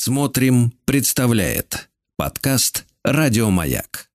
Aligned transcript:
Смотрим, 0.00 0.72
представляет 0.84 1.88
подкаст 2.16 2.86
Радиомаяк. 3.02 4.06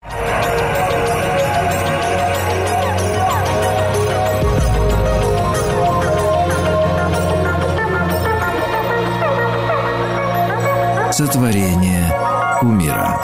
Сотворение 11.12 12.10
умира. 12.62 13.20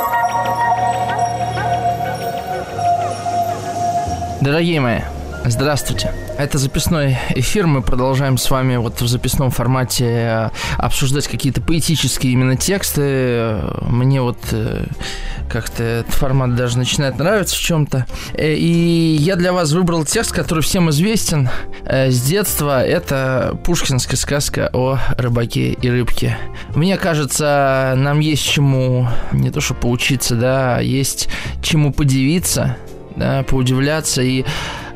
Дорогие 4.42 4.82
мои, 4.82 5.00
здравствуйте. 5.46 6.29
Это 6.40 6.58
записной 6.58 7.18
эфир. 7.36 7.68
Мы 7.68 7.82
продолжаем 7.82 8.38
с 8.38 8.50
вами 8.50 8.78
вот 8.78 9.02
в 9.02 9.08
записном 9.10 9.52
формате 9.52 10.06
э, 10.06 10.50
обсуждать 10.78 11.28
какие-то 11.28 11.60
поэтические 11.60 12.32
именно 12.32 12.56
тексты. 12.56 13.58
Мне 13.82 14.22
вот 14.22 14.38
э, 14.54 14.86
как-то 15.52 15.84
этот 15.84 16.14
формат 16.14 16.56
даже 16.56 16.78
начинает 16.78 17.18
нравиться 17.18 17.58
в 17.58 17.60
чем-то. 17.60 18.06
Э, 18.36 18.54
и 18.54 19.18
я 19.20 19.36
для 19.36 19.52
вас 19.52 19.74
выбрал 19.74 20.06
текст, 20.06 20.32
который 20.32 20.64
всем 20.64 20.90
известен 20.92 21.50
с 21.86 22.22
детства. 22.22 22.86
Это 22.86 23.60
пушкинская 23.66 24.16
сказка 24.16 24.70
о 24.72 24.98
рыбаке 25.18 25.74
и 25.74 25.90
рыбке. 25.90 26.38
Мне 26.74 26.96
кажется, 26.96 27.96
нам 27.98 28.22
есть 28.22 28.46
чему 28.46 29.10
не 29.34 29.52
то 29.52 29.60
что 29.60 29.74
поучиться, 29.74 30.36
да, 30.36 30.78
а 30.78 30.82
есть 30.82 31.28
чему 31.62 31.92
подивиться 31.92 32.78
да, 33.20 33.44
поудивляться 33.44 34.22
и 34.22 34.46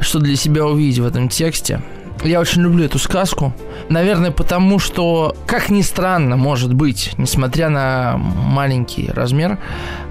что 0.03 0.20
для 0.20 0.35
себя 0.35 0.66
увидеть 0.66 0.99
в 0.99 1.05
этом 1.05 1.30
тексте. 1.30 1.81
Я 2.23 2.39
очень 2.39 2.62
люблю 2.62 2.85
эту 2.85 2.99
сказку. 2.99 3.53
Наверное, 3.89 4.31
потому 4.31 4.79
что, 4.79 5.35
как 5.45 5.70
ни 5.70 5.81
странно, 5.81 6.38
может 6.38 6.73
быть, 6.73 7.12
несмотря 7.17 7.70
на 7.70 8.17
маленький 8.17 9.09
размер, 9.12 9.59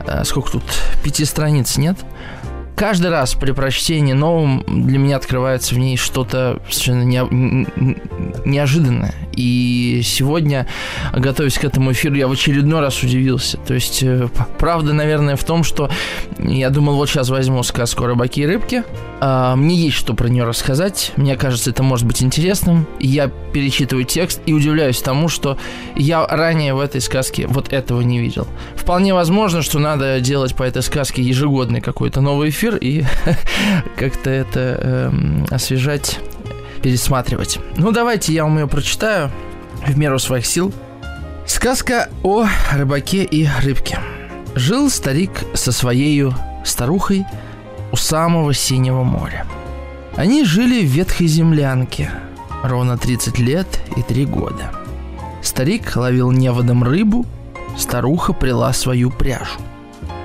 э, 0.06 0.24
сколько 0.24 0.52
тут, 0.52 0.64
пяти 1.02 1.24
страниц 1.24 1.78
нет, 1.78 1.96
каждый 2.76 3.10
раз 3.10 3.34
при 3.34 3.52
прочтении 3.52 4.12
новым 4.12 4.64
для 4.66 4.98
меня 4.98 5.16
открывается 5.16 5.74
в 5.74 5.78
ней 5.78 5.96
что-то 5.96 6.60
совершенно 6.70 7.02
не, 7.02 7.18
неожиданное. 8.44 9.14
И 9.34 10.00
сегодня, 10.04 10.66
готовясь 11.12 11.58
к 11.58 11.64
этому 11.64 11.92
эфиру, 11.92 12.14
я 12.16 12.28
в 12.28 12.32
очередной 12.32 12.80
раз 12.80 13.02
удивился. 13.02 13.56
То 13.58 13.74
есть, 13.74 14.02
э, 14.02 14.28
правда, 14.58 14.92
наверное, 14.92 15.36
в 15.36 15.44
том, 15.44 15.64
что 15.64 15.90
я 16.38 16.70
думал, 16.70 16.96
вот 16.96 17.08
сейчас 17.08 17.30
возьму 17.30 17.62
сказку 17.62 18.04
«Рыбаки 18.04 18.42
и 18.42 18.46
рыбки». 18.46 18.84
А, 19.20 19.56
мне 19.56 19.76
есть 19.76 19.96
что 19.96 20.14
про 20.14 20.28
нее 20.28 20.44
рассказать. 20.44 21.12
Мне 21.16 21.36
кажется, 21.36 21.70
это 21.70 21.82
может 21.82 22.06
быть 22.06 22.22
интересным. 22.22 22.86
Я 22.98 23.28
перечитываю 23.28 24.04
текст 24.04 24.40
и 24.46 24.52
удивляюсь 24.52 25.00
тому, 25.00 25.28
что 25.28 25.56
я 25.94 26.26
ранее 26.26 26.74
в 26.74 26.80
этой 26.80 27.00
сказке 27.00 27.46
вот 27.46 27.72
этого 27.72 28.00
не 28.02 28.18
видел. 28.18 28.46
Вполне 28.74 29.14
возможно, 29.14 29.62
что 29.62 29.78
надо 29.78 30.20
делать 30.20 30.54
по 30.54 30.64
этой 30.64 30.82
сказке 30.82 31.22
ежегодный 31.22 31.80
какой-то 31.80 32.20
новый 32.20 32.50
эфир 32.50 32.61
и 32.70 33.04
как-то 33.96 34.30
это 34.30 34.78
эм, 34.80 35.46
освежать 35.50 36.20
пересматривать. 36.82 37.58
Ну, 37.76 37.92
давайте 37.92 38.32
я 38.32 38.44
вам 38.44 38.58
ее 38.58 38.66
прочитаю 38.66 39.30
в 39.86 39.96
меру 39.96 40.18
своих 40.18 40.46
сил. 40.46 40.72
Сказка 41.46 42.08
о 42.22 42.46
рыбаке 42.72 43.24
и 43.24 43.48
рыбке. 43.62 43.98
Жил 44.54 44.90
старик 44.90 45.30
со 45.54 45.72
своей 45.72 46.26
старухой 46.64 47.24
у 47.90 47.96
самого 47.96 48.54
синего 48.54 49.02
моря. 49.02 49.46
Они 50.16 50.44
жили 50.44 50.82
в 50.84 50.90
ветхой 50.90 51.26
землянке 51.26 52.10
ровно 52.62 52.98
30 52.98 53.38
лет 53.38 53.66
и 53.96 54.02
3 54.02 54.26
года. 54.26 54.70
Старик 55.42 55.96
ловил 55.96 56.30
неводом 56.30 56.84
рыбу, 56.84 57.26
старуха 57.76 58.32
прила 58.32 58.72
свою 58.72 59.10
пряжу. 59.10 59.58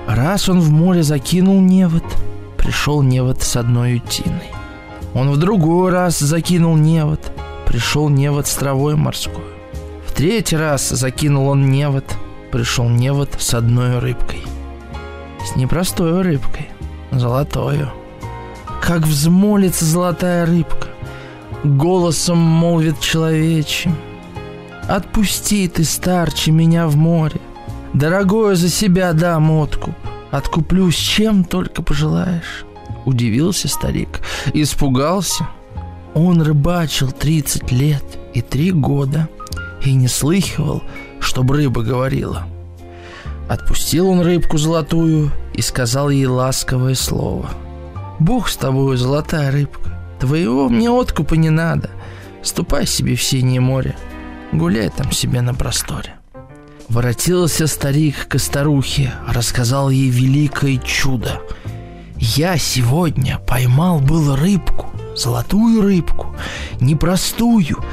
Раз 0.08 0.48
он 0.48 0.62
в 0.62 0.72
море 0.72 1.04
закинул 1.04 1.60
невод, 1.60 2.04
пришел 2.58 3.02
невод 3.04 3.42
с 3.42 3.58
одной 3.58 3.98
утиной. 3.98 4.50
Он 5.14 5.32
в 5.32 5.38
другой 5.38 5.92
раз 5.92 6.20
закинул 6.20 6.78
невод. 6.78 7.20
Пришел 7.66 8.08
невод 8.08 8.48
с 8.48 8.54
травой 8.54 8.96
морской. 8.96 9.44
В 10.06 10.14
третий 10.14 10.56
раз 10.56 10.88
закинул 10.90 11.50
он 11.50 11.70
невод. 11.70 12.06
Пришел 12.52 12.88
невод 12.88 13.36
с 13.40 13.54
одной 13.54 14.00
рыбкой. 14.00 14.44
С 15.46 15.56
непростой 15.56 16.22
рыбкой. 16.22 16.70
Золотою. 17.12 17.92
Как 18.82 19.02
взмолится 19.02 19.84
золотая 19.84 20.46
рыбка. 20.46 20.88
Голосом 21.64 22.38
молвит 22.38 23.00
человечим. 23.02 23.98
Отпусти 24.88 25.67
ты, 25.67 25.84
старче, 25.84 26.52
меня 26.52 26.88
в 26.88 26.96
море. 26.96 27.36
Дорогое 27.98 28.54
за 28.54 28.70
себя 28.70 29.12
дам 29.14 29.50
откуп. 29.50 29.96
Откуплюсь, 30.30 30.96
чем 30.96 31.44
только 31.44 31.82
пожелаешь. 31.82 32.64
Удивился 33.06 33.68
старик, 33.68 34.22
испугался. 34.54 35.48
Он 36.14 36.44
рыбачил 36.44 37.12
30 37.12 37.72
лет 37.72 38.04
и 38.36 38.44
три 38.44 38.72
года 38.72 39.28
и 39.84 39.96
не 39.96 40.08
слыхивал, 40.08 40.84
чтоб 41.20 41.50
рыба 41.50 41.82
говорила. 41.82 42.46
Отпустил 43.50 44.10
он 44.10 44.22
рыбку 44.22 44.60
золотую 44.60 45.32
и 45.56 45.64
сказал 45.64 46.12
ей 46.12 46.28
ласковое 46.28 46.94
слово. 46.94 47.50
«Бог 48.20 48.50
с 48.50 48.58
тобою, 48.58 48.96
золотая 48.96 49.52
рыбка, 49.52 50.00
твоего 50.20 50.70
мне 50.70 50.92
откупа 50.92 51.34
не 51.34 51.50
надо. 51.50 51.90
Ступай 52.44 52.86
себе 52.86 53.16
в 53.16 53.24
синее 53.24 53.60
море, 53.60 53.96
гуляй 54.52 54.90
там 54.90 55.12
себе 55.12 55.42
на 55.42 55.56
просторе». 55.56 56.17
Воротился 56.89 57.67
старик 57.67 58.27
к 58.27 58.39
старухе, 58.39 59.14
рассказал 59.27 59.89
ей 59.89 60.09
великое 60.09 60.77
чудо– 60.77 61.42
я 62.20 62.58
сегодня 62.58 63.39
поймал 63.45 63.99
был 63.99 64.36
рыбку, 64.36 64.87
золотую 65.15 65.83
рыбку, 65.83 66.36
непростую, 66.80 67.83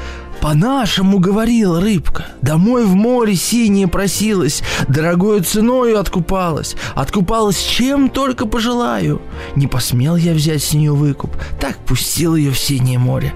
по-нашему 0.41 1.19
говорила 1.19 1.79
рыбка. 1.79 2.25
Домой 2.41 2.85
в 2.85 2.95
море 2.95 3.35
синее 3.35 3.87
просилась, 3.87 4.63
дорогою 4.87 5.43
ценою 5.43 5.99
откупалась. 5.99 6.75
Откупалась 6.95 7.61
чем 7.61 8.09
только 8.09 8.47
пожелаю. 8.47 9.21
Не 9.55 9.67
посмел 9.67 10.15
я 10.15 10.33
взять 10.33 10.63
с 10.63 10.73
нее 10.73 10.93
выкуп, 10.93 11.31
так 11.59 11.77
пустил 11.77 12.35
ее 12.35 12.51
в 12.51 12.57
синее 12.57 12.97
море. 12.97 13.33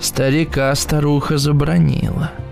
Старика 0.00 0.72
старуха 0.76 1.36
забронила– 1.36 2.30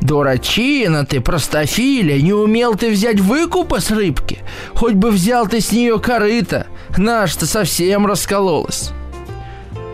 Дурачина 0.00 1.04
ты, 1.04 1.20
простофиля, 1.20 2.20
не 2.20 2.32
умел 2.32 2.74
ты 2.74 2.90
взять 2.90 3.20
выкупа 3.20 3.80
с 3.80 3.90
рыбки? 3.90 4.38
Хоть 4.74 4.94
бы 4.94 5.10
взял 5.10 5.46
ты 5.46 5.60
с 5.60 5.72
нее 5.72 5.98
корыто, 5.98 6.66
наш-то 6.96 7.46
совсем 7.46 8.06
раскололась. 8.06 8.92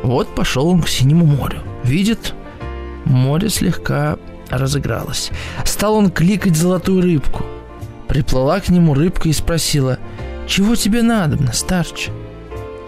Вот 0.03 0.34
пошел 0.34 0.69
он 0.69 0.83
к 0.83 0.89
синему 0.89 1.27
морю. 1.27 1.59
Видит, 1.83 2.34
море 3.05 3.49
слегка 3.49 4.19
разыгралось. 4.49 5.31
Стал 5.65 5.97
он 5.97 6.11
кликать 6.11 6.56
золотую 6.56 7.03
рыбку. 7.03 7.44
Приплыла 8.09 8.61
к 8.61 8.69
нему 8.69 8.94
рыбка 8.94 9.28
и 9.28 9.33
спросила, 9.33 9.99
«Чего 10.47 10.77
тебе 10.77 11.03
надобно, 11.03 11.53
старче?» 11.53 12.12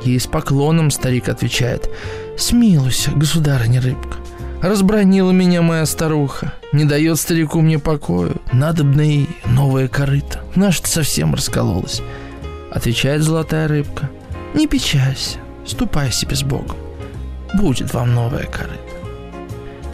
Ей 0.04 0.20
с 0.20 0.28
поклоном 0.28 0.92
старик 0.92 1.28
отвечает, 1.28 1.90
«Смилуйся, 2.36 3.10
государыня 3.10 3.80
рыбка, 3.80 4.18
Разбронила 4.62 5.30
меня 5.30 5.62
моя 5.62 5.86
старуха. 5.86 6.52
Не 6.72 6.84
дает 6.84 7.18
старику 7.20 7.60
мне 7.60 7.78
покою. 7.78 8.42
Надобно 8.52 9.02
и 9.02 9.26
новая 9.46 9.86
корыта. 9.86 10.40
Наша-то 10.56 10.88
совсем 10.88 11.34
раскололась. 11.34 12.02
Отвечает 12.72 13.22
золотая 13.22 13.68
рыбка. 13.68 14.10
Не 14.54 14.66
печалься. 14.66 15.38
Ступай 15.64 16.10
себе 16.10 16.34
с 16.34 16.42
Богом. 16.42 16.76
Будет 17.54 17.94
вам 17.94 18.14
новая 18.14 18.44
корыта. 18.44 18.78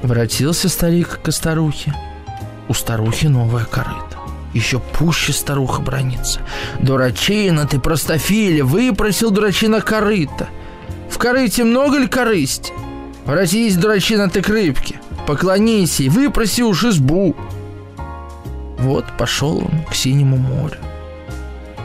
Воротился 0.03 0.71
старик 0.71 1.21
к 1.23 1.31
старухе. 1.31 1.95
У 2.69 2.73
старухи 2.73 3.27
новая 3.27 3.65
корыта. 3.65 4.17
Еще 4.55 4.79
пуще 4.79 5.33
старуха 5.33 5.83
бронится. 5.83 6.41
Дурачина 6.81 7.67
ты, 7.67 7.79
простофиля, 7.81 8.65
выпросил 8.65 9.31
дурачина 9.31 9.83
корыта. 9.83 10.49
В 11.11 11.19
корыте 11.19 11.65
много 11.65 11.99
ли 11.99 12.07
корысти? 12.07 12.73
Воротись, 13.25 13.77
дурачина 13.77 14.29
ты 14.29 14.43
к 14.43 14.49
рыбке, 14.49 15.01
поклонись 15.27 16.01
ей, 16.01 16.11
выпроси 16.11 16.63
уж 16.63 16.85
избу. 16.85 17.35
Вот 18.79 19.07
пошел 19.17 19.59
он 19.59 19.85
к 19.89 19.95
синему 19.95 20.37
морю. 20.37 20.77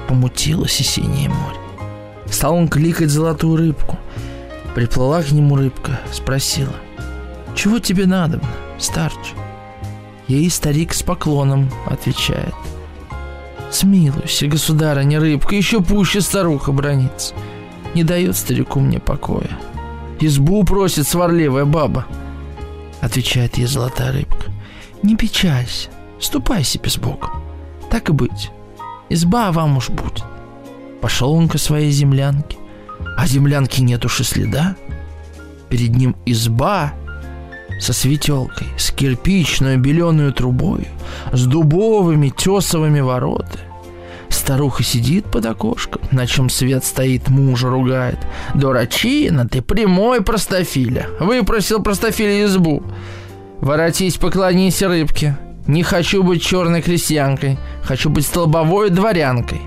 Помутилось 0.07 0.81
и 0.81 0.83
синее 0.83 1.29
море. 1.29 1.57
Стал 2.29 2.55
он 2.55 2.67
кликать 2.67 3.09
золотую 3.09 3.57
рыбку. 3.57 3.97
Приплыла 4.75 5.23
к 5.23 5.31
нему 5.31 5.55
рыбка, 5.55 5.99
спросила. 6.11 6.73
«Чего 7.55 7.79
тебе 7.79 8.05
надо, 8.05 8.41
старче?» 8.77 9.33
Ей 10.27 10.49
старик 10.49 10.93
с 10.93 11.03
поклоном 11.03 11.71
отвечает. 11.87 12.53
«Смилуйся, 13.71 14.47
государыня 14.47 15.19
рыбка, 15.19 15.55
еще 15.55 15.81
пуще 15.81 16.21
старуха 16.21 16.71
бронится. 16.71 17.33
Не 17.95 18.03
дает 18.03 18.35
старику 18.35 18.79
мне 18.79 18.99
покоя. 18.99 19.57
Избу 20.19 20.63
просит 20.63 21.07
сварливая 21.07 21.65
баба. 21.65 22.05
Отвечает 23.01 23.57
ей 23.57 23.67
золотая 23.67 24.11
рыбка. 24.11 24.51
Не 25.01 25.15
печалься, 25.15 25.89
Ступай 26.19 26.63
себе 26.63 26.89
с 26.89 26.97
Богом. 26.97 27.41
Так 27.89 28.09
и 28.09 28.13
быть, 28.13 28.51
изба 29.09 29.51
вам 29.51 29.77
уж 29.77 29.89
будет. 29.89 30.23
Пошел 31.01 31.31
он 31.31 31.47
ко 31.47 31.57
своей 31.57 31.91
землянке, 31.91 32.57
а 33.17 33.25
землянки 33.25 33.81
нет 33.81 34.03
уж 34.05 34.19
и 34.19 34.23
следа. 34.23 34.75
Перед 35.69 35.95
ним 35.95 36.15
изба 36.25 36.93
со 37.79 37.93
светелкой, 37.93 38.67
с 38.77 38.91
кирпичной 38.91 39.77
беленую 39.77 40.33
трубой, 40.33 40.87
с 41.31 41.45
дубовыми 41.45 42.29
тесовыми 42.29 42.99
воротами. 42.99 43.68
Старуха 44.39 44.83
сидит 44.83 45.25
под 45.25 45.45
окошком, 45.45 46.01
на 46.11 46.25
чем 46.25 46.49
свет 46.49 46.85
стоит, 46.85 47.27
мужа 47.27 47.69
ругает. 47.69 48.19
«Дурачина 48.55 49.47
ты, 49.49 49.61
прямой 49.61 50.21
простофиля! 50.21 51.09
Выпросил 51.19 51.83
простофиля 51.83 52.45
избу! 52.45 52.81
Воротись, 53.59 54.15
поклонись 54.15 54.81
рыбке! 54.81 55.37
Не 55.67 55.83
хочу 55.83 56.23
быть 56.23 56.41
черной 56.41 56.81
крестьянкой, 56.81 57.59
хочу 57.83 58.09
быть 58.09 58.25
столбовой 58.25 58.89
дворянкой!» 58.89 59.59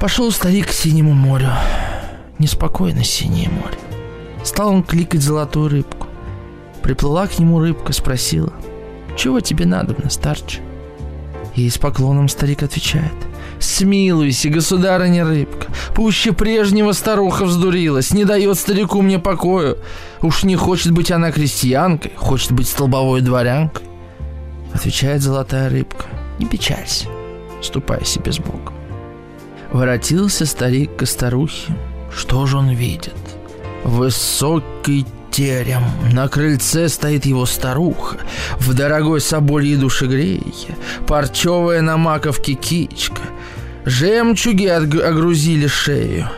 Пошел 0.00 0.32
старик 0.32 0.68
к 0.68 0.72
синему 0.72 1.12
морю. 1.12 1.50
Неспокойно 2.38 3.04
синее 3.04 3.50
море. 3.50 3.76
Стал 4.44 4.70
он 4.70 4.82
кликать 4.82 5.20
золотую 5.20 5.68
рыбку. 5.68 6.06
Приплыла 6.82 7.26
к 7.26 7.38
нему 7.38 7.60
рыбка, 7.60 7.92
спросила, 7.92 8.54
«Чего 9.14 9.40
тебе 9.40 9.66
надо, 9.66 9.94
старче?» 10.08 10.62
И 11.54 11.68
с 11.68 11.78
поклоном 11.78 12.28
старик 12.28 12.62
отвечает, 12.62 13.12
«Смилуйся, 13.58 14.48
государыня 14.48 15.24
рыбка, 15.24 15.66
пуще 15.94 16.32
прежнего 16.32 16.92
старуха 16.92 17.44
вздурилась, 17.44 18.12
не 18.12 18.24
дает 18.24 18.58
старику 18.58 19.02
мне 19.02 19.18
покою. 19.18 19.78
Уж 20.20 20.44
не 20.44 20.56
хочет 20.56 20.92
быть 20.92 21.10
она 21.10 21.30
крестьянкой, 21.30 22.12
хочет 22.16 22.52
быть 22.52 22.68
столбовой 22.68 23.20
дворянкой». 23.20 23.84
Отвечает 24.72 25.22
золотая 25.22 25.68
рыбка, 25.68 26.06
«Не 26.38 26.46
печалься, 26.46 27.06
ступай 27.60 28.04
себе 28.04 28.32
с 28.32 28.38
Богом». 28.38 28.74
Воротился 29.70 30.46
старик 30.46 30.96
к 30.96 31.06
старухе. 31.06 31.74
Что 32.14 32.46
же 32.46 32.58
он 32.58 32.70
видит? 32.70 33.16
Высокий 33.84 35.06
терем. 35.32 35.82
На 36.12 36.28
крыльце 36.28 36.88
стоит 36.88 37.26
его 37.26 37.46
старуха, 37.46 38.18
в 38.58 38.74
дорогой 38.74 39.20
собольей 39.20 39.76
душегрейке, 39.76 40.76
парчевая 41.08 41.80
на 41.80 41.96
маковке 41.96 42.54
кичка. 42.54 43.22
Жемчуги 43.84 44.66
огрузили 44.66 45.66
шею. 45.66 46.28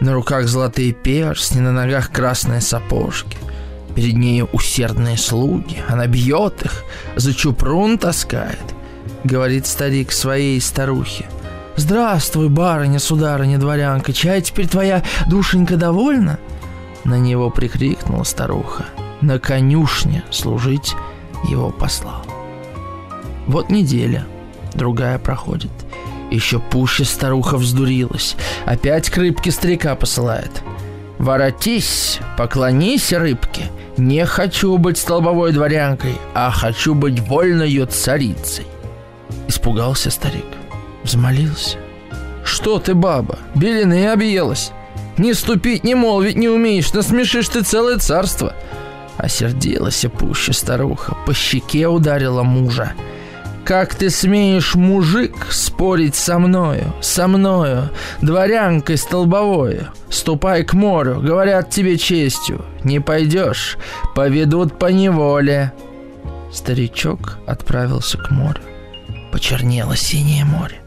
На 0.00 0.14
руках 0.14 0.46
золотые 0.46 0.92
перстни, 0.92 1.60
на 1.60 1.72
ногах 1.72 2.10
красные 2.10 2.60
сапожки. 2.60 3.36
Перед 3.94 4.14
нею 4.14 4.48
усердные 4.52 5.16
слуги. 5.16 5.82
Она 5.88 6.06
бьет 6.06 6.62
их, 6.64 6.84
за 7.16 7.34
чупрун 7.34 7.98
таскает. 7.98 8.58
Говорит 9.22 9.66
старик 9.66 10.12
своей 10.12 10.60
старухе. 10.60 11.26
«Здравствуй, 11.76 12.48
барыня, 12.48 13.00
сударыня, 13.00 13.58
дворянка, 13.58 14.12
чай 14.12 14.40
теперь 14.40 14.68
твоя 14.68 15.02
душенька 15.26 15.76
довольна?» 15.76 16.38
На 17.04 17.18
него 17.18 17.50
прикрикнула 17.50 18.24
старуха. 18.24 18.86
На 19.20 19.38
конюшне 19.38 20.24
служить 20.30 20.94
его 21.48 21.70
послал. 21.70 22.24
Вот 23.46 23.70
неделя, 23.70 24.26
другая 24.74 25.18
проходит. 25.18 25.70
Еще 26.30 26.58
пуще 26.58 27.04
старуха 27.04 27.56
вздурилась. 27.56 28.36
Опять 28.64 29.10
к 29.10 29.16
рыбке 29.18 29.50
старика 29.50 29.94
посылает. 29.94 30.62
«Воротись, 31.18 32.18
поклонись 32.36 33.12
рыбке. 33.12 33.70
Не 33.96 34.26
хочу 34.26 34.76
быть 34.78 34.98
столбовой 34.98 35.52
дворянкой, 35.52 36.16
а 36.34 36.50
хочу 36.50 36.94
быть 36.94 37.20
вольною 37.20 37.86
царицей». 37.86 38.66
Испугался 39.46 40.10
старик. 40.10 40.44
Взмолился. 41.04 41.78
«Что 42.44 42.78
ты, 42.78 42.94
баба, 42.94 43.38
белины 43.54 44.08
объелась? 44.08 44.72
Не 45.18 45.34
ступить, 45.34 45.84
не 45.84 45.94
молвить 45.94 46.36
не 46.36 46.48
умеешь, 46.48 46.92
насмешишь 46.92 47.48
ты 47.48 47.62
целое 47.62 47.98
царство!» 47.98 48.54
Осердилась 49.16 50.04
пуще 50.18 50.52
старуха, 50.52 51.16
по 51.26 51.34
щеке 51.34 51.86
ударила 51.86 52.42
мужа. 52.42 52.92
«Как 53.64 53.94
ты 53.94 54.10
смеешь, 54.10 54.74
мужик, 54.74 55.46
спорить 55.50 56.16
со 56.16 56.38
мною, 56.38 56.92
со 57.00 57.26
мною, 57.28 57.88
дворянкой 58.20 58.98
столбовою? 58.98 59.88
Ступай 60.10 60.64
к 60.64 60.74
морю, 60.74 61.20
говорят 61.20 61.70
тебе 61.70 61.96
честью. 61.96 62.62
Не 62.82 63.00
пойдешь, 63.00 63.78
поведут 64.14 64.78
по 64.78 64.86
неволе». 64.86 65.72
Старичок 66.52 67.38
отправился 67.46 68.18
к 68.18 68.30
морю. 68.30 68.60
Почернело 69.32 69.96
синее 69.96 70.44
море. 70.44 70.80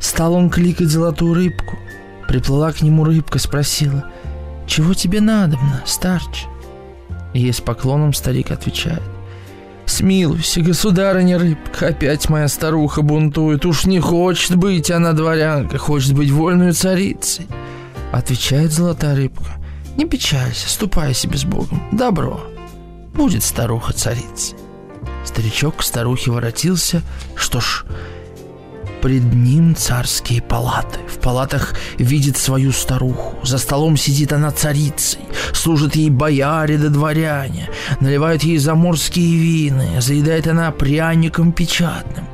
Стал 0.00 0.34
он 0.34 0.50
кликать 0.50 0.88
золотую 0.88 1.34
рыбку. 1.34 1.78
Приплыла 2.28 2.72
к 2.72 2.82
нему 2.82 3.04
рыбка, 3.04 3.38
спросила, 3.38 4.04
«Чего 4.66 4.94
тебе 4.94 5.20
надобно, 5.20 5.82
старч?» 5.86 6.44
И 7.34 7.50
с 7.50 7.60
поклоном 7.60 8.12
старик 8.12 8.50
отвечает, 8.50 9.02
«Смилуйся, 9.84 10.60
государыня 10.60 11.38
рыбка, 11.38 11.88
опять 11.88 12.28
моя 12.28 12.48
старуха 12.48 13.02
бунтует, 13.02 13.64
уж 13.64 13.84
не 13.84 14.00
хочет 14.00 14.56
быть 14.56 14.90
она 14.90 15.12
дворянка, 15.12 15.78
хочет 15.78 16.14
быть 16.14 16.30
вольной 16.30 16.72
царицей». 16.72 17.46
Отвечает 18.12 18.72
золотая 18.72 19.14
рыбка, 19.14 19.52
«Не 19.96 20.04
печалься, 20.04 20.68
ступай 20.68 21.14
себе 21.14 21.38
с 21.38 21.44
Богом, 21.44 21.80
добро, 21.92 22.40
будет 23.14 23.44
старуха 23.44 23.92
царицей». 23.92 24.56
Старичок 25.24 25.76
к 25.76 25.82
старухе 25.82 26.30
воротился, 26.30 27.02
что 27.34 27.60
ж, 27.60 27.84
Пред 29.06 29.32
ним 29.34 29.76
царские 29.76 30.42
палаты. 30.42 30.98
В 31.08 31.20
палатах 31.20 31.74
видит 31.96 32.36
свою 32.36 32.72
старуху. 32.72 33.36
За 33.44 33.58
столом 33.58 33.96
сидит 33.96 34.32
она 34.32 34.50
царицей. 34.50 35.20
Служат 35.52 35.94
ей 35.94 36.10
бояре 36.10 36.76
да 36.76 36.88
дворяне. 36.88 37.70
Наливают 38.00 38.42
ей 38.42 38.58
заморские 38.58 39.38
вины. 39.38 40.00
Заедает 40.00 40.48
она 40.48 40.72
пряником 40.72 41.52
печатным. 41.52 42.24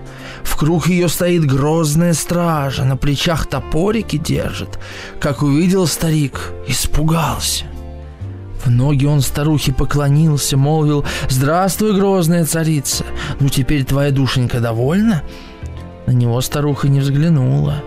В 0.43 0.57
круг 0.57 0.89
ее 0.89 1.11
стоит 1.11 1.45
грозная 1.45 2.15
стража, 2.15 2.85
на 2.85 2.97
плечах 2.97 3.45
топорики 3.45 4.17
держит. 4.17 4.79
Как 5.21 5.43
увидел 5.43 5.87
старик, 5.87 6.55
испугался. 6.67 7.67
В 8.65 8.71
ноги 8.71 9.05
он 9.05 9.21
старухе 9.21 9.75
поклонился, 9.75 10.57
молвил 10.57 11.05
«Здравствуй, 11.29 11.95
грозная 11.95 12.47
царица! 12.47 13.05
Ну 13.41 13.51
теперь 13.51 13.85
твоя 13.85 14.11
душенька 14.11 14.59
довольна?» 14.59 15.23
На 16.07 16.13
него 16.13 16.41
старуха 16.41 16.89
не 16.89 17.01
взглянула, 17.01 17.82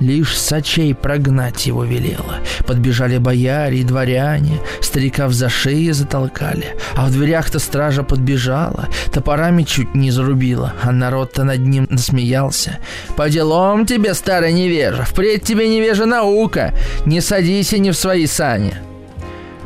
лишь 0.00 0.36
сачей 0.36 0.94
прогнать 0.94 1.66
его 1.66 1.84
велела. 1.84 2.36
Подбежали 2.66 3.18
бояре 3.18 3.78
и 3.78 3.84
дворяне, 3.84 4.58
старика 4.80 5.28
за 5.28 5.48
шеи 5.48 5.90
затолкали, 5.90 6.76
а 6.96 7.06
в 7.06 7.12
дверях-то 7.12 7.58
стража 7.58 8.02
подбежала, 8.02 8.88
топорами 9.12 9.62
чуть 9.62 9.94
не 9.94 10.10
зарубила, 10.10 10.72
а 10.82 10.90
народ-то 10.90 11.44
над 11.44 11.60
ним 11.60 11.86
насмеялся. 11.90 12.78
«По 13.16 13.28
делам 13.28 13.86
тебе, 13.86 14.14
старая 14.14 14.52
невежа, 14.52 15.04
впредь 15.04 15.44
тебе 15.44 15.68
невежа 15.68 16.06
наука, 16.06 16.74
не 17.06 17.20
садись 17.20 17.72
и 17.72 17.78
не 17.78 17.90
в 17.90 17.96
свои 17.96 18.26
сани». 18.26 18.74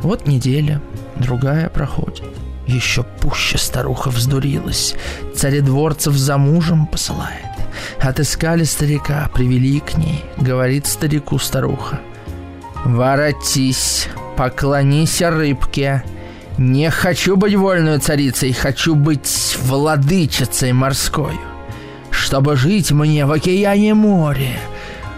Вот 0.01 0.27
неделя, 0.27 0.81
другая 1.15 1.69
проходит. 1.69 2.25
Еще 2.67 3.03
пуще 3.21 3.57
старуха 3.57 4.09
вздурилась, 4.09 4.95
царедворцев 5.35 6.13
за 6.13 6.37
мужем 6.37 6.87
посылает. 6.87 7.54
Отыскали 7.99 8.63
старика, 8.63 9.29
привели 9.33 9.79
к 9.79 9.97
ней. 9.97 10.23
Говорит 10.37 10.87
старику 10.87 11.39
старуха. 11.39 11.99
«Воротись, 12.85 14.07
поклонись 14.37 15.21
рыбке. 15.21 16.03
Не 16.57 16.91
хочу 16.91 17.35
быть 17.35 17.55
вольной 17.55 17.97
царицей, 17.97 18.53
хочу 18.53 18.93
быть 18.93 19.57
владычицей 19.63 20.71
морской. 20.71 21.33
Чтобы 22.11 22.55
жить 22.55 22.91
мне 22.91 23.25
в 23.25 23.31
океане 23.31 23.95
море, 23.95 24.59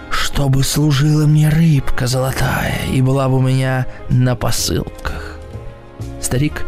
чтобы 0.10 0.64
служила 0.64 1.26
мне 1.26 1.50
рыбка 1.50 2.08
золотая 2.08 2.80
и 2.92 3.02
была 3.02 3.28
бы 3.28 3.38
у 3.38 3.42
меня 3.42 3.86
на 4.10 4.36
посылках». 4.36 5.38
Старик 6.22 6.66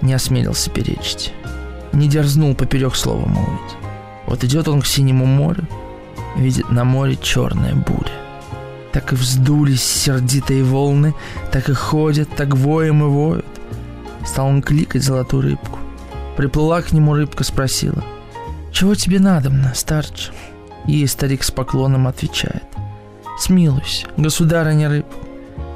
не 0.00 0.14
осмелился 0.14 0.70
перечить, 0.70 1.32
не 1.92 2.08
дерзнул 2.08 2.54
поперек 2.54 2.94
слова 2.94 3.26
молвить. 3.26 3.79
Вот 4.30 4.44
идет 4.44 4.68
он 4.68 4.80
к 4.80 4.86
синему 4.86 5.26
морю, 5.26 5.66
видит 6.36 6.70
на 6.70 6.84
море 6.84 7.18
черная 7.20 7.74
буря. 7.74 8.12
Так 8.92 9.12
и 9.12 9.16
вздулись 9.16 9.82
сердитые 9.82 10.62
волны, 10.62 11.14
так 11.50 11.68
и 11.68 11.74
ходят, 11.74 12.28
так 12.36 12.54
воем 12.54 13.02
и 13.02 13.08
воют. 13.08 13.46
Стал 14.24 14.46
он 14.46 14.62
кликать 14.62 15.02
золотую 15.02 15.42
рыбку. 15.42 15.80
Приплыла 16.36 16.80
к 16.80 16.92
нему 16.92 17.14
рыбка, 17.14 17.42
спросила, 17.42 18.04
«Чего 18.72 18.94
тебе 18.94 19.18
надобно, 19.18 19.72
старч?» 19.74 20.30
Ей 20.86 21.08
старик 21.08 21.42
с 21.42 21.50
поклоном 21.50 22.06
отвечает, 22.06 22.64
«Смилуйся, 23.38 24.06
государыня 24.16 24.88
рыбка, 24.88 25.16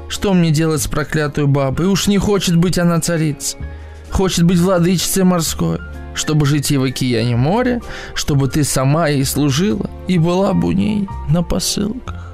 что 0.07 0.33
мне 0.33 0.51
делать 0.51 0.81
с 0.81 0.87
проклятой 0.87 1.45
бабой? 1.45 1.87
Уж 1.87 2.07
не 2.07 2.17
хочет 2.17 2.55
быть 2.55 2.79
она 2.79 3.01
царицей, 3.01 3.59
хочет 4.15 4.45
быть 4.45 4.59
владычицей 4.59 5.23
морской. 5.23 5.79
чтобы 6.13 6.45
жить 6.45 6.71
ей 6.71 6.77
в 6.77 6.83
океане 6.83 7.35
море, 7.35 7.81
чтобы 8.13 8.47
ты 8.47 8.63
сама 8.63 9.09
ей 9.09 9.25
служила 9.25 9.89
и 10.07 10.17
была 10.17 10.53
бы 10.53 10.69
у 10.69 10.71
ней 10.71 11.09
на 11.27 11.43
посылках. 11.43 12.31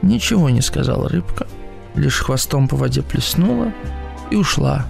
Ничего 0.00 0.48
не 0.48 0.62
сказала 0.62 1.06
рыбка, 1.06 1.46
лишь 1.94 2.20
хвостом 2.20 2.66
по 2.66 2.76
воде 2.76 3.02
плеснула 3.02 3.74
и 4.30 4.36
ушла 4.36 4.86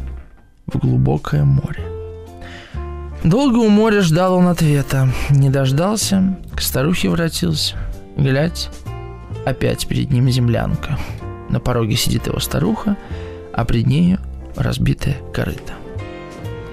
в 0.69 0.79
глубокое 0.79 1.43
море. 1.43 1.83
Долго 3.25 3.57
у 3.57 3.69
моря 3.69 4.01
ждал 4.01 4.35
он 4.35 4.47
ответа, 4.47 5.09
не 5.31 5.51
дождался, 5.51 6.39
к 6.55 6.61
старухе 6.61 7.09
вратился. 7.09 7.77
Глядь, 8.17 8.71
опять 9.45 9.89
перед 9.89 10.13
ним 10.13 10.31
землянка. 10.31 10.97
На 11.49 11.59
пороге 11.59 11.97
сидит 11.97 12.29
его 12.29 12.39
старуха, 12.39 12.97
а 13.53 13.65
пред 13.65 13.89
нею 13.89 14.21
разбитая 14.55 15.17
корыто. 15.35 15.80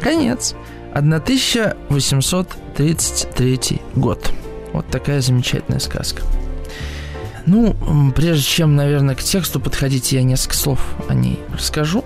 Конец. 0.07 0.55
1833 0.93 3.81
год. 3.95 4.31
Вот 4.71 4.87
такая 4.87 5.19
замечательная 5.19 5.81
сказка. 5.81 6.21
Ну, 7.45 7.75
прежде 8.15 8.45
чем, 8.45 8.77
наверное, 8.77 9.15
к 9.15 9.21
тексту 9.21 9.59
подходить, 9.59 10.13
я 10.13 10.23
несколько 10.23 10.55
слов 10.55 10.79
о 11.09 11.13
ней 11.13 11.41
расскажу. 11.53 12.05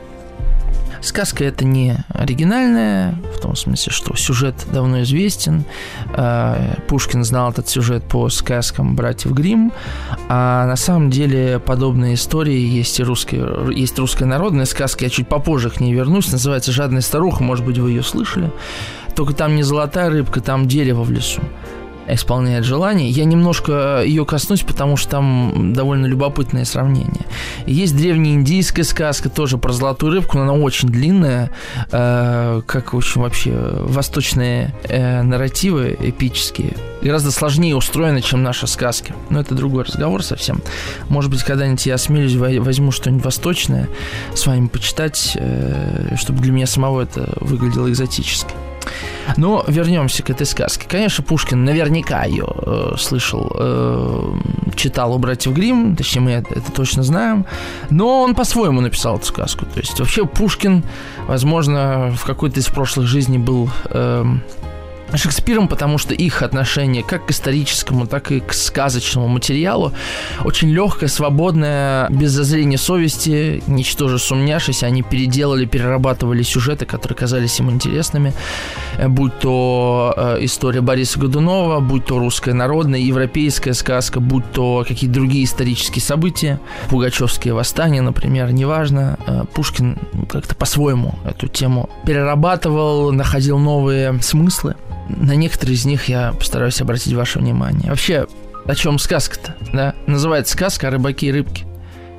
Сказка 0.99 1.43
это 1.43 1.63
не 1.63 1.95
оригинальная, 2.09 3.13
том 3.41 3.55
смысле, 3.55 3.91
что 3.91 4.15
сюжет 4.15 4.55
давно 4.71 5.01
известен. 5.01 5.65
А, 6.13 6.77
Пушкин 6.87 7.23
знал 7.23 7.51
этот 7.51 7.67
сюжет 7.67 8.03
по 8.03 8.29
сказкам 8.29 8.95
братьев 8.95 9.31
Гримм, 9.31 9.73
а 10.29 10.65
на 10.67 10.75
самом 10.75 11.09
деле 11.09 11.59
подобные 11.59 12.15
истории 12.15 12.59
есть 12.59 12.99
и 12.99 13.03
русские, 13.03 13.73
есть 13.75 13.97
русская 13.99 14.25
народная 14.25 14.65
сказка, 14.65 15.05
я 15.05 15.09
чуть 15.09 15.27
попозже 15.27 15.69
к 15.69 15.79
ней 15.79 15.93
вернусь, 15.93 16.31
называется 16.31 16.71
«Жадная 16.71 17.01
старуха», 17.01 17.43
может 17.43 17.65
быть, 17.65 17.77
вы 17.77 17.91
ее 17.91 18.03
слышали. 18.03 18.51
Только 19.15 19.33
там 19.33 19.55
не 19.55 19.63
золотая 19.63 20.09
рыбка, 20.09 20.39
там 20.39 20.67
дерево 20.67 21.03
в 21.03 21.11
лесу 21.11 21.41
исполняет 22.13 22.65
желание. 22.65 23.09
Я 23.09 23.25
немножко 23.25 24.03
ее 24.05 24.25
коснусь, 24.25 24.61
потому 24.61 24.97
что 24.97 25.11
там 25.11 25.73
довольно 25.73 26.05
любопытное 26.05 26.65
сравнение. 26.65 27.25
Есть 27.65 27.95
древняя 27.95 28.35
индийская 28.35 28.83
сказка 28.83 29.29
тоже 29.29 29.57
про 29.57 29.71
золотую 29.71 30.13
рыбку, 30.13 30.37
но 30.37 30.43
она 30.43 30.53
очень 30.53 30.89
длинная, 30.89 31.51
э, 31.91 32.61
как, 32.65 32.93
в 32.93 32.97
общем, 32.97 33.21
вообще 33.21 33.51
восточные 33.51 34.73
э, 34.83 35.21
нарративы 35.21 35.97
эпические. 35.99 36.75
Гораздо 37.01 37.31
сложнее 37.31 37.75
устроены, 37.75 38.21
чем 38.21 38.43
наши 38.43 38.67
сказки. 38.67 39.13
Но 39.29 39.39
это 39.39 39.55
другой 39.55 39.83
разговор 39.83 40.23
совсем. 40.23 40.61
Может 41.09 41.31
быть, 41.31 41.43
когда-нибудь 41.43 41.85
я 41.85 41.95
осмелюсь, 41.95 42.35
возьму 42.35 42.91
что-нибудь 42.91 43.25
восточное 43.25 43.89
с 44.35 44.45
вами 44.45 44.67
почитать, 44.67 45.33
э, 45.35 46.15
чтобы 46.17 46.41
для 46.41 46.51
меня 46.51 46.67
самого 46.67 47.01
это 47.01 47.33
выглядело 47.39 47.89
экзотически. 47.89 48.53
Но 49.37 49.63
вернемся 49.67 50.23
к 50.23 50.29
этой 50.29 50.45
сказке. 50.45 50.87
Конечно, 50.87 51.23
Пушкин 51.23 51.63
наверняка 51.63 52.23
ее 52.23 52.47
э, 52.47 52.93
слышал, 52.97 53.51
э, 53.53 54.33
читал 54.75 55.13
у 55.13 55.19
братьев 55.19 55.53
Грим, 55.53 55.95
точнее 55.95 56.21
мы 56.21 56.31
это 56.31 56.71
точно 56.71 57.03
знаем, 57.03 57.45
но 57.89 58.21
он 58.21 58.35
по-своему 58.35 58.81
написал 58.81 59.17
эту 59.17 59.25
сказку. 59.25 59.65
То 59.65 59.79
есть 59.79 59.99
вообще 59.99 60.25
Пушкин, 60.25 60.83
возможно, 61.27 62.13
в 62.17 62.25
какой-то 62.25 62.59
из 62.59 62.67
прошлых 62.67 63.07
жизней 63.07 63.37
был 63.37 63.69
э, 63.85 64.25
Шекспиром, 65.17 65.67
потому 65.67 65.97
что 65.97 66.13
их 66.13 66.41
отношение 66.41 67.03
как 67.03 67.25
к 67.25 67.31
историческому, 67.31 68.07
так 68.07 68.31
и 68.31 68.39
к 68.39 68.53
сказочному 68.53 69.27
материалу 69.27 69.93
очень 70.43 70.69
легкое, 70.69 71.09
свободное, 71.09 72.09
без 72.09 72.31
зазрения 72.31 72.77
совести, 72.77 73.63
ничтоже 73.67 74.19
сумняшись, 74.19 74.83
они 74.83 75.03
переделали, 75.03 75.65
перерабатывали 75.65 76.43
сюжеты, 76.43 76.85
которые 76.85 77.17
казались 77.17 77.59
им 77.59 77.69
интересными, 77.69 78.33
э, 78.97 79.07
будь 79.07 79.37
то 79.39 80.13
э, 80.15 80.37
история 80.41 80.81
Бориса 80.81 81.19
Годунова, 81.19 81.79
будь 81.79 82.05
то 82.05 82.19
русская 82.19 82.53
народная, 82.53 82.99
европейская 82.99 83.73
сказка, 83.73 84.19
будь 84.19 84.49
то 84.51 84.85
какие-то 84.87 85.13
другие 85.13 85.45
исторические 85.45 86.01
события, 86.01 86.59
пугачевские 86.89 87.53
восстания, 87.53 88.01
например, 88.01 88.51
неважно, 88.51 89.17
э, 89.25 89.43
Пушкин 89.53 89.97
как-то 90.29 90.55
по-своему 90.55 91.15
эту 91.25 91.47
тему 91.47 91.89
перерабатывал, 92.05 93.11
находил 93.11 93.57
новые 93.57 94.21
смыслы 94.21 94.75
на 95.17 95.35
некоторые 95.35 95.75
из 95.75 95.85
них 95.85 96.09
я 96.09 96.33
постараюсь 96.33 96.81
обратить 96.81 97.13
ваше 97.13 97.39
внимание. 97.39 97.89
Вообще, 97.89 98.27
о 98.65 98.75
чем 98.75 98.99
сказка-то? 98.99 99.55
Да? 99.73 99.95
Называется 100.07 100.53
сказка 100.53 100.87
о 100.87 100.91
рыбаке 100.91 101.27
и 101.27 101.31
рыбке. 101.31 101.65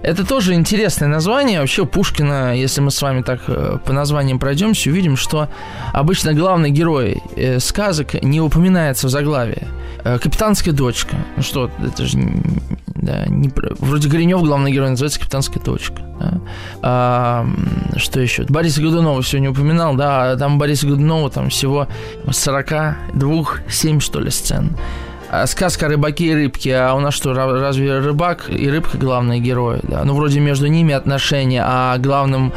Это 0.02 0.26
тоже 0.26 0.54
интересное 0.54 1.08
название. 1.08 1.60
Вообще 1.60 1.86
Пушкина, 1.86 2.56
если 2.56 2.80
мы 2.80 2.90
с 2.90 3.00
вами 3.00 3.22
так 3.22 3.42
э, 3.46 3.78
по 3.84 3.92
названиям 3.92 4.40
пройдемся, 4.40 4.90
увидим, 4.90 5.16
что 5.16 5.48
обычно 5.92 6.34
главный 6.34 6.70
герой 6.70 7.22
э, 7.36 7.60
сказок 7.60 8.20
не 8.20 8.40
упоминается 8.40 9.06
в 9.06 9.10
заглавии. 9.10 9.68
Э, 10.02 10.18
капитанская 10.18 10.74
дочка. 10.74 11.16
Ну 11.36 11.42
что, 11.42 11.70
это 11.80 12.04
же 12.04 12.18
да, 13.02 13.26
не, 13.26 13.50
вроде 13.80 14.08
Гринев 14.08 14.42
главный 14.42 14.70
герой 14.70 14.90
называется 14.90 15.18
капитанская 15.18 15.62
дочка. 15.62 16.02
Да? 16.20 16.40
А, 16.82 17.46
что 17.96 18.20
еще? 18.20 18.44
Бориса 18.44 18.80
Годунова 18.80 19.22
сегодня 19.24 19.50
упоминал, 19.50 19.96
да, 19.96 20.36
там 20.36 20.56
Бориса 20.58 20.86
Годунова 20.86 21.28
там 21.28 21.50
всего 21.50 21.88
42, 22.30 23.44
7 23.68 24.00
что 24.00 24.20
ли 24.20 24.30
сцен. 24.30 24.76
А 25.30 25.46
сказка 25.46 25.86
о 25.86 25.88
рыбаке 25.88 26.26
и 26.26 26.34
рыбке, 26.34 26.76
а 26.76 26.94
у 26.94 27.00
нас 27.00 27.14
что, 27.14 27.32
разве 27.34 27.98
рыбак 27.98 28.48
и 28.48 28.70
рыбка 28.70 28.98
главные 28.98 29.40
герои? 29.40 29.80
Да? 29.82 30.04
Ну, 30.04 30.14
вроде 30.14 30.38
между 30.38 30.68
ними 30.68 30.94
отношения, 30.94 31.64
а 31.66 31.98
главным 31.98 32.52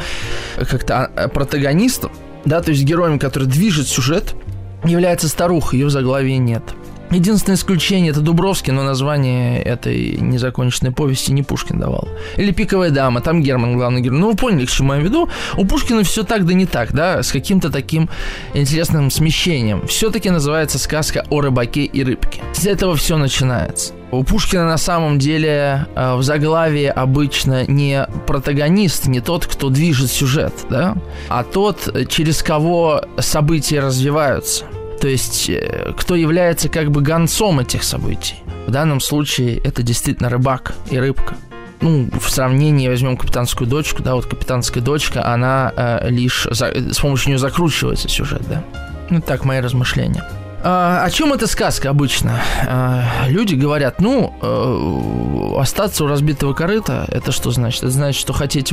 как-то 0.56 1.06
а, 1.06 1.28
протагонистом, 1.28 2.12
да, 2.44 2.60
то 2.62 2.70
есть 2.70 2.84
героем, 2.84 3.18
который 3.18 3.48
движет 3.48 3.88
сюжет, 3.88 4.36
является 4.84 5.28
старуха, 5.28 5.74
ее 5.74 5.86
в 5.86 5.90
заглавии 5.90 6.36
нет. 6.36 6.62
Единственное 7.10 7.56
исключение 7.56 8.10
это 8.10 8.20
Дубровский, 8.20 8.72
но 8.72 8.82
название 8.82 9.62
этой 9.62 10.16
незаконченной 10.16 10.92
повести 10.92 11.32
не 11.32 11.42
Пушкин 11.42 11.78
давал. 11.78 12.08
Или 12.36 12.50
«Пиковая 12.50 12.90
дама», 12.90 13.20
там 13.20 13.42
Герман 13.42 13.74
главный 13.74 14.00
герой. 14.00 14.18
Ну, 14.18 14.30
вы 14.30 14.36
поняли, 14.36 14.66
к 14.66 14.70
чему 14.70 14.94
я 14.94 15.00
веду. 15.00 15.28
У 15.56 15.64
Пушкина 15.64 16.02
все 16.02 16.24
так 16.24 16.44
да 16.46 16.54
не 16.54 16.66
так, 16.66 16.92
да, 16.92 17.22
с 17.22 17.30
каким-то 17.30 17.70
таким 17.70 18.08
интересным 18.54 19.10
смещением. 19.10 19.86
Все-таки 19.86 20.30
называется 20.30 20.78
сказка 20.78 21.24
о 21.30 21.40
рыбаке 21.40 21.84
и 21.84 22.02
рыбке. 22.02 22.42
С 22.52 22.66
этого 22.66 22.96
все 22.96 23.16
начинается. 23.16 23.94
У 24.10 24.22
Пушкина 24.22 24.66
на 24.66 24.78
самом 24.78 25.18
деле 25.18 25.86
э, 25.94 26.14
в 26.14 26.22
заглавии 26.22 26.86
обычно 26.86 27.66
не 27.66 28.06
протагонист, 28.26 29.06
не 29.06 29.20
тот, 29.20 29.46
кто 29.46 29.68
движет 29.68 30.10
сюжет, 30.10 30.54
да, 30.70 30.96
а 31.28 31.42
тот, 31.42 32.08
через 32.08 32.42
кого 32.42 33.02
события 33.18 33.80
развиваются. 33.80 34.64
То 35.00 35.08
есть, 35.08 35.48
э, 35.48 35.92
кто 35.96 36.14
является 36.14 36.68
как 36.68 36.90
бы 36.90 37.02
гонцом 37.02 37.60
этих 37.60 37.82
событий. 37.82 38.36
В 38.66 38.70
данном 38.70 39.00
случае 39.00 39.58
это 39.58 39.82
действительно 39.82 40.28
рыбак 40.28 40.74
и 40.90 40.98
рыбка. 40.98 41.36
Ну, 41.80 42.08
в 42.18 42.30
сравнении 42.30 42.88
возьмем 42.88 43.16
капитанскую 43.16 43.68
дочку, 43.68 44.02
да, 44.02 44.14
вот 44.14 44.26
капитанская 44.26 44.82
дочка, 44.82 45.26
она 45.26 45.72
э, 45.76 46.08
лишь 46.08 46.46
за, 46.50 46.72
с 46.92 46.98
помощью 46.98 47.28
нее 47.28 47.38
закручивается 47.38 48.08
сюжет, 48.08 48.42
да. 48.48 48.64
Ну, 49.10 49.20
так 49.20 49.44
мои 49.44 49.60
размышления. 49.60 50.24
А, 50.68 51.04
о 51.04 51.10
чем 51.10 51.32
эта 51.32 51.46
сказка 51.46 51.90
обычно? 51.90 52.40
А, 52.66 53.28
люди 53.28 53.54
говорят, 53.54 54.00
ну, 54.00 54.34
э, 54.42 55.60
остаться 55.60 56.04
у 56.04 56.08
разбитого 56.08 56.54
корыта, 56.54 57.06
это 57.08 57.30
что 57.30 57.52
значит? 57.52 57.84
Это 57.84 57.92
значит, 57.92 58.20
что 58.20 58.32
хотеть 58.32 58.72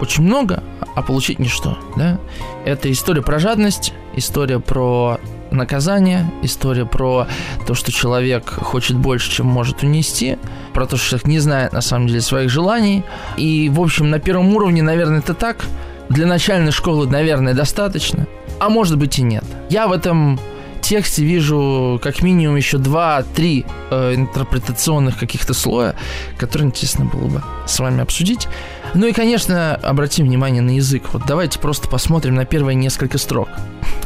очень 0.00 0.22
много, 0.22 0.62
а 0.94 1.02
получить 1.02 1.38
ничто, 1.38 1.76
да? 1.96 2.18
Это 2.64 2.90
история 2.90 3.20
про 3.20 3.38
жадность, 3.38 3.92
история 4.14 4.58
про 4.58 5.20
наказание, 5.54 6.30
история 6.42 6.86
про 6.86 7.26
то, 7.66 7.74
что 7.74 7.92
человек 7.92 8.48
хочет 8.48 8.96
больше, 8.96 9.30
чем 9.30 9.46
может 9.46 9.82
унести, 9.82 10.38
про 10.72 10.86
то, 10.86 10.96
что 10.96 11.10
человек 11.10 11.26
не 11.28 11.38
знает 11.38 11.72
на 11.72 11.80
самом 11.80 12.06
деле 12.08 12.20
своих 12.20 12.50
желаний. 12.50 13.04
И, 13.36 13.68
в 13.68 13.80
общем, 13.80 14.10
на 14.10 14.18
первом 14.18 14.54
уровне, 14.54 14.82
наверное, 14.82 15.18
это 15.18 15.34
так. 15.34 15.64
Для 16.08 16.26
начальной 16.26 16.72
школы, 16.72 17.08
наверное, 17.08 17.54
достаточно. 17.54 18.26
А 18.60 18.68
может 18.68 18.98
быть 18.98 19.18
и 19.18 19.22
нет. 19.22 19.44
Я 19.70 19.88
в 19.88 19.92
этом 19.92 20.38
тексте 20.84 21.24
вижу 21.24 21.98
как 22.02 22.22
минимум 22.22 22.56
еще 22.56 22.78
два-три 22.78 23.64
э, 23.90 24.14
интерпретационных 24.14 25.18
каких-то 25.18 25.54
слоя, 25.54 25.96
которые 26.36 26.68
интересно 26.68 27.06
было 27.06 27.26
бы 27.26 27.42
с 27.66 27.78
вами 27.78 28.02
обсудить. 28.02 28.48
Ну 28.94 29.06
и, 29.06 29.12
конечно, 29.12 29.74
обратим 29.76 30.26
внимание 30.26 30.62
на 30.62 30.76
язык. 30.76 31.04
Вот 31.12 31.22
давайте 31.26 31.58
просто 31.58 31.88
посмотрим 31.88 32.34
на 32.34 32.44
первые 32.44 32.76
несколько 32.76 33.18
строк. 33.18 33.48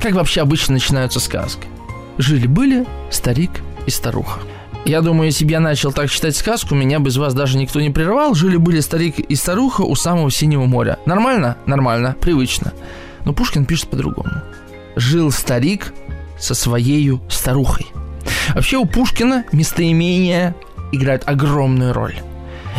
Как 0.00 0.12
вообще 0.12 0.40
обычно 0.40 0.75
начинаются 0.75 1.20
сказки? 1.20 1.66
Жили-были 2.16 2.87
старик 3.11 3.50
и 3.87 3.90
старуха. 3.90 4.40
Я 4.85 5.02
думаю, 5.02 5.26
если 5.26 5.44
бы 5.44 5.50
я 5.50 5.61
начал 5.61 5.92
так 5.92 6.08
читать 6.08 6.37
сказку, 6.37 6.75
меня 6.75 7.00
бы 7.00 7.11
из 7.11 7.16
вас 7.16 7.35
даже 7.35 7.58
никто 7.58 7.80
не 7.80 7.90
прервал. 7.90 8.35
Жили-были 8.35 8.80
старик 8.80 9.18
и 9.18 9.35
старуха 9.35 9.82
у 9.82 9.94
самого 9.97 10.30
синего 10.30 10.64
моря. 10.64 10.99
Нормально? 11.04 11.56
Нормально, 11.66 12.16
привычно. 12.20 12.73
Но 13.25 13.32
Пушкин 13.32 13.66
пишет 13.66 13.90
по-другому. 13.90 14.30
Жил 14.97 15.30
старик 15.30 15.92
со 16.38 16.54
своей 16.54 17.18
старухой. 17.28 17.87
Вообще 18.54 18.76
у 18.76 18.87
Пушкина 18.87 19.45
местоимения 19.52 20.54
играют 20.92 21.25
огромную 21.26 21.92
роль. 21.92 22.16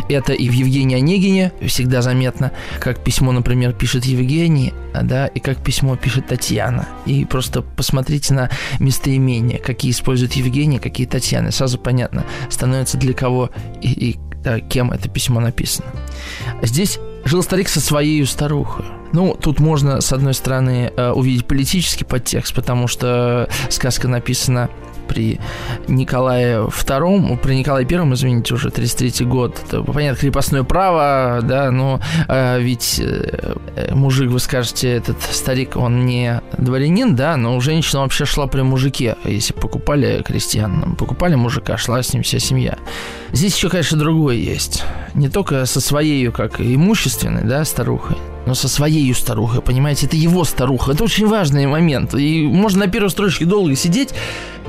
Это 0.08 0.34
и 0.34 0.50
в 0.50 0.54
Евгении 0.54 0.98
Онегине 0.98 1.52
всегда 1.66 2.02
заметно, 2.02 2.52
как 2.80 3.04
письмо, 3.04 3.32
например, 3.32 3.74
пишет 3.74 4.06
Евгений, 4.06 4.74
да, 4.94 5.28
и 5.28 5.40
как 5.40 5.64
письмо 5.64 5.96
пишет 5.98 6.28
Татьяна. 6.28 6.88
И 7.06 7.26
просто 7.26 7.62
посмотрите 7.62 8.34
на 8.34 8.50
местоимения, 8.80 9.58
какие 9.58 9.92
использует 9.92 10.34
Евгений, 10.34 10.80
какие 10.80 11.06
Татьяны. 11.06 11.52
Сразу 11.52 11.78
понятно, 11.78 12.26
становится 12.50 12.98
для 12.98 13.14
кого 13.14 13.50
и, 13.82 13.92
и 13.92 14.20
да, 14.44 14.60
кем 14.60 14.92
это 14.92 15.10
письмо 15.10 15.40
написано. 15.42 15.88
Здесь 16.62 16.98
жил 17.26 17.44
старик 17.44 17.70
со 17.70 17.80
своей 17.80 18.26
старухой. 18.26 18.86
Ну, 19.12 19.36
тут 19.40 19.60
можно, 19.60 20.02
с 20.02 20.14
одной 20.14 20.34
стороны, 20.34 20.92
э, 20.96 21.12
увидеть 21.12 21.48
политический 21.48 22.06
подтекст, 22.06 22.54
потому 22.54 22.88
что 22.88 23.50
сказка 23.70 24.08
написана 24.08 24.70
при 25.10 25.40
Николае 25.88 26.60
II, 26.60 27.38
при 27.38 27.56
Николае 27.56 27.86
I, 27.90 28.14
извините, 28.14 28.54
уже 28.54 28.70
33 28.70 29.26
год, 29.26 29.60
это, 29.66 29.82
понятно, 29.82 30.20
крепостное 30.20 30.64
право, 30.64 31.42
да, 31.44 31.72
но 31.72 32.00
э, 32.28 32.62
ведь 32.62 33.02
э, 33.04 33.56
мужик, 33.92 34.30
вы 34.30 34.40
скажете, 34.40 34.90
этот 34.90 35.22
старик, 35.22 35.76
он 35.76 36.06
не 36.06 36.42
дворянин, 36.58 37.16
да, 37.16 37.36
но 37.38 37.60
женщина 37.60 38.02
вообще 38.02 38.26
шла 38.26 38.48
при 38.48 38.62
мужике, 38.62 39.18
если 39.26 39.54
покупали 39.54 40.24
крестьян, 40.26 40.96
покупали 40.96 41.36
мужика, 41.36 41.78
шла 41.78 42.02
с 42.04 42.14
ним 42.14 42.24
вся 42.24 42.40
семья. 42.40 42.78
Здесь 43.32 43.56
еще, 43.56 43.70
конечно, 43.70 43.98
другое 43.98 44.36
есть. 44.36 44.84
Не 45.14 45.30
только 45.30 45.66
со 45.66 45.82
своей, 45.82 46.30
как 46.32 46.62
имущественной, 46.62 47.44
да, 47.44 47.66
старухой, 47.66 48.18
но 48.46 48.56
со 48.56 48.68
своей 48.68 49.14
старухой, 49.14 49.62
понимаете? 49.62 50.08
Это 50.08 50.16
его 50.16 50.44
старуха. 50.44 50.92
Это 50.94 51.04
очень 51.04 51.28
важный 51.28 51.68
момент. 51.68 52.14
И 52.16 52.48
можно 52.48 52.86
на 52.86 52.92
первой 52.92 53.10
строчке 53.10 53.46
долго 53.46 53.76
сидеть. 53.76 54.10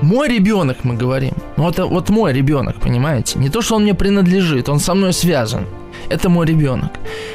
Мой 0.03 0.29
ребенок, 0.29 0.79
мы 0.85 0.95
говорим. 0.95 1.35
Ну, 1.57 1.69
это 1.69 1.87
вот 1.87 2.11
мой 2.11 2.33
ребенок, 2.33 2.77
понимаете? 2.81 3.39
Не 3.39 3.49
то, 3.49 3.63
что 3.63 3.77
он 3.77 3.83
мне 3.83 3.95
принадлежит, 3.95 4.69
он 4.69 4.81
со 4.81 4.95
мной 4.95 5.13
связан. 5.13 5.67
Это 6.09 6.29
мой 6.29 6.47
ребенок. 6.47 6.91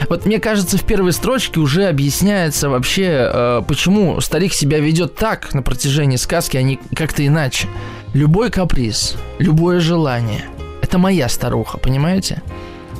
Вот 0.09 0.25
мне 0.25 0.39
кажется, 0.39 0.77
в 0.77 0.83
первой 0.83 1.13
строчке 1.13 1.59
уже 1.59 1.85
объясняется 1.85 2.69
вообще, 2.69 3.29
э, 3.31 3.61
почему 3.67 4.19
старик 4.21 4.53
себя 4.53 4.79
ведет 4.79 5.15
так 5.15 5.53
на 5.53 5.61
протяжении 5.61 6.17
сказки, 6.17 6.57
а 6.57 6.61
не 6.61 6.79
как-то 6.95 7.25
иначе. 7.25 7.67
Любой 8.13 8.49
каприз, 8.49 9.15
любое 9.39 9.79
желание– 9.79 10.45
это 10.81 10.97
моя 10.97 11.29
старуха, 11.29 11.77
понимаете? 11.77 12.41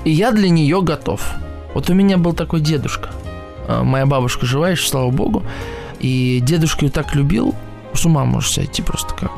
И 0.04 0.12
я 0.12 0.32
для 0.32 0.50
нее 0.50 0.82
готов. 0.82 1.22
Вот 1.74 1.90
у 1.90 1.94
меня 1.94 2.18
был 2.18 2.34
такой 2.34 2.62
дедушка– 2.62 3.10
моя 3.68 4.06
бабушка 4.06 4.46
жива 4.46 4.70
еще, 4.70 4.88
слава 4.88 5.10
богу. 5.10 5.44
И 6.00 6.40
дедушка 6.42 6.86
ее 6.86 6.92
так 6.92 7.16
любил, 7.16 7.56
с 7.94 8.06
ума 8.06 8.26
можешь 8.26 8.52
сойти 8.52 8.82
просто 8.82 9.14
как. 9.14 9.32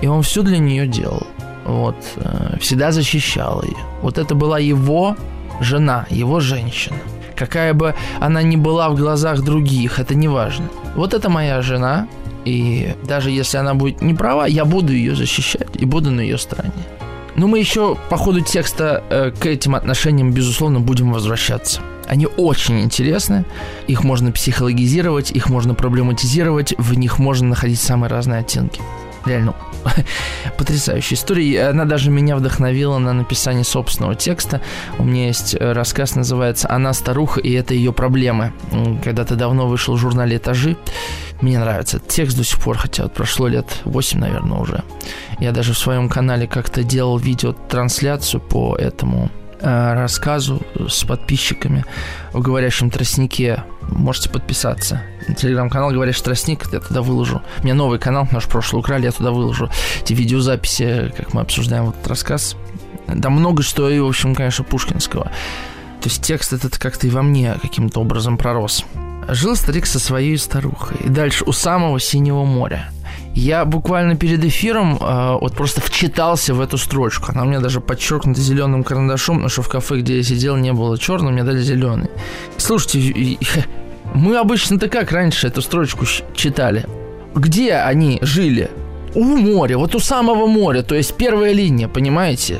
И 0.00 0.06
он 0.06 0.22
все 0.22 0.42
для 0.42 0.58
нее 0.58 0.86
делал. 0.86 1.26
Вот. 1.64 1.96
Э, 2.16 2.56
всегда 2.60 2.92
защищал 2.92 3.62
ее. 3.62 3.76
Вот 4.02 4.18
это 4.18 4.34
была 4.34 4.58
его 4.58 5.16
жена, 5.60 6.06
его 6.10 6.40
женщина. 6.40 6.96
Какая 7.36 7.74
бы 7.74 7.94
она 8.20 8.42
ни 8.42 8.56
была 8.56 8.88
в 8.88 8.96
глазах 8.96 9.42
других, 9.42 10.00
это 10.00 10.14
не 10.14 10.28
важно. 10.28 10.68
Вот 10.96 11.14
это 11.14 11.28
моя 11.28 11.62
жена, 11.62 12.08
и 12.44 12.94
даже 13.04 13.30
если 13.30 13.58
она 13.58 13.74
будет 13.74 14.02
не 14.02 14.14
права, 14.14 14.46
я 14.46 14.64
буду 14.64 14.92
ее 14.92 15.14
защищать 15.14 15.68
и 15.74 15.84
буду 15.84 16.10
на 16.10 16.20
ее 16.20 16.38
стороне. 16.38 16.72
Но 17.36 17.46
мы 17.46 17.60
еще 17.60 17.96
по 18.08 18.16
ходу 18.16 18.40
текста 18.40 19.04
э, 19.10 19.30
к 19.30 19.46
этим 19.46 19.74
отношениям, 19.74 20.32
безусловно, 20.32 20.80
будем 20.80 21.12
возвращаться. 21.12 21.80
Они 22.08 22.26
очень 22.26 22.80
интересны, 22.80 23.44
их 23.86 24.02
можно 24.02 24.32
психологизировать, 24.32 25.30
их 25.30 25.50
можно 25.50 25.74
проблематизировать, 25.74 26.74
в 26.78 26.94
них 26.94 27.18
можно 27.18 27.48
находить 27.48 27.80
самые 27.80 28.10
разные 28.10 28.40
оттенки. 28.40 28.80
Реально 29.26 29.54
потрясающая 30.58 31.16
история. 31.16 31.68
Она 31.68 31.84
даже 31.84 32.10
меня 32.10 32.36
вдохновила 32.36 32.98
на 32.98 33.12
написание 33.12 33.64
собственного 33.64 34.14
текста. 34.14 34.60
У 34.98 35.04
меня 35.04 35.26
есть 35.26 35.54
э, 35.54 35.72
рассказ, 35.72 36.14
называется 36.14 36.70
«Она 36.70 36.94
старуха, 36.94 37.40
и 37.40 37.52
это 37.52 37.74
ее 37.74 37.92
проблемы». 37.92 38.52
Когда-то 39.04 39.36
давно 39.36 39.66
вышел 39.66 39.94
в 39.94 39.98
журнале 39.98 40.36
«Этажи». 40.36 40.76
Мне 41.40 41.58
нравится 41.58 41.98
этот 41.98 42.08
текст 42.08 42.36
до 42.36 42.44
сих 42.44 42.58
пор, 42.58 42.78
хотя 42.78 43.04
вот 43.04 43.14
прошло 43.14 43.48
лет 43.48 43.66
8, 43.84 44.18
наверное, 44.18 44.58
уже. 44.58 44.82
Я 45.40 45.52
даже 45.52 45.72
в 45.74 45.78
своем 45.78 46.08
канале 46.08 46.46
как-то 46.46 46.82
делал 46.82 47.18
видеотрансляцию 47.18 48.40
по 48.40 48.74
этому 48.76 49.30
рассказу 49.60 50.62
с 50.88 51.04
подписчиками 51.04 51.84
в 52.32 52.40
«Говорящем 52.40 52.90
тростнике». 52.90 53.64
Можете 53.82 54.30
подписаться. 54.30 55.02
Телеграм-канал 55.36 55.90
«Говорящий 55.90 56.22
тростник», 56.22 56.72
я 56.72 56.80
туда 56.80 57.02
выложу. 57.02 57.42
У 57.60 57.64
меня 57.64 57.74
новый 57.74 57.98
канал, 57.98 58.28
наш 58.30 58.46
прошлый 58.46 58.80
украли, 58.80 59.04
я 59.04 59.12
туда 59.12 59.30
выложу 59.30 59.70
эти 60.02 60.12
видеозаписи, 60.12 61.12
как 61.16 61.34
мы 61.34 61.40
обсуждаем 61.40 61.86
вот 61.86 61.96
этот 61.96 62.08
рассказ. 62.08 62.56
Да 63.06 63.30
много 63.30 63.62
что 63.62 63.88
и, 63.88 63.98
в 63.98 64.06
общем, 64.06 64.34
конечно, 64.34 64.64
пушкинского. 64.64 65.24
То 65.24 66.08
есть 66.08 66.22
текст 66.22 66.52
этот 66.52 66.78
как-то 66.78 67.06
и 67.06 67.10
во 67.10 67.22
мне 67.22 67.54
каким-то 67.60 68.00
образом 68.00 68.36
пророс. 68.36 68.84
Жил 69.28 69.56
старик 69.56 69.86
со 69.86 69.98
своей 69.98 70.38
старухой. 70.38 70.98
И 71.04 71.08
дальше 71.08 71.44
у 71.44 71.52
самого 71.52 71.98
Синего 71.98 72.44
моря– 72.44 72.90
я 73.34 73.64
буквально 73.64 74.16
перед 74.16 74.44
эфиром 74.44 74.96
э, 75.00 75.38
вот 75.40 75.54
просто 75.54 75.80
вчитался 75.80 76.54
в 76.54 76.60
эту 76.60 76.78
строчку. 76.78 77.32
Она 77.32 77.42
у 77.42 77.46
меня 77.46 77.60
даже 77.60 77.80
подчеркнута 77.80 78.40
зеленым 78.40 78.82
карандашом, 78.82 79.36
потому 79.36 79.48
что 79.48 79.62
в 79.62 79.68
кафе, 79.68 80.00
где 80.00 80.18
я 80.18 80.22
сидел, 80.22 80.56
не 80.56 80.72
было 80.72 80.98
черного, 80.98 81.32
мне 81.32 81.44
дали 81.44 81.60
зеленый. 81.60 82.08
Слушайте, 82.56 83.38
мы 84.14 84.36
обычно-то 84.36 84.88
как 84.88 85.12
раньше 85.12 85.46
эту 85.46 85.62
строчку 85.62 86.04
читали? 86.34 86.86
Где 87.34 87.74
они 87.74 88.18
жили? 88.22 88.70
У 89.14 89.22
моря, 89.22 89.78
вот 89.78 89.94
у 89.94 90.00
самого 90.00 90.46
моря, 90.46 90.82
то 90.82 90.94
есть 90.94 91.14
первая 91.14 91.52
линия, 91.52 91.88
понимаете? 91.88 92.58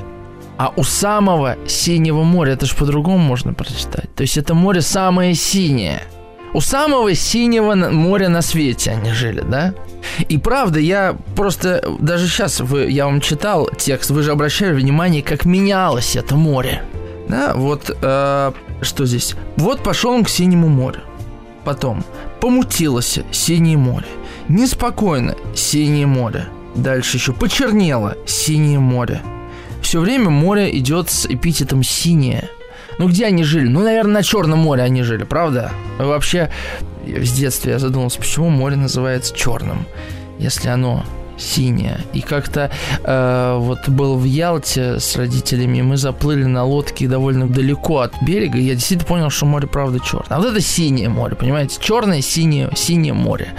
А 0.57 0.73
у 0.77 0.83
самого 0.83 1.57
синего 1.67 2.23
моря, 2.23 2.53
это 2.53 2.67
же 2.67 2.75
по-другому 2.75 3.19
можно 3.19 3.55
прочитать. 3.55 4.13
То 4.15 4.23
есть 4.23 4.37
это 4.37 4.55
море 4.55 4.81
самое 4.81 5.35
синее– 5.35 6.03
у 6.55 6.61
самого 6.61 7.15
синего 7.15 7.75
моря 7.75 8.29
на 8.29 8.43
свете 8.43 8.93
они 8.93 9.13
жили, 9.13 9.41
да? 9.41 9.75
И 10.29 10.39
правда, 10.39 10.79
я 10.79 11.17
просто 11.37 11.85
даже 11.99 12.27
сейчас 12.29 12.61
вы, 12.61 12.91
я 12.91 13.07
вам 13.07 13.21
читал 13.21 13.69
текст, 13.77 14.11
вы 14.11 14.23
же 14.23 14.33
обращали 14.33 14.73
внимание, 14.73 15.23
как 15.23 15.45
менялось 15.45 16.17
это 16.17 16.35
море. 16.35 16.83
Да, 17.29 17.53
вот 17.55 17.95
э, 18.01 18.53
что 18.81 19.07
здесь? 19.07 19.35
Вот 19.57 19.83
пошел 19.83 20.13
он 20.13 20.25
к 20.25 20.29
синему 20.31 20.69
морю. 20.69 21.01
Потом 21.65 22.03
помутилось 22.41 23.19
синее 23.31 23.77
море. 23.77 24.07
Неспокойно 24.49 25.37
синее 25.55 26.07
море. 26.07 26.49
Дальше 26.75 27.19
еще 27.19 27.33
почернело 27.35 28.17
синее 28.25 28.79
море. 28.79 29.21
Все 29.83 30.01
время 30.01 30.31
море 30.31 30.77
идет 30.79 31.11
с 31.11 31.27
эпитетом 31.27 31.83
синее. 31.83 32.49
Ну 32.99 33.09
где 33.09 33.27
они 33.27 33.45
жили? 33.45 33.69
Ну, 33.69 33.83
наверное, 33.83 34.15
на 34.15 34.23
Черном 34.23 34.59
море 34.59 34.83
они 34.83 35.03
жили, 35.03 35.25
правда? 35.25 35.73
Вообще, 35.99 36.51
с 37.07 37.33
детства 37.33 37.71
я 37.71 37.79
задумался, 37.79 38.19
почему 38.19 38.51
море 38.51 38.77
называется 38.77 39.35
черным, 39.35 39.87
если 40.39 40.69
оно 40.69 41.05
синее. 41.39 42.01
И 42.13 42.21
как-то 42.21 42.71
э, 43.05 43.57
вот 43.59 43.89
был 43.89 44.17
в 44.17 44.25
Ялте 44.25 44.99
с 44.99 45.17
родителями, 45.17 45.81
мы 45.83 45.97
заплыли 45.97 46.45
на 46.45 46.65
лодке 46.65 47.07
довольно 47.09 47.49
далеко 47.49 48.01
от 48.01 48.13
берега, 48.23 48.59
и 48.59 48.63
я 48.63 48.75
действительно 48.75 49.09
понял, 49.09 49.31
что 49.31 49.47
море 49.47 49.67
правда 49.69 50.01
черное. 50.01 50.27
А 50.29 50.39
вот 50.39 50.49
это 50.49 50.61
синее 50.61 51.09
море, 51.09 51.37
понимаете? 51.37 51.79
Черное, 51.81 52.21
синее, 52.21 52.71
синее 52.75 53.15
море. 53.15 53.55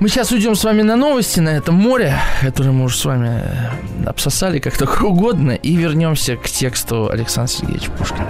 Мы 0.00 0.08
сейчас 0.08 0.32
уйдем 0.32 0.54
с 0.54 0.64
вами 0.64 0.80
на 0.80 0.96
новости 0.96 1.40
на 1.40 1.50
этом 1.50 1.74
море, 1.74 2.16
которое 2.40 2.70
мы 2.70 2.84
уже 2.84 2.96
с 2.96 3.04
вами 3.04 3.42
э, 3.44 4.06
обсосали 4.06 4.58
как 4.58 4.78
только 4.78 5.02
угодно, 5.02 5.50
и 5.50 5.76
вернемся 5.76 6.36
к 6.36 6.48
тексту 6.48 7.10
Александра 7.10 7.52
Сергеевича 7.52 7.90
Пушкина. 7.90 8.26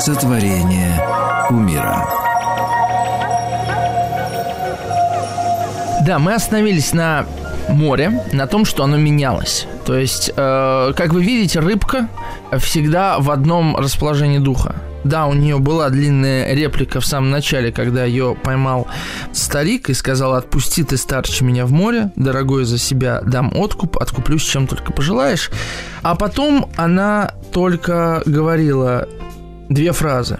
Сотворение 0.00 0.98
умира. 1.50 2.08
Да, 6.06 6.18
мы 6.18 6.32
остановились 6.32 6.94
на 6.94 7.26
море, 7.68 8.22
на 8.32 8.46
том, 8.46 8.64
что 8.64 8.84
оно 8.84 8.96
менялось. 8.96 9.66
То 9.84 9.96
есть, 9.96 10.30
э, 10.34 10.92
как 10.96 11.12
вы 11.12 11.22
видите, 11.22 11.60
рыбка 11.60 12.08
всегда 12.58 13.18
в 13.18 13.30
одном 13.30 13.76
расположении 13.76 14.38
духа. 14.38 14.76
Да, 15.04 15.26
у 15.26 15.32
нее 15.32 15.58
была 15.58 15.90
длинная 15.90 16.54
реплика 16.54 17.00
в 17.00 17.06
самом 17.06 17.30
начале, 17.30 17.72
когда 17.72 18.04
ее 18.04 18.36
поймал 18.40 18.86
старик 19.32 19.90
и 19.90 19.94
сказал, 19.94 20.34
отпусти 20.34 20.84
ты 20.84 20.96
старче 20.96 21.44
меня 21.44 21.66
в 21.66 21.72
море, 21.72 22.12
дорогой 22.14 22.64
за 22.64 22.78
себя 22.78 23.20
дам 23.22 23.52
откуп, 23.56 23.98
откуплюсь 23.98 24.44
чем 24.44 24.66
только 24.66 24.92
пожелаешь. 24.92 25.50
А 26.02 26.14
потом 26.14 26.70
она 26.76 27.34
только 27.52 28.22
говорила 28.26 29.08
две 29.68 29.92
фразы. 29.92 30.38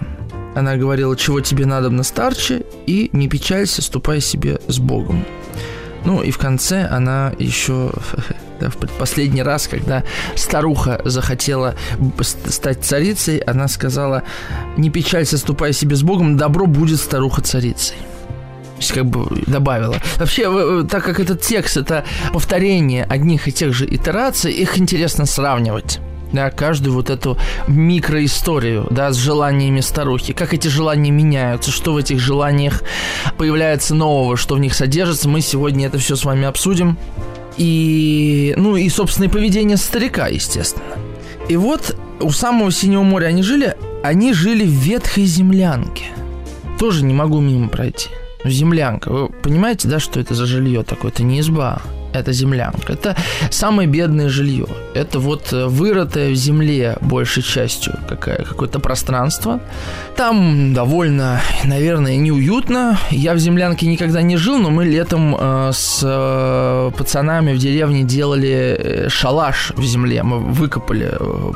Она 0.55 0.77
говорила, 0.77 1.17
чего 1.17 1.41
тебе 1.41 1.65
надо 1.65 1.89
на 1.89 2.03
старче, 2.03 2.63
и 2.85 3.09
не 3.11 3.27
печалься, 3.27 3.81
ступай 3.81 4.21
себе 4.21 4.59
с 4.67 4.77
Богом. 4.79 5.25
Ну 6.05 6.21
и 6.21 6.31
в 6.31 6.37
конце 6.37 6.85
она 6.85 7.33
еще 7.39 7.91
да, 8.59 8.69
в 8.69 8.77
последний 8.97 9.43
раз, 9.43 9.67
когда 9.67 10.03
старуха 10.35 11.01
захотела 11.05 11.75
стать 12.21 12.83
царицей, 12.83 13.37
она 13.37 13.67
сказала, 13.67 14.23
не 14.77 14.89
печалься, 14.89 15.37
ступай 15.37 15.73
себе 15.73 15.95
с 15.95 16.03
Богом, 16.03 16.37
добро 16.37 16.65
будет 16.65 16.99
старуха 16.99 17.41
царицей 17.41 17.95
как 18.93 19.05
бы 19.05 19.25
добавила. 19.47 19.97
Вообще, 20.17 20.83
так 20.89 21.05
как 21.05 21.21
этот 21.21 21.39
текст 21.39 21.77
это 21.77 22.03
повторение 22.33 23.05
одних 23.05 23.47
и 23.47 23.51
тех 23.53 23.73
же 23.73 23.85
итераций, 23.85 24.51
их 24.51 24.77
интересно 24.77 25.25
сравнивать 25.25 25.99
да, 26.33 26.49
каждую 26.49 26.93
вот 26.95 27.09
эту 27.09 27.37
микроисторию, 27.67 28.87
да, 28.89 29.13
с 29.13 29.15
желаниями 29.15 29.79
старухи, 29.79 30.33
как 30.33 30.53
эти 30.53 30.67
желания 30.67 31.11
меняются, 31.11 31.71
что 31.71 31.93
в 31.93 31.97
этих 31.97 32.19
желаниях 32.19 32.83
появляется 33.37 33.95
нового, 33.95 34.35
что 34.35 34.55
в 34.55 34.59
них 34.59 34.73
содержится, 34.73 35.29
мы 35.29 35.41
сегодня 35.41 35.87
это 35.87 35.99
все 35.99 36.15
с 36.15 36.25
вами 36.25 36.45
обсудим. 36.45 36.97
И, 37.55 38.55
ну, 38.57 38.75
и 38.75 38.89
собственное 38.89 39.29
поведение 39.29 39.77
старика, 39.77 40.27
естественно. 40.27 40.95
И 41.47 41.55
вот 41.55 41.95
у 42.19 42.31
самого 42.31 42.71
Синего 42.71 43.03
моря 43.03 43.27
они 43.27 43.43
жили, 43.43 43.77
они 44.03 44.33
жили 44.33 44.65
в 44.65 44.71
ветхой 44.71 45.25
землянке. 45.25 46.05
Тоже 46.79 47.05
не 47.05 47.13
могу 47.13 47.39
мимо 47.39 47.69
пройти. 47.69 48.09
Землянка. 48.43 49.09
Вы 49.09 49.29
понимаете, 49.29 49.87
да, 49.87 49.99
что 49.99 50.19
это 50.19 50.33
за 50.33 50.47
жилье 50.47 50.83
такое? 50.83 51.11
Это 51.11 51.23
не 51.23 51.39
изба 51.39 51.81
это 52.13 52.31
землянка. 52.31 52.93
Это 52.93 53.15
самое 53.49 53.87
бедное 53.87 54.29
жилье. 54.29 54.67
Это 54.93 55.19
вот 55.19 55.53
э, 55.53 55.65
вырытое 55.67 56.31
в 56.31 56.35
земле 56.35 56.97
большей 57.01 57.43
частью 57.43 57.93
какая, 58.07 58.43
какое-то 58.43 58.79
пространство. 58.79 59.59
Там 60.15 60.73
довольно, 60.73 61.41
наверное, 61.63 62.17
неуютно. 62.17 62.97
Я 63.11 63.33
в 63.33 63.39
землянке 63.39 63.87
никогда 63.87 64.21
не 64.21 64.37
жил, 64.37 64.57
но 64.57 64.69
мы 64.69 64.85
летом 64.85 65.35
э, 65.39 65.71
с 65.73 66.01
э, 66.03 66.91
пацанами 66.97 67.53
в 67.53 67.57
деревне 67.57 68.03
делали 68.03 68.77
э, 68.77 69.09
шалаш 69.09 69.73
в 69.75 69.83
земле. 69.83 70.23
Мы 70.23 70.39
выкопали 70.39 71.09
э, 71.11 71.51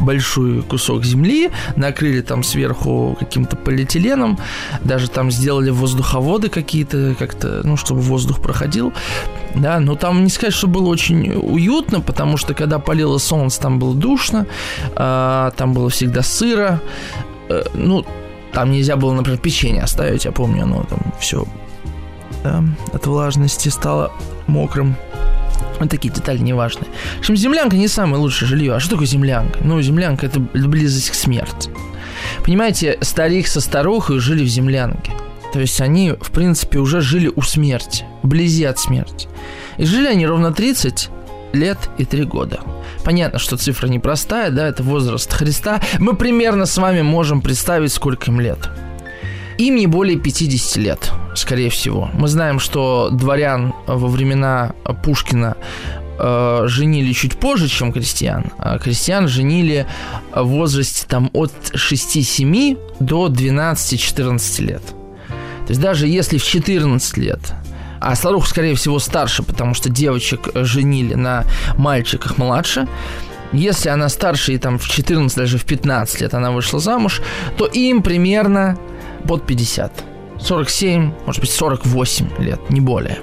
большой 0.00 0.62
кусок 0.62 1.04
земли, 1.04 1.50
накрыли 1.76 2.20
там 2.20 2.42
сверху 2.42 3.16
каким-то 3.18 3.56
полиэтиленом, 3.56 4.38
даже 4.84 5.08
там 5.08 5.30
сделали 5.30 5.70
воздуховоды 5.70 6.48
какие-то, 6.48 7.14
как-то, 7.18 7.62
ну, 7.64 7.76
чтобы 7.76 8.00
воздух 8.00 8.42
проходил. 8.42 8.92
Да, 9.54 9.80
но 9.80 9.96
там 10.02 10.24
не 10.24 10.30
сказать, 10.30 10.52
что 10.52 10.66
было 10.66 10.88
очень 10.88 11.32
уютно, 11.32 12.00
потому 12.00 12.36
что 12.36 12.54
когда 12.54 12.80
палило 12.80 13.18
солнце, 13.18 13.60
там 13.60 13.78
было 13.78 13.94
душно, 13.94 14.48
э, 14.96 15.50
там 15.56 15.72
было 15.74 15.90
всегда 15.90 16.22
сыро. 16.22 16.80
Э, 17.48 17.62
ну, 17.74 18.04
там 18.52 18.72
нельзя 18.72 18.96
было, 18.96 19.12
например, 19.12 19.38
печенье 19.38 19.84
оставить, 19.84 20.24
я 20.24 20.32
помню, 20.32 20.64
оно 20.64 20.82
там 20.82 20.98
все 21.20 21.46
да, 22.42 22.64
от 22.92 23.06
влажности 23.06 23.68
стало 23.68 24.10
мокрым. 24.48 24.96
Вот 25.78 25.88
такие 25.88 26.12
детали 26.12 26.38
неважные. 26.38 26.88
В 27.18 27.20
общем, 27.20 27.36
землянка 27.36 27.76
не 27.76 27.86
самое 27.86 28.20
лучшее 28.20 28.48
жилье. 28.48 28.74
А 28.74 28.80
что 28.80 28.90
такое 28.90 29.06
землянка? 29.06 29.60
Ну, 29.62 29.80
землянка 29.82 30.26
это 30.26 30.40
близость 30.40 31.10
к 31.10 31.14
смерти. 31.14 31.70
Понимаете, 32.44 32.98
старик 33.02 33.46
со 33.46 33.60
старухой 33.60 34.18
жили 34.18 34.42
в 34.42 34.48
землянке. 34.48 35.12
То 35.52 35.60
есть 35.60 35.80
они, 35.80 36.12
в 36.20 36.30
принципе, 36.30 36.78
уже 36.78 37.00
жили 37.00 37.30
у 37.34 37.42
смерти, 37.42 38.04
вблизи 38.22 38.64
от 38.64 38.78
смерти. 38.78 39.28
И 39.76 39.84
жили 39.84 40.06
они 40.06 40.26
ровно 40.26 40.52
30 40.52 41.10
лет 41.52 41.78
и 41.98 42.04
3 42.04 42.24
года. 42.24 42.60
Понятно, 43.04 43.38
что 43.38 43.56
цифра 43.56 43.88
непростая, 43.88 44.50
да, 44.50 44.68
это 44.68 44.82
возраст 44.82 45.30
Христа. 45.32 45.80
Мы 45.98 46.14
примерно 46.14 46.66
с 46.66 46.78
вами 46.78 47.02
можем 47.02 47.42
представить, 47.42 47.92
сколько 47.92 48.30
им 48.30 48.40
лет. 48.40 48.70
Им 49.58 49.76
не 49.76 49.86
более 49.86 50.18
50 50.18 50.76
лет, 50.76 51.12
скорее 51.34 51.68
всего. 51.68 52.08
Мы 52.14 52.28
знаем, 52.28 52.58
что 52.58 53.10
дворян 53.10 53.74
во 53.86 54.08
времена 54.08 54.72
Пушкина 55.04 55.56
э, 56.18 56.64
женили 56.66 57.12
чуть 57.12 57.38
позже, 57.38 57.68
чем 57.68 57.92
крестьян. 57.92 58.46
А 58.58 58.78
крестьян 58.78 59.28
женили 59.28 59.86
в 60.34 60.46
возрасте 60.46 61.04
там 61.06 61.28
от 61.34 61.52
6-7 61.74 62.78
до 63.00 63.28
12-14 63.28 64.62
лет. 64.62 64.82
То 65.72 65.74
есть 65.74 65.80
даже 65.80 66.06
если 66.06 66.36
в 66.36 66.44
14 66.44 67.16
лет 67.16 67.54
а 67.98 68.14
старуха, 68.14 68.46
скорее 68.46 68.74
всего, 68.74 68.98
старше, 68.98 69.42
потому 69.42 69.72
что 69.72 69.88
девочек 69.88 70.50
женили 70.54 71.14
на 71.14 71.46
мальчиках 71.78 72.36
младше. 72.36 72.86
Если 73.52 73.88
она 73.88 74.10
старше 74.10 74.52
и 74.52 74.58
там 74.58 74.78
в 74.78 74.86
14, 74.86 75.34
даже 75.34 75.56
в 75.56 75.64
15 75.64 76.20
лет 76.20 76.34
она 76.34 76.50
вышла 76.50 76.78
замуж, 76.78 77.22
то 77.56 77.64
им 77.64 78.02
примерно 78.02 78.76
под 79.26 79.46
50. 79.46 80.11
47, 80.42 81.12
может 81.26 81.40
быть, 81.40 81.50
48 81.50 82.26
лет, 82.38 82.70
не 82.70 82.80
более. 82.80 83.18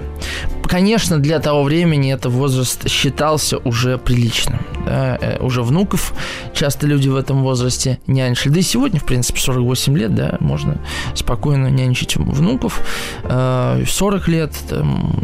Конечно, 0.63 1.17
для 1.17 1.39
того 1.39 1.63
времени 1.63 2.13
это 2.13 2.29
возраст 2.29 2.88
считался 2.88 3.58
уже 3.58 3.97
приличным. 3.97 4.60
Да? 4.86 5.17
Э, 5.19 5.39
уже 5.39 5.63
внуков 5.63 6.13
часто 6.53 6.86
люди 6.86 7.10
в 7.10 7.15
этом 7.15 7.41
возрасте 7.41 7.99
нянчили. 8.05 8.53
Да 8.53 8.60
и 8.60 8.62
сегодня, 8.62 8.99
в 8.99 9.05
принципе, 9.05 9.39
48 9.39 9.97
лет, 9.97 10.13
да, 10.13 10.38
можно 10.39 10.77
спокойно 11.15 11.67
нянчить 11.67 12.17
внуков. 12.17 12.82
40 13.23 13.29
э, 13.29 14.32
лет, 14.32 14.53
там, 14.69 15.19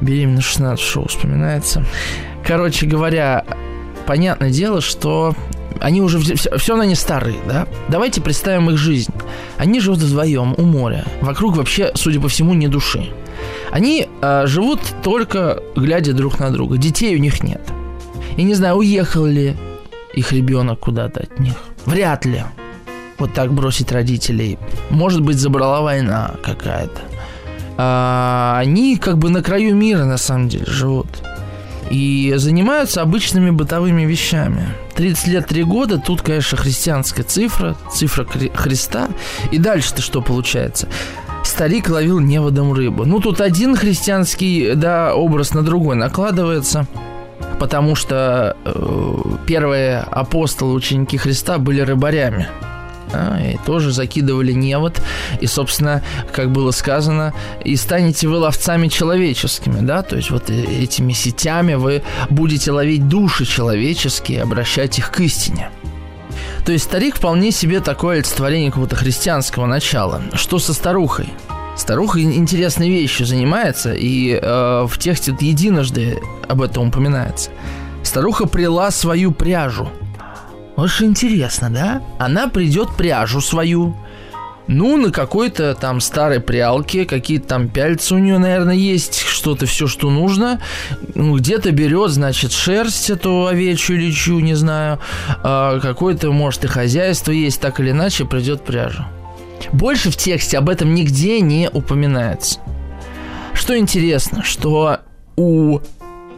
беременна 0.00 0.40
16 0.40 0.84
шоу 0.84 1.06
вспоминается. 1.06 1.86
Короче 2.44 2.86
говоря, 2.86 3.44
понятное 4.04 4.50
дело, 4.50 4.80
что 4.80 5.34
они 5.80 6.00
уже 6.00 6.18
все, 6.18 6.56
все 6.56 6.82
не 6.82 6.94
старые, 6.94 7.38
да? 7.46 7.66
Давайте 7.88 8.20
представим 8.20 8.70
их 8.70 8.78
жизнь. 8.78 9.12
Они 9.58 9.80
живут 9.80 10.00
вдвоем 10.00 10.54
у 10.56 10.62
моря. 10.62 11.04
Вокруг 11.20 11.56
вообще, 11.56 11.92
судя 11.94 12.20
по 12.20 12.28
всему, 12.28 12.54
не 12.54 12.68
души. 12.68 13.10
Они 13.70 14.08
э, 14.20 14.46
живут 14.46 14.80
только 15.02 15.62
глядя 15.76 16.12
друг 16.12 16.38
на 16.38 16.50
друга. 16.50 16.78
Детей 16.78 17.16
у 17.16 17.18
них 17.18 17.42
нет. 17.42 17.62
И 18.36 18.42
не 18.42 18.54
знаю, 18.54 18.76
уехал 18.76 19.26
ли 19.26 19.56
их 20.14 20.32
ребенок 20.32 20.80
куда-то 20.80 21.20
от 21.20 21.38
них. 21.38 21.54
Вряд 21.86 22.24
ли. 22.24 22.42
Вот 23.18 23.32
так 23.32 23.52
бросить 23.52 23.92
родителей. 23.92 24.58
Может 24.90 25.20
быть, 25.20 25.38
забрала 25.38 25.82
война 25.82 26.34
какая-то. 26.42 27.00
А, 27.76 28.56
они 28.58 28.96
как 28.96 29.18
бы 29.18 29.30
на 29.30 29.42
краю 29.42 29.74
мира 29.74 30.04
на 30.04 30.18
самом 30.18 30.48
деле 30.48 30.66
живут. 30.66 31.08
И 31.90 32.32
занимаются 32.36 33.02
обычными 33.02 33.50
бытовыми 33.50 34.02
вещами. 34.02 34.68
30 34.94 35.26
лет 35.28 35.46
3 35.46 35.64
года, 35.64 35.98
тут, 35.98 36.22
конечно, 36.22 36.56
христианская 36.58 37.22
цифра, 37.22 37.76
цифра 37.92 38.26
Христа. 38.54 39.08
И 39.50 39.58
дальше-то 39.58 40.02
что 40.02 40.22
получается? 40.22 40.88
Старик 41.44 41.90
ловил 41.90 42.20
неводом 42.20 42.72
рыбу. 42.72 43.04
Ну, 43.04 43.20
тут 43.20 43.40
один 43.40 43.76
христианский, 43.76 44.74
да, 44.74 45.14
образ 45.14 45.52
на 45.54 45.62
другой 45.62 45.96
накладывается 45.96 46.86
потому 47.58 47.94
что 47.94 48.56
э, 48.64 49.14
первые 49.46 49.98
апостолы, 50.00 50.74
ученики 50.74 51.16
Христа 51.16 51.58
были 51.58 51.80
рыбарями 51.80 52.48
да, 53.14 53.40
и 53.40 53.56
тоже 53.64 53.92
закидывали 53.92 54.52
невод, 54.52 55.00
и, 55.40 55.46
собственно, 55.46 56.02
как 56.32 56.50
было 56.50 56.70
сказано, 56.70 57.32
и 57.64 57.76
станете 57.76 58.28
вы 58.28 58.38
ловцами 58.38 58.88
человеческими, 58.88 59.80
да, 59.80 60.02
то 60.02 60.16
есть 60.16 60.30
вот 60.30 60.50
этими 60.50 61.12
сетями 61.12 61.74
вы 61.74 62.02
будете 62.30 62.72
ловить 62.72 63.08
души 63.08 63.44
человеческие, 63.44 64.42
обращать 64.42 64.98
их 64.98 65.10
к 65.10 65.20
истине. 65.20 65.70
То 66.64 66.72
есть 66.72 66.84
старик 66.84 67.16
вполне 67.16 67.50
себе 67.50 67.80
такое 67.80 68.16
олицетворение 68.16 68.70
какого-то 68.70 68.96
христианского 68.96 69.66
начала. 69.66 70.22
Что 70.32 70.58
со 70.58 70.72
старухой? 70.72 71.28
Старуха 71.76 72.22
интересной 72.22 72.88
вещью 72.88 73.26
занимается, 73.26 73.92
и 73.92 74.38
э, 74.40 74.86
в 74.88 74.98
тексте 74.98 75.34
единожды 75.38 76.18
об 76.48 76.62
этом 76.62 76.88
упоминается. 76.88 77.50
Старуха 78.02 78.46
прила 78.46 78.90
свою 78.90 79.32
пряжу– 79.32 79.88
очень 80.76 81.06
интересно, 81.06 81.70
да? 81.70 82.02
Она 82.18 82.48
придет 82.48 82.96
пряжу 82.96 83.40
свою, 83.40 83.96
ну, 84.66 84.96
на 84.96 85.12
какой-то 85.12 85.74
там 85.74 86.00
старой 86.00 86.40
прялке, 86.40 87.04
какие-то 87.04 87.46
там 87.46 87.68
пяльцы 87.68 88.14
у 88.14 88.18
нее, 88.18 88.38
наверное, 88.38 88.74
есть, 88.74 89.20
что-то, 89.20 89.66
все, 89.66 89.86
что 89.86 90.10
нужно. 90.10 90.60
Ну, 91.14 91.36
где-то 91.36 91.70
берет, 91.70 92.10
значит, 92.10 92.50
шерсть 92.52 93.10
эту 93.10 93.46
овечью 93.46 93.98
лечу, 93.98 94.40
не 94.40 94.54
знаю. 94.54 94.98
А, 95.42 95.78
какое-то, 95.78 96.32
может, 96.32 96.64
и 96.64 96.68
хозяйство 96.68 97.30
есть, 97.30 97.60
так 97.60 97.78
или 97.78 97.90
иначе 97.90 98.24
придет 98.24 98.64
пряжа. 98.64 99.08
Больше 99.72 100.10
в 100.10 100.16
тексте 100.16 100.58
об 100.58 100.68
этом 100.68 100.94
нигде 100.94 101.40
не 101.40 101.70
упоминается. 101.72 102.58
Что 103.52 103.78
интересно, 103.78 104.42
что 104.42 104.98
у 105.36 105.78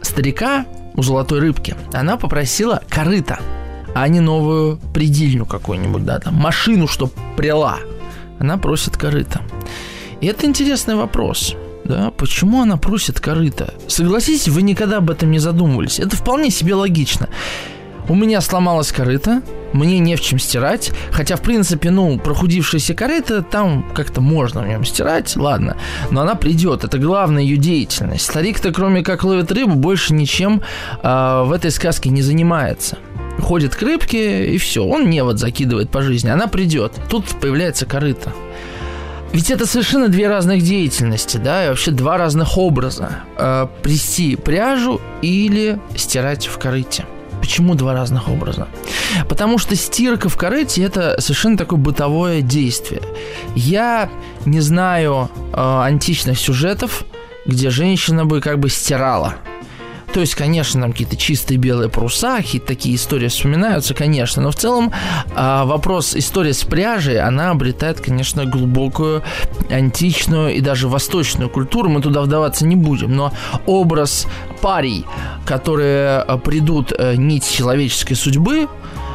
старика, 0.03 0.65
у 0.93 1.01
золотой 1.01 1.39
рыбки, 1.39 1.75
она 1.91 2.17
попросила 2.17 2.83
корыта– 2.87 3.39
а 3.93 4.07
не 4.07 4.19
новую 4.19 4.79
предельню 4.93 5.45
какую-нибудь, 5.45 6.05
да, 6.05 6.19
там, 6.19 6.35
машину, 6.35 6.87
что 6.87 7.09
прила. 7.35 7.77
Она 8.39 8.57
просит 8.57 8.97
корыта. 8.97 9.41
И 10.21 10.27
это 10.27 10.45
интересный 10.45 10.95
вопрос. 10.95 11.55
Да, 11.85 12.11
почему 12.11 12.61
она 12.61 12.77
просит 12.77 13.19
корыта? 13.19 13.73
Согласитесь, 13.87 14.49
вы 14.49 14.61
никогда 14.61 14.97
об 14.97 15.09
этом 15.09 15.31
не 15.31 15.39
задумывались. 15.39 15.99
Это 15.99 16.15
вполне 16.15 16.49
себе 16.49 16.75
логично. 16.75 17.29
У 18.09 18.15
меня 18.15 18.41
сломалась 18.41 18.91
корыта, 18.91 19.41
мне 19.73 19.99
не 19.99 20.15
в 20.15 20.21
чем 20.21 20.39
стирать. 20.39 20.91
Хотя, 21.11 21.35
в 21.35 21.41
принципе, 21.41 21.91
ну, 21.91 22.17
прохудившаяся 22.19 22.93
корыта, 22.93 23.41
там 23.41 23.85
как-то 23.93 24.21
можно 24.21 24.61
в 24.61 24.67
нем 24.67 24.85
стирать, 24.85 25.35
ладно. 25.35 25.77
Но 26.11 26.21
она 26.21 26.35
придет, 26.35 26.83
это 26.83 26.97
главная 26.97 27.43
ее 27.43 27.57
деятельность. 27.57 28.25
Старик-то, 28.25 28.71
кроме 28.71 29.03
как 29.03 29.23
ловит 29.23 29.51
рыбу, 29.51 29.75
больше 29.75 30.13
ничем 30.13 30.61
э, 31.03 31.43
в 31.45 31.51
этой 31.51 31.71
сказке 31.71 32.09
не 32.09 32.21
занимается 32.21 32.97
ходит 33.39 33.75
к 33.75 33.81
рыбке, 33.81 34.53
и 34.53 34.57
все, 34.57 34.83
он 34.83 35.09
не 35.09 35.23
вот 35.23 35.39
закидывает 35.39 35.89
по 35.89 36.01
жизни, 36.01 36.29
она 36.29 36.47
придет. 36.47 36.93
Тут 37.09 37.25
появляется 37.39 37.85
корыто. 37.85 38.33
Ведь 39.33 39.51
это 39.51 39.65
совершенно 39.65 40.07
две 40.07 40.27
разных 40.27 40.61
деятельности, 40.63 41.37
да, 41.37 41.65
и 41.65 41.69
вообще 41.69 41.91
два 41.91 42.17
разных 42.17 42.57
образа. 42.57 43.19
Э, 43.37 43.67
плести 43.83 44.35
пряжу 44.35 45.01
или 45.21 45.79
стирать 45.95 46.47
в 46.47 46.57
корыте. 46.57 47.05
Почему 47.41 47.75
два 47.75 47.93
разных 47.93 48.29
образа? 48.29 48.67
Потому 49.29 49.57
что 49.57 49.75
стирка 49.75 50.29
в 50.29 50.37
корыте 50.37 50.83
это 50.83 51.17
совершенно 51.19 51.57
такое 51.57 51.79
бытовое 51.79 52.41
действие. 52.41 53.01
Я 53.55 54.09
не 54.45 54.59
знаю 54.59 55.29
э, 55.53 55.81
античных 55.83 56.39
сюжетов, 56.39 57.03
где 57.45 57.69
женщина 57.69 58.25
бы 58.25 58.41
как 58.41 58.59
бы 58.59 58.69
стирала 58.69 59.35
то 60.13 60.21
есть, 60.21 60.35
конечно, 60.35 60.81
там 60.81 60.91
какие-то 60.91 61.17
чистые 61.17 61.57
белые 61.57 61.89
паруса, 61.89 62.37
какие-то 62.37 62.67
такие 62.67 62.95
истории 62.95 63.27
вспоминаются, 63.27 63.93
конечно, 63.93 64.41
но 64.41 64.51
в 64.51 64.55
целом 64.55 64.91
а, 65.35 65.65
вопрос 65.65 66.15
истории 66.15 66.53
с 66.53 66.63
пряжей, 66.63 67.19
она 67.19 67.51
обретает, 67.51 67.99
конечно, 67.99 68.45
глубокую 68.45 69.23
античную 69.69 70.55
и 70.55 70.61
даже 70.61 70.87
восточную 70.87 71.49
культуру, 71.49 71.89
мы 71.89 72.01
туда 72.01 72.21
вдаваться 72.21 72.65
не 72.65 72.75
будем, 72.75 73.15
но 73.15 73.33
образ 73.65 74.27
парий, 74.61 75.05
которые 75.45 76.19
а, 76.19 76.37
придут 76.37 76.93
э, 76.97 77.15
нить 77.15 77.49
человеческой 77.49 78.15
судьбы, 78.15 78.67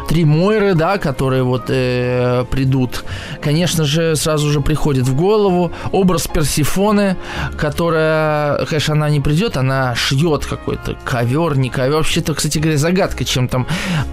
три 0.09 0.25
Мойры, 0.25 0.75
да, 0.75 0.99
которые 0.99 1.43
вот 1.43 1.65
э, 1.69 2.45
придут. 2.51 3.05
Конечно 3.41 3.85
же, 3.85 4.17
сразу 4.17 4.51
же 4.51 4.61
приходит 4.61 5.07
в 5.07 5.15
голову 5.15 5.73
образ 5.93 6.27
Персифоны, 6.27 7.17
которая, 7.57 8.65
конечно, 8.67 8.95
она 8.95 9.11
не 9.11 9.21
придет, 9.21 9.57
она 9.57 9.95
шьет 9.95 10.47
какой-то 10.47 10.97
ковер, 11.05 11.57
не 11.57 11.71
ковер. 11.71 11.97
Вообще-то, 11.97 12.35
кстати 12.35 12.59
говоря, 12.59 12.79
загадка, 12.79 13.25
чем 13.25 13.49
там... 13.49 13.67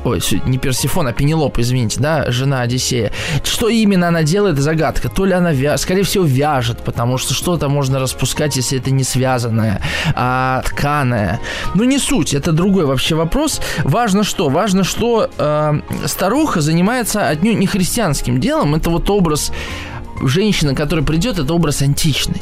Ой, 0.04 0.22
не 0.46 0.58
Персифон, 0.58 1.08
а 1.08 1.14
Пенелоп, 1.14 1.60
извините, 1.60 2.00
да, 2.00 2.32
жена 2.32 2.62
Одиссея. 2.62 3.12
Что 3.44 3.70
именно 3.70 4.08
она 4.08 4.24
делает, 4.24 4.60
загадка. 4.60 5.10
То 5.10 5.26
ли 5.26 5.34
она, 5.34 5.52
вя... 5.52 5.78
скорее 5.78 6.04
всего, 6.04 6.26
вяжет, 6.26 6.80
потому 6.84 7.18
что 7.18 7.34
что-то 7.34 7.70
можно 7.70 8.00
распускать, 8.00 8.56
если 8.56 8.80
это 8.80 8.92
не 8.92 9.04
связанное, 9.04 9.82
а 10.16 10.62
тканое. 10.66 11.40
Ну, 11.76 11.84
не 11.84 12.00
суть, 12.00 12.34
это 12.34 12.52
другой 12.52 12.86
вообще 12.86 13.16
вопрос. 13.16 13.62
Важно 13.84 14.24
что? 14.24 14.50
Важно, 14.50 14.84
что 14.84 15.30
э, 15.38 15.79
старуха 16.06 16.62
занимается 16.62 17.28
отнюдь 17.28 17.58
не 17.58 17.68
христианским 17.68 18.40
делом. 18.40 18.76
Это 18.76 18.90
вот 18.90 19.10
образ 19.10 19.52
женщины, 20.22 20.76
которая 20.76 21.06
придет, 21.06 21.40
это 21.40 21.54
образ 21.54 21.82
античный. 21.82 22.42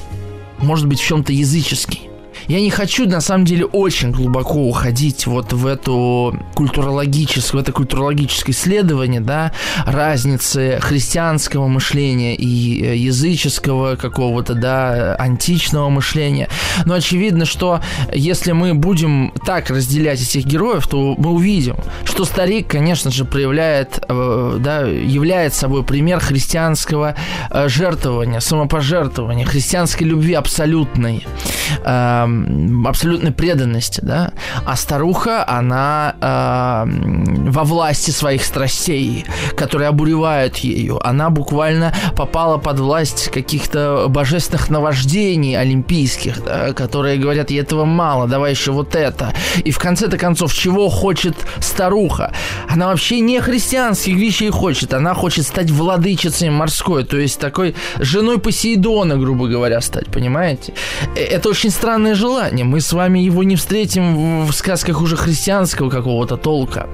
Может 0.59 0.87
быть, 0.87 0.99
в 0.99 1.05
чем-то 1.05 1.33
языческий. 1.33 2.06
Я 2.47 2.61
не 2.61 2.69
хочу, 2.69 3.07
на 3.07 3.19
самом 3.19 3.43
деле, 3.43 3.65
очень 3.65 4.11
глубоко 4.11 4.59
уходить 4.59 5.27
вот 5.27 5.51
в 5.51 5.67
эту 5.67 6.39
культурологическое, 6.55 7.59
в 7.59 7.63
это 7.63 7.73
культурологическое 7.73 8.55
исследование, 8.55 9.19
да, 9.19 9.51
разницы 9.85 10.79
христианского 10.81 11.67
мышления 11.67 12.35
и 12.35 12.83
э, 12.83 12.95
языческого 12.95 13.97
какого-то, 13.97 14.53
да, 14.53 15.15
античного 15.15 15.89
мышления. 15.89 16.47
Но 16.85 16.93
очевидно, 16.93 17.43
что 17.43 17.81
если 18.13 18.53
мы 18.53 18.73
будем 18.73 19.33
так 19.45 19.69
разделять 19.69 20.21
этих 20.21 20.45
героев, 20.45 20.87
то 20.87 21.15
мы 21.17 21.31
увидим, 21.31 21.75
что 22.05 22.23
старик, 22.23 22.67
конечно 22.69 23.11
же, 23.11 23.25
проявляет, 23.25 23.99
э, 24.07 24.57
да, 24.61 24.81
является 24.87 25.61
собой 25.61 25.83
пример 25.83 26.21
христианского 26.21 27.15
э, 27.49 27.67
жертвования, 27.67 28.39
самопожертвования, 28.39 29.45
христианской 29.45 30.07
любви 30.07 30.33
абсолютной 30.33 31.25
эм, 31.83 32.36
абсолютной 32.87 33.31
преданности, 33.31 34.01
да, 34.03 34.31
а 34.65 34.75
старуха, 34.75 35.47
она 35.47 36.15
э, 36.21 37.49
во 37.49 37.63
власти 37.63 38.11
своих 38.11 38.43
страстей, 38.43 39.25
которые 39.55 39.89
обуревают 39.89 40.57
ее, 40.57 40.99
она 41.03 41.29
буквально 41.29 41.93
попала 42.15 42.57
под 42.57 42.79
власть 42.79 43.29
каких-то 43.31 44.07
божественных 44.09 44.69
наваждений 44.69 45.57
олимпийских, 45.57 46.43
да, 46.43 46.73
которые 46.73 47.17
говорят, 47.17 47.51
ей 47.51 47.61
этого 47.61 47.85
мало, 47.85 48.27
давай 48.27 48.51
еще 48.51 48.71
вот 48.71 48.95
это. 48.95 49.33
И 49.63 49.71
в 49.71 49.79
конце-то 49.79 50.17
концов, 50.17 50.53
чего 50.53 50.89
хочет 50.89 51.35
старуха? 51.59 52.33
Она 52.69 52.87
вообще 52.87 53.19
не 53.19 53.39
христианских 53.41 54.15
вещей 54.15 54.49
хочет, 54.49 54.93
она 54.93 55.13
хочет 55.13 55.45
стать 55.45 55.71
владычицей 55.71 56.49
морской, 56.49 57.03
то 57.03 57.17
есть 57.17 57.39
такой 57.39 57.75
женой 57.99 58.39
Посейдона, 58.39 59.17
грубо 59.17 59.47
говоря, 59.47 59.81
стать, 59.81 60.07
понимаете? 60.07 60.73
Э, 61.15 61.19
это 61.19 61.49
очень 61.49 61.69
странное 61.69 62.15
желание 62.15 62.26
желание. 62.27 62.65
Мы 62.65 62.81
с 62.81 62.93
вами 62.93 63.19
его 63.19 63.43
не 63.43 63.55
встретим 63.55 64.45
в 64.45 64.51
сказках 64.51 65.01
уже 65.01 65.15
христианского 65.15 65.89
какого-то 65.89 66.35
толка. 66.37 66.89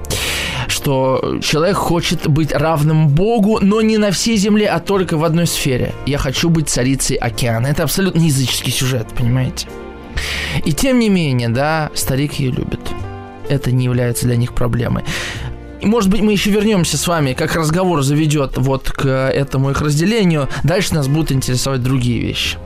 Что 0.68 1.38
человек 1.42 1.76
хочет 1.76 2.28
быть 2.28 2.52
равным 2.52 3.08
Богу, 3.08 3.58
но 3.60 3.82
не 3.82 3.98
на 3.98 4.10
всей 4.10 4.36
земле, 4.36 4.68
а 4.68 4.78
только 4.78 5.16
в 5.16 5.24
одной 5.24 5.46
сфере. 5.46 5.92
Я 6.06 6.18
хочу 6.18 6.50
быть 6.50 6.68
царицей 6.68 7.16
океана. 7.16 7.66
Это 7.66 7.82
абсолютно 7.82 8.20
языческий 8.20 8.72
сюжет, 8.72 9.08
понимаете? 9.16 9.66
И 10.64 10.72
тем 10.72 11.00
не 11.00 11.08
менее, 11.08 11.48
да, 11.48 11.90
старик 11.94 12.34
ее 12.34 12.52
любит. 12.52 12.80
Это 13.48 13.72
не 13.72 13.84
является 13.84 14.26
для 14.26 14.36
них 14.36 14.54
проблемой. 14.54 15.02
Может 15.82 16.10
быть, 16.10 16.22
мы 16.22 16.32
еще 16.32 16.50
вернемся 16.50 16.96
с 16.96 17.06
вами, 17.08 17.34
как 17.34 17.56
разговор 17.56 18.02
заведет 18.02 18.52
вот 18.56 18.90
к 18.90 19.08
этому 19.08 19.70
их 19.70 19.82
разделению. 19.82 20.48
Дальше 20.62 20.94
нас 20.94 21.08
будут 21.08 21.32
интересовать 21.32 21.82
другие 21.82 22.20
вещи. 22.20 22.56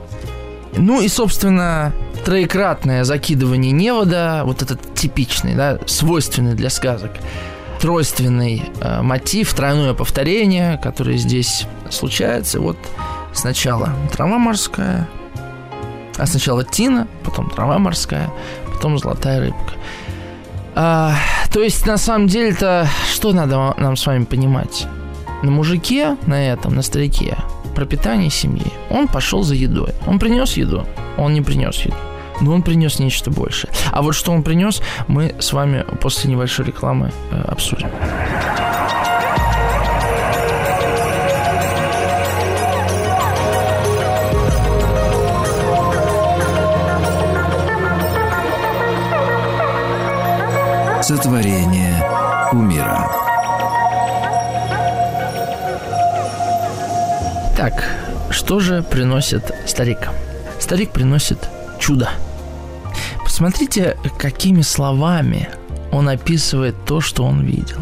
Ну 0.77 1.01
и, 1.01 1.07
собственно, 1.07 1.93
троекратное 2.25 3.03
закидывание 3.03 3.71
невода, 3.71 4.43
вот 4.45 4.61
этот 4.61 4.95
типичный, 4.95 5.55
да, 5.55 5.79
свойственный 5.87 6.53
для 6.53 6.69
сказок, 6.69 7.11
тройственный 7.79 8.63
э, 8.81 9.01
мотив, 9.01 9.53
тройное 9.53 9.93
повторение, 9.93 10.77
которое 10.77 11.17
здесь 11.17 11.65
случается. 11.89 12.59
Вот 12.59 12.77
сначала 13.33 13.93
трава 14.11 14.37
морская, 14.37 15.07
а 16.17 16.25
сначала 16.25 16.63
тина, 16.63 17.07
потом 17.23 17.49
трава 17.49 17.77
морская, 17.79 18.29
потом 18.73 18.99
золотая 18.99 19.39
рыбка. 19.39 19.73
А, 20.75 21.15
то 21.51 21.61
есть, 21.61 21.85
на 21.85 21.97
самом 21.97 22.27
деле-то, 22.27 22.87
что 23.11 23.33
надо 23.33 23.73
нам 23.77 23.97
с 23.97 24.05
вами 24.05 24.23
понимать? 24.23 24.87
На 25.41 25.51
мужике, 25.51 26.17
на 26.25 26.51
этом, 26.51 26.75
на 26.75 26.81
старике, 26.81 27.37
пропитание 27.79 28.29
семьи, 28.29 28.73
он 28.89 29.07
пошел 29.07 29.41
за 29.41 29.55
едой. 29.55 29.93
Он 30.05 30.19
принес 30.19 30.57
еду, 30.57 30.85
он 31.17 31.33
не 31.33 31.41
принес 31.41 31.77
еду 31.85 31.95
но 32.41 32.53
он 32.53 32.61
принес 32.61 32.99
нечто 32.99 33.31
большее. 33.31 33.69
А 33.91 34.01
вот 34.01 34.13
что 34.13 34.31
он 34.31 34.43
принес, 34.43 34.81
мы 35.09 35.35
с 35.39 35.51
вами 35.51 35.85
после 35.99 36.31
небольшой 36.31 36.65
рекламы 36.65 37.11
э, 37.31 37.41
обсудим. 37.41 37.89
Сотворение 51.01 52.01
умира. 52.53 53.28
Так, 57.59 57.83
что 58.29 58.61
же 58.61 58.83
приносит 58.83 59.53
старик? 59.67 60.07
Старик 60.61 60.91
приносит 60.91 61.39
чудо. 61.77 62.09
Посмотрите, 63.21 63.97
какими 64.17 64.61
словами 64.61 65.49
он 65.91 66.07
описывает 66.07 66.73
то, 66.85 67.01
что 67.01 67.25
он 67.25 67.45
видел. 67.45 67.79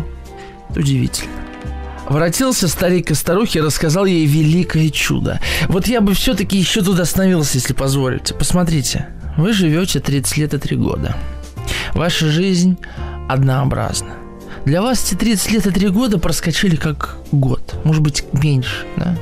Удивительно. 0.76 1.32
Воротился 2.10 2.68
старик 2.68 3.12
и 3.12 3.14
старухи 3.14 3.60
и 3.60 3.62
рассказал 3.62 4.06
ей 4.06 4.26
великое 4.26 4.90
чудо. 4.90 5.40
Вот 5.68 5.86
я 5.86 6.02
бы 6.02 6.16
все-таки 6.16 6.58
еще 6.58 6.82
тут 6.82 7.00
остановился, 7.00 7.60
если 7.60 7.74
позволите. 7.74 8.34
Посмотрите, 8.34 9.10
вы 9.38 9.54
живете 9.54 10.00
30 10.00 10.38
лет 10.38 10.54
и 10.56 10.58
3 10.58 10.76
года. 10.76 11.16
Ваша 11.94 12.32
жизнь 12.32 12.80
однообразна. 13.30 14.16
Для 14.66 14.82
вас 14.82 15.06
эти 15.06 15.14
30 15.14 15.52
лет 15.52 15.68
и 15.68 15.70
3 15.70 15.90
года 15.90 16.18
проскочили 16.18 16.78
как 16.78 17.18
год, 17.32 17.76
может 17.84 18.02
быть, 18.02 18.24
меньше, 18.34 18.88
да? 18.96 19.16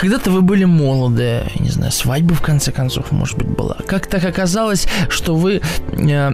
Когда-то 0.00 0.30
вы 0.30 0.40
были 0.40 0.64
молоды, 0.64 1.42
не 1.58 1.68
знаю, 1.68 1.92
свадьба 1.92 2.34
в 2.34 2.40
конце 2.40 2.72
концов, 2.72 3.12
может 3.12 3.36
быть, 3.36 3.48
была. 3.48 3.76
Как 3.86 4.06
так 4.06 4.24
оказалось, 4.24 4.88
что 5.10 5.36
вы 5.36 5.60
э, 5.92 6.30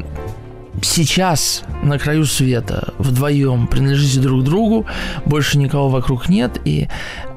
сейчас 0.83 1.65
на 1.83 1.99
краю 1.99 2.27
света 2.27 2.95
вдвоем 2.99 3.67
принадлежите 3.67 4.21
друг 4.21 4.45
другу, 4.45 4.87
больше 5.25 5.59
никого 5.59 5.89
вокруг 5.89 6.29
нет, 6.29 6.61
и 6.65 6.87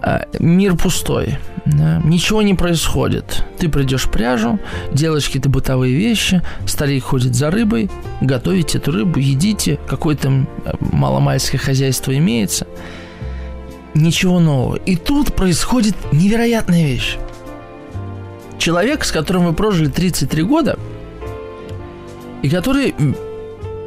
э, 0.03 0.19
мир 0.37 0.75
пустой. 0.75 1.39
Да, 1.65 1.99
ничего 2.03 2.43
не 2.43 2.53
происходит. 2.53 3.43
Ты 3.57 3.67
придешь 3.67 4.07
пряжу, 4.07 4.59
делаешь 4.93 5.25
какие-то 5.25 5.49
бытовые 5.49 5.95
вещи, 5.95 6.43
старик 6.67 7.05
ходит 7.05 7.33
за 7.33 7.49
рыбой, 7.49 7.89
готовите 8.21 8.77
эту 8.77 8.91
рыбу, 8.91 9.17
едите, 9.19 9.79
какое-то 9.87 10.29
э, 10.29 10.73
маломальское 10.79 11.59
хозяйство 11.59 12.15
имеется. 12.15 12.67
Ничего 13.93 14.39
нового. 14.39 14.75
И 14.75 14.95
тут 14.95 15.34
происходит 15.34 15.95
невероятная 16.12 16.86
вещь. 16.86 17.17
Человек, 18.58 19.04
с 19.04 19.12
которым 19.12 19.45
вы 19.45 19.54
прожили 19.54 19.89
33 19.89 20.43
года, 20.43 20.78
и 22.41 22.49
который, 22.49 22.93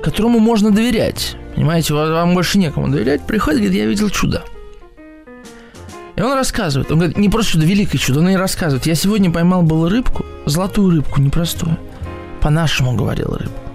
которому 0.03 0.39
можно 0.39 0.71
доверять, 0.71 1.37
понимаете, 1.55 1.95
вам 1.95 2.35
больше 2.35 2.59
некому 2.59 2.89
доверять, 2.89 3.27
приходит 3.27 3.61
и 3.61 3.63
говорит, 3.65 3.81
я 3.81 3.87
видел 3.87 4.11
чудо. 4.11 4.45
И 6.17 6.21
он 6.21 6.35
рассказывает. 6.35 6.91
Он 6.91 6.99
говорит, 6.99 7.17
не 7.17 7.29
просто 7.29 7.53
чудо, 7.53 7.67
великое 7.67 7.99
чудо. 7.99 8.21
Он 8.21 8.29
и 8.29 8.37
рассказывает. 8.37 8.87
Я 8.87 8.95
сегодня 8.95 9.31
поймал 9.31 9.63
было 9.63 9.89
рыбку, 9.89 10.25
золотую 10.45 10.91
рыбку, 10.97 11.21
непростую. 11.21 11.79
По-нашему 12.41 12.95
говорил 12.95 13.35
рыбка. 13.35 13.72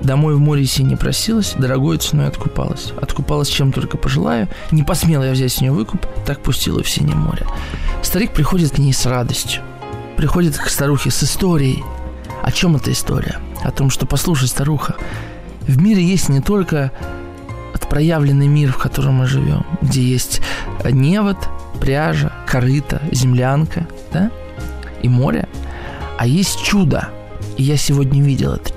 Домой 0.00 0.34
в 0.34 0.38
море 0.38 0.64
си 0.64 0.82
не 0.82 0.96
просилась, 0.96 1.54
дорогой 1.58 1.98
ценой 1.98 2.28
откупалась. 2.28 2.92
Откупалась 3.00 3.48
чем 3.48 3.72
только 3.72 3.96
пожелаю. 3.96 4.48
Не 4.70 4.82
посмела 4.82 5.24
я 5.24 5.32
взять 5.32 5.52
с 5.52 5.60
нее 5.60 5.72
выкуп, 5.72 6.06
так 6.24 6.42
пустила 6.42 6.82
в 6.82 6.88
синее 6.88 7.16
море. 7.16 7.46
Старик 8.02 8.32
приходит 8.32 8.72
к 8.72 8.78
ней 8.78 8.92
с 8.92 9.06
радостью. 9.06 9.62
Приходит 10.16 10.56
к 10.56 10.68
старухе 10.68 11.10
с 11.10 11.22
историей. 11.22 11.82
О 12.42 12.52
чем 12.52 12.76
эта 12.76 12.92
история? 12.92 13.38
О 13.62 13.70
том, 13.70 13.90
что, 13.90 14.06
послушай, 14.06 14.48
старуха, 14.48 14.96
в 15.62 15.80
мире 15.80 16.02
есть 16.02 16.28
не 16.28 16.40
только 16.40 16.92
проявленный 17.88 18.48
мир, 18.48 18.72
в 18.72 18.78
котором 18.78 19.14
мы 19.14 19.26
живем, 19.26 19.64
где 19.80 20.02
есть 20.02 20.40
невод, 20.84 21.36
пряжа, 21.80 22.32
корыта, 22.46 23.00
землянка, 23.12 23.86
да, 24.12 24.30
и 25.02 25.08
море, 25.08 25.48
а 26.18 26.26
есть 26.26 26.62
чудо. 26.62 27.08
И 27.56 27.62
я 27.62 27.76
сегодня 27.76 28.22
видел 28.22 28.52
это. 28.52 28.75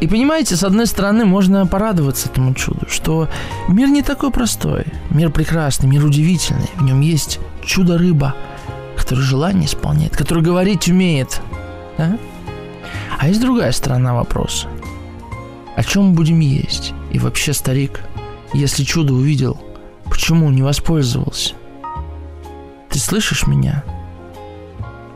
И 0.00 0.06
понимаете, 0.06 0.56
с 0.56 0.64
одной 0.64 0.86
стороны, 0.86 1.24
можно 1.24 1.66
порадоваться 1.66 2.28
этому 2.28 2.54
чуду, 2.54 2.86
что 2.88 3.28
мир 3.68 3.88
не 3.88 4.02
такой 4.02 4.30
простой, 4.30 4.84
мир 5.10 5.30
прекрасный, 5.30 5.88
мир 5.88 6.04
удивительный, 6.04 6.70
в 6.76 6.82
нем 6.82 7.00
есть 7.00 7.38
чудо-рыба, 7.64 8.34
который 8.96 9.20
желание 9.20 9.66
исполняет, 9.66 10.16
который 10.16 10.42
говорить 10.42 10.88
умеет. 10.88 11.40
Да? 11.96 12.18
А 13.18 13.28
есть 13.28 13.40
другая 13.40 13.72
сторона 13.72 14.14
вопроса. 14.14 14.68
О 15.76 15.82
чем 15.82 16.08
мы 16.08 16.14
будем 16.14 16.40
есть? 16.40 16.92
И 17.12 17.18
вообще, 17.18 17.52
старик, 17.52 18.00
если 18.52 18.84
чудо 18.84 19.14
увидел, 19.14 19.60
почему 20.04 20.50
не 20.50 20.62
воспользовался? 20.62 21.54
Ты 22.90 22.98
слышишь 22.98 23.46
меня? 23.46 23.84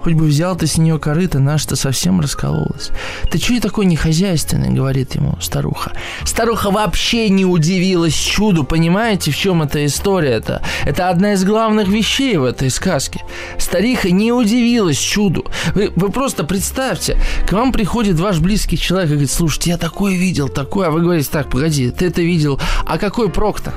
Хоть 0.03 0.15
бы 0.15 0.27
взял 0.27 0.57
ты 0.57 0.67
с 0.67 0.79
нее 0.79 0.99
корыто, 0.99 1.39
наш-то 1.39 1.77
совсем 1.77 2.21
раскололась. 2.21 2.91
Ты 3.31 3.39
чего 3.39 3.61
такой 3.61 3.87
нехозяйственный, 3.87 4.71
говорит 4.71 5.15
ему 5.15 5.37
старуха. 5.41 5.93
Старуха 6.25 6.71
вообще 6.71 7.29
не 7.29 7.45
удивилась 7.45 8.15
чуду, 8.15 8.65
понимаете, 8.65 9.31
в 9.31 9.37
чем 9.37 9.63
эта 9.63 9.85
история-то? 9.85 10.63
Это 10.85 11.09
одна 11.09 11.33
из 11.33 11.45
главных 11.45 11.89
вещей 11.89 12.37
в 12.37 12.45
этой 12.45 12.71
сказке. 12.71 13.23
Стариха 13.59 14.11
не 14.11 14.33
удивилась 14.33 14.99
чуду. 14.99 15.45
Вы, 15.75 15.93
вы 15.95 16.11
просто 16.11 16.45
представьте, 16.45 17.19
к 17.49 17.53
вам 17.53 17.73
приходит 17.73 18.19
ваш 18.19 18.39
близкий 18.39 18.79
человек 18.79 19.09
и 19.09 19.13
говорит, 19.13 19.31
слушайте, 19.31 19.71
я 19.71 19.79
такое 19.79 20.15
видел, 20.15 20.49
такое, 20.49 20.89
а 20.89 20.91
вы 20.91 21.01
говорите, 21.01 21.29
так, 21.31 21.51
погоди, 21.51 21.91
ты 21.91 22.07
это 22.07 22.23
видел, 22.23 22.61
а 22.87 22.99
какой 22.99 23.31
прок-то? 23.31 23.73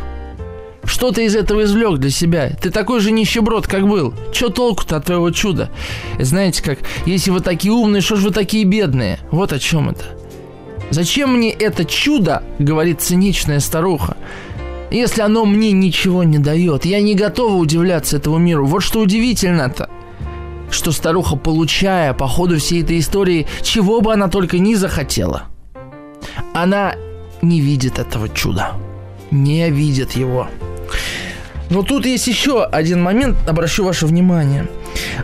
Что 0.84 1.12
ты 1.12 1.26
из 1.26 1.36
этого 1.36 1.64
извлек 1.64 2.00
для 2.00 2.10
себя? 2.10 2.52
Ты 2.62 2.72
такой 2.72 3.00
же 3.00 3.12
нищеброд, 3.12 3.68
как 3.68 3.88
был. 3.88 4.14
Че 4.34 4.50
толку-то 4.50 4.98
от 4.98 5.06
твоего 5.06 5.32
чуда? 5.32 5.70
Знаете 6.20 6.64
как, 6.64 6.80
если 7.06 7.32
вы 7.32 7.40
такие 7.40 7.74
умные, 7.74 8.02
что 8.02 8.16
ж 8.16 8.24
вы 8.24 8.32
такие 8.32 8.64
бедные? 8.64 9.20
Вот 9.32 9.54
о 9.54 9.60
чем 9.60 9.90
это. 9.90 10.04
Зачем 10.90 11.38
мне 11.38 11.52
это 11.52 11.86
чудо, 11.86 12.44
говорит 12.60 13.02
циничная 13.02 13.60
старуха, 13.60 14.18
если 14.90 15.22
оно 15.22 15.46
мне 15.46 15.72
ничего 15.72 16.24
не 16.24 16.38
дает? 16.38 16.84
Я 16.84 17.02
не 17.02 17.16
готова 17.16 17.56
удивляться 17.56 18.18
этому 18.18 18.38
миру. 18.40 18.66
Вот 18.66 18.82
что 18.82 19.00
удивительно-то 19.00 19.90
что 20.72 20.92
старуха, 20.92 21.36
получая 21.36 22.14
по 22.14 22.28
ходу 22.28 22.58
всей 22.58 22.82
этой 22.82 23.00
истории, 23.00 23.46
чего 23.62 24.02
бы 24.02 24.14
она 24.14 24.30
только 24.30 24.58
не 24.58 24.76
захотела, 24.76 25.44
она 26.54 26.96
не 27.42 27.60
видит 27.60 28.00
этого 28.00 28.30
чуда. 28.30 28.74
Не 29.32 29.70
видит 29.70 30.14
его. 30.14 30.48
Но 31.72 31.84
тут 31.84 32.06
есть 32.06 32.28
еще 32.28 32.66
один 32.66 33.02
момент, 33.02 33.38
обращу 33.48 33.86
ваше 33.86 34.06
внимание. 34.06 34.68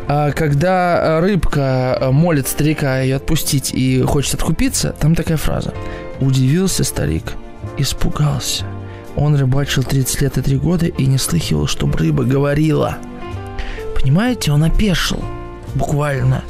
А, 0.07 0.31
когда 0.31 1.19
рыбка 1.19 1.97
а, 1.99 2.11
молит 2.11 2.47
старика 2.47 3.01
ее 3.01 3.17
отпустить 3.17 3.73
и 3.73 4.01
хочет 4.01 4.35
откупиться, 4.35 4.95
там 4.97 5.13
такая 5.13 5.35
фраза. 5.35 5.73
Удивился 6.21 6.85
старик, 6.85 7.33
испугался. 7.77 8.63
Он 9.17 9.35
рыбачил 9.35 9.83
30 9.83 10.21
лет 10.21 10.37
и 10.37 10.41
3 10.41 10.57
года 10.57 10.85
и 10.85 11.05
не 11.05 11.17
слыхивал, 11.17 11.67
чтобы 11.67 11.97
рыба 11.97 12.23
говорила. 12.23 12.97
Понимаете, 13.99 14.53
он 14.53 14.63
опешил, 14.63 15.21
буквально. 15.75 16.45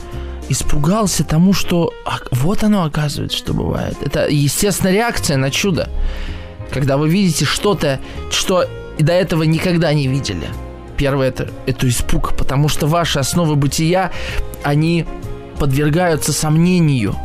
Испугался 0.48 1.24
тому, 1.24 1.54
что 1.54 1.92
а, 2.06 2.20
вот 2.30 2.64
оно 2.64 2.84
оказывается, 2.84 3.36
что 3.36 3.56
бывает. 3.56 3.98
Это 4.02 4.28
естественная 4.30 4.94
реакция 4.94 5.38
на 5.38 5.50
чудо. 5.50 5.90
Когда 6.72 6.98
вы 6.98 7.10
видите 7.10 7.46
что-то, 7.46 8.00
что 8.30 8.68
и 8.98 9.04
до 9.04 9.14
этого 9.14 9.44
никогда 9.44 9.94
не 9.94 10.08
видели. 10.08 10.48
Первое 10.98 11.30
это, 11.30 11.50
это 11.66 11.88
испуг, 11.88 12.36
потому 12.36 12.70
что 12.70 12.88
ваши 12.88 13.20
основы 13.20 13.56
бытия, 13.56 14.12
они 14.64 15.06
подвергаются 15.60 16.34
сомнению. 16.34 17.16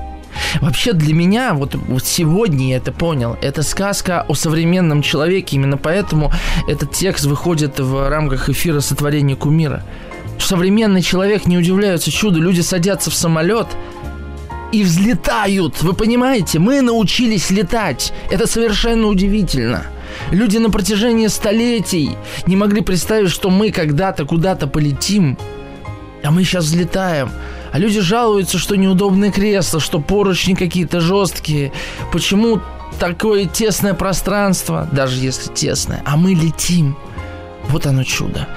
Вообще 0.61 0.93
для 0.93 1.15
меня, 1.15 1.55
вот, 1.55 1.75
вот 1.75 2.05
сегодня 2.05 2.71
я 2.71 2.77
это 2.77 2.93
понял, 2.93 3.37
это 3.41 3.63
сказка 3.63 4.25
о 4.29 4.35
современном 4.35 5.03
человеке, 5.03 5.57
именно 5.57 5.77
поэтому 5.77 6.33
этот 6.69 6.93
текст 6.93 7.25
выходит 7.25 7.81
в 7.81 8.09
рамках 8.09 8.49
эфира 8.49 8.81
сотворения 8.81 9.37
кумира. 9.37 9.83
Современный 10.39 11.03
человек 11.03 11.47
не 11.47 11.57
удивляется 11.57 12.11
чуду, 12.11 12.41
люди 12.41 12.61
садятся 12.61 13.11
в 13.11 13.15
самолет, 13.15 13.69
и 14.73 14.83
взлетают. 14.83 15.83
Вы 15.83 15.93
понимаете, 15.93 16.59
мы 16.59 16.81
научились 16.81 17.51
летать. 17.51 18.13
Это 18.31 18.47
совершенно 18.47 19.07
удивительно. 19.07 19.85
Люди 20.31 20.59
на 20.59 20.71
протяжении 20.71 21.27
столетий 21.27 22.11
не 22.47 22.57
могли 22.57 22.81
представить, 22.81 23.31
что 23.31 23.51
мы 23.51 23.71
когда-то 23.71 24.25
куда-то 24.25 24.67
полетим, 24.67 25.39
а 26.23 26.31
мы 26.31 26.45
сейчас 26.45 26.65
взлетаем. 26.65 27.31
А 27.73 27.79
люди 27.79 28.01
жалуются, 28.01 28.59
что 28.59 28.77
неудобные 28.77 29.33
кресла, 29.33 29.81
что 29.81 29.99
поручни 29.99 30.55
какие-то 30.55 31.01
жесткие. 31.01 31.73
Почему 32.13 32.61
такое 32.99 33.47
тесное 33.47 33.95
пространство, 33.95 34.89
даже 34.93 35.17
если 35.19 35.51
тесное, 35.53 36.03
а 36.05 36.17
мы 36.17 36.35
летим. 36.35 36.97
Вот 37.69 37.87
оно 37.87 38.05
чудо. 38.05 38.49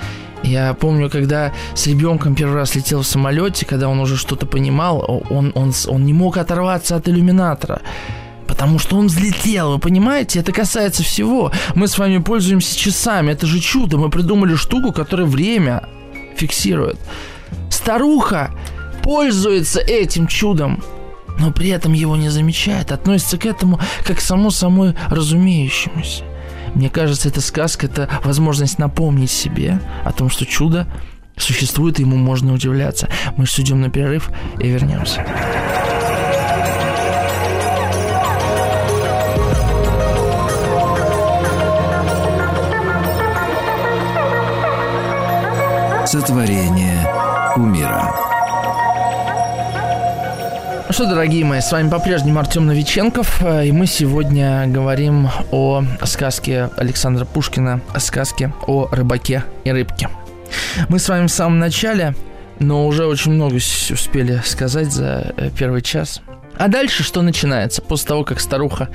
Я 0.43 0.73
помню, 0.75 1.09
когда 1.09 1.53
с 1.73 1.87
ребенком 1.87 2.35
первый 2.35 2.55
раз 2.55 2.75
летел 2.75 3.01
в 3.01 3.07
самолете, 3.07 3.65
когда 3.65 3.89
он 3.89 3.99
уже 3.99 4.15
что-то 4.15 4.45
понимал, 4.45 5.23
он, 5.29 5.51
он, 5.55 5.73
он 5.87 6.05
не 6.05 6.13
мог 6.13 6.37
оторваться 6.37 6.95
от 6.95 7.07
иллюминатора. 7.07 7.81
Потому 8.55 8.79
что 8.79 8.95
он 8.95 9.07
взлетел, 9.07 9.73
вы 9.73 9.79
понимаете? 9.79 10.39
Это 10.39 10.53
касается 10.53 11.03
всего. 11.03 11.51
Мы 11.75 11.89
с 11.89 11.97
вами 11.97 12.19
пользуемся 12.19 12.79
часами. 12.79 13.31
Это 13.31 13.45
же 13.45 13.59
чудо. 13.59 13.97
Мы 13.97 14.09
придумали 14.09 14.55
штуку, 14.55 14.93
которая 14.93 15.27
время 15.27 15.89
фиксирует. 16.37 16.97
Старуха 17.69 18.51
пользуется 19.03 19.81
этим 19.81 20.27
чудом, 20.27 20.81
но 21.37 21.51
при 21.51 21.67
этом 21.67 21.91
его 21.91 22.15
не 22.15 22.29
замечает. 22.29 22.93
Относится 22.93 23.37
к 23.37 23.45
этому 23.45 23.77
как 24.05 24.19
к 24.19 24.21
само 24.21 24.51
собой 24.51 24.95
разумеющемуся. 25.09 26.23
Мне 26.75 26.89
кажется, 26.89 27.27
эта 27.27 27.41
сказка– 27.41 27.85
это 27.87 28.09
возможность 28.23 28.79
напомнить 28.79 29.31
себе 29.31 29.81
о 30.05 30.13
том, 30.13 30.29
что 30.29 30.45
чудо 30.45 30.87
существует, 31.35 31.99
и 31.99 32.03
ему 32.03 32.15
можно 32.15 32.53
удивляться. 32.53 33.09
Мы 33.35 33.47
судим 33.47 33.81
на 33.81 33.89
перерыв 33.89 34.29
и 34.61 34.69
вернемся. 34.69 35.25
Сотворение 46.25 47.07
умира. 47.55 48.11
Ну 50.88 50.91
что, 50.91 51.05
дорогие 51.05 51.45
мои, 51.45 51.61
с 51.61 51.71
вами 51.71 51.88
по-прежнему 51.88 52.39
Артем 52.39 52.65
Новиченков, 52.65 53.43
э, 53.43 53.67
и 53.67 53.71
мы 53.71 53.85
сегодня 53.85 54.65
говорим 54.65 55.29
о 55.51 55.83
сказке 56.03 56.71
Александра 56.77 57.25
Пушкина, 57.25 57.79
о 57.93 57.99
сказке 57.99 58.51
о 58.65 58.88
рыбаке 58.91 59.43
и 59.65 59.71
рыбке. 59.71 60.09
Мы 60.89 60.97
с 60.97 61.07
вами 61.07 61.27
в 61.27 61.31
самом 61.31 61.59
начале, 61.59 62.15
но 62.57 62.88
уже 62.88 63.05
очень 63.05 63.33
много 63.33 63.57
успели 63.57 64.41
сказать 64.43 64.91
за 64.91 65.31
э, 65.38 65.51
первый 65.55 65.84
час. 65.84 66.21
А 66.57 66.69
дальше 66.69 67.03
что 67.03 67.21
начинается? 67.21 67.84
После 67.84 68.07
того, 68.07 68.23
как 68.23 68.39
старуха 68.39 68.89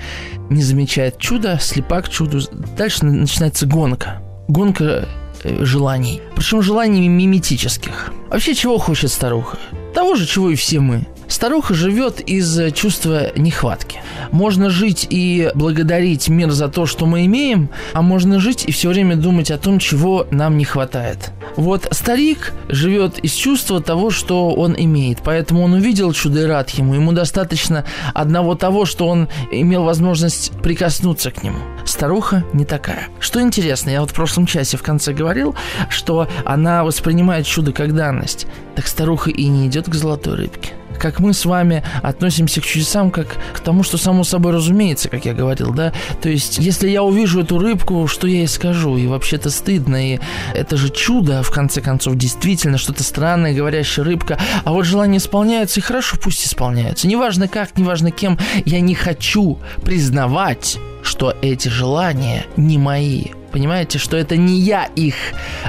не 0.49 0.65
замечает 0.65 1.19
чудо, 1.19 1.59
слепак 1.61 2.09
чуду, 2.09 2.41
дальше 2.77 3.05
начинается 3.05 3.67
гонка. 3.67 4.21
Гонка 4.49 5.07
желаний. 5.45 6.23
Причем 6.37 6.63
желаний 6.63 7.09
миметических. 7.09 8.13
Вообще, 8.31 8.55
чего 8.55 8.79
хочет 8.79 9.11
старуха? 9.11 9.59
Того 9.95 10.15
же, 10.15 10.27
чего 10.27 10.51
и 10.51 10.55
все 10.55 10.81
мы. 10.81 11.07
Старуха 11.31 11.75
живет 11.75 12.21
из 12.21 12.59
э, 12.59 12.73
чувства 12.73 13.31
нехватки. 13.37 14.01
Можно 14.33 14.69
жить 14.69 15.07
и 15.09 15.53
благодарить 15.55 16.29
мир 16.29 16.51
за 16.51 16.69
то, 16.69 16.87
что 16.87 17.07
мы 17.07 17.25
имеем, 17.27 17.71
а 17.93 18.03
можно 18.03 18.41
жить 18.41 18.65
и 18.67 18.73
все 18.73 18.89
время 18.89 19.15
думать 19.15 19.53
о 19.53 19.57
том, 19.57 19.79
чего 19.79 20.27
нам 20.33 20.59
не 20.59 20.65
хватает. 20.65 21.31
Вот 21.55 21.87
старик 21.93 22.53
живет 22.69 23.19
из 23.21 23.33
чувства 23.33 23.81
того, 23.81 24.11
что 24.11 24.51
он 24.51 24.75
имеет. 24.77 25.21
Поэтому 25.23 25.63
он 25.63 25.75
увидел 25.75 26.13
чудо 26.13 26.41
и 26.41 26.47
рад 26.47 26.71
ему. 26.71 26.95
Ему 26.95 27.13
достаточно 27.13 27.85
одного 28.13 28.57
того, 28.57 28.85
что 28.85 29.07
он 29.07 29.29
имел 29.53 29.85
возможность 29.85 30.51
прикоснуться 30.65 31.31
к 31.31 31.45
нему. 31.45 31.59
Старуха 31.85 32.43
не 32.53 32.65
такая. 32.65 33.07
Что 33.21 33.41
интересно, 33.41 33.91
я 33.91 34.01
вот 34.01 34.11
в 34.11 34.15
прошлом 34.15 34.47
часе 34.47 34.77
в 34.77 34.83
конце 34.83 35.13
говорил, 35.13 35.55
что 35.91 36.27
она 36.45 36.83
воспринимает 36.83 37.47
чудо 37.47 37.73
как 37.73 37.95
данность. 37.95 38.49
Так 38.75 38.89
старуха 38.89 39.31
и 39.31 39.47
не 39.47 39.69
идет 39.69 39.89
к 39.89 39.95
золотой 39.95 40.35
рыбке 40.35 40.73
как 41.01 41.19
мы 41.19 41.33
с 41.33 41.45
вами 41.45 41.83
относимся 42.03 42.61
к 42.61 42.65
чудесам, 42.65 43.11
как 43.11 43.37
к 43.55 43.61
тому, 43.61 43.83
что 43.83 43.97
само 43.97 44.23
собой 44.23 44.53
разумеется, 44.53 45.09
как 45.09 45.25
я 45.25 45.33
говорил, 45.33 45.73
да. 45.73 45.93
То 46.21 46.29
есть, 46.29 46.59
если 46.59 46.89
я 46.89 47.03
увижу 47.03 47.41
эту 47.41 47.59
рыбку, 47.59 48.07
что 48.07 48.27
я 48.27 48.39
ей 48.39 48.49
скажу? 48.49 48.97
И 48.97 49.07
вообще-то 49.07 49.51
стыдно, 49.51 50.15
и 50.15 50.21
это 50.55 50.77
же 50.77 50.91
чудо, 50.91 51.43
в 51.43 51.51
конце 51.51 51.81
концов, 51.81 52.17
действительно, 52.17 52.79
что-то 52.79 53.03
странное, 53.03 53.55
говорящая 53.55 54.05
рыбка. 54.05 54.39
А 54.65 54.73
вот 54.73 54.85
желание 54.85 55.19
исполняется, 55.19 55.81
и 55.81 55.83
хорошо, 55.83 56.17
пусть 56.23 56.47
исполняются. 56.47 57.09
Неважно 57.09 57.49
как, 57.49 57.77
неважно 57.79 58.11
кем, 58.11 58.39
я 58.65 58.81
не 58.81 58.95
хочу 58.95 59.59
признавать, 59.83 60.79
что 61.03 61.35
эти 61.41 61.69
желания 61.69 62.45
не 62.57 62.79
мои. 62.79 63.40
Понимаете, 63.53 63.99
что 63.99 64.17
это 64.17 64.37
не 64.37 64.59
я 64.59 64.85
их 64.85 65.15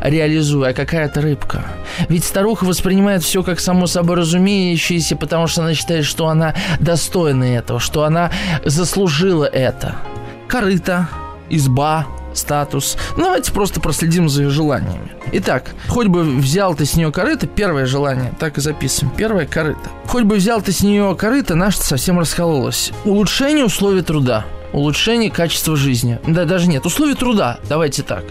реализую, 0.02 0.70
а 0.70 0.74
какая-то 0.74 1.22
рыбка. 1.22 1.64
Ведь 2.10 2.24
старуха 2.24 2.66
воспринимает 2.66 3.24
все 3.24 3.44
как 3.44 3.60
само 3.60 3.88
собой 3.88 4.18
разумеющееся, 4.18 5.16
потому 5.16 5.48
что 5.48 5.62
она 5.62 5.74
считает, 5.74 6.06
что 6.06 6.28
она 6.28 6.56
достойна 6.80 7.44
этого, 7.44 7.80
что 7.80 8.04
она 8.04 8.32
заслужила 8.64 9.46
это. 9.46 9.96
Корыто, 10.48 11.08
изба, 11.50 12.06
статус. 12.34 12.98
Ну, 13.18 13.24
давайте 13.24 13.52
просто 13.52 13.80
проследим 13.82 14.30
за 14.30 14.44
ее 14.44 14.50
желаниями. 14.50 15.12
Итак, 15.34 15.72
хоть 15.88 16.08
бы 16.08 16.24
взял 16.24 16.76
ты 16.76 16.86
с 16.86 16.96
нее 16.96 17.12
корыто, 17.12 17.48
первое 17.48 17.86
желание, 17.86 18.34
так 18.40 18.58
и 18.58 18.62
записываем. 18.62 19.16
Первое 19.16 19.46
корыто. 19.46 19.90
Хоть 20.06 20.24
бы 20.24 20.36
взял 20.36 20.62
ты 20.62 20.72
с 20.72 20.84
нее 20.84 21.16
корыто, 21.16 21.56
наш 21.56 21.78
совсем 21.78 22.20
раскололось. 22.20 22.92
Улучшение 23.06 23.66
условий 23.66 24.02
труда 24.02 24.46
улучшение 24.74 25.30
качества 25.30 25.76
жизни. 25.76 26.20
Да, 26.28 26.46
даже 26.46 26.68
нет, 26.68 26.86
условий 26.86 27.16
труда, 27.16 27.60
давайте 27.68 28.04
так. 28.04 28.24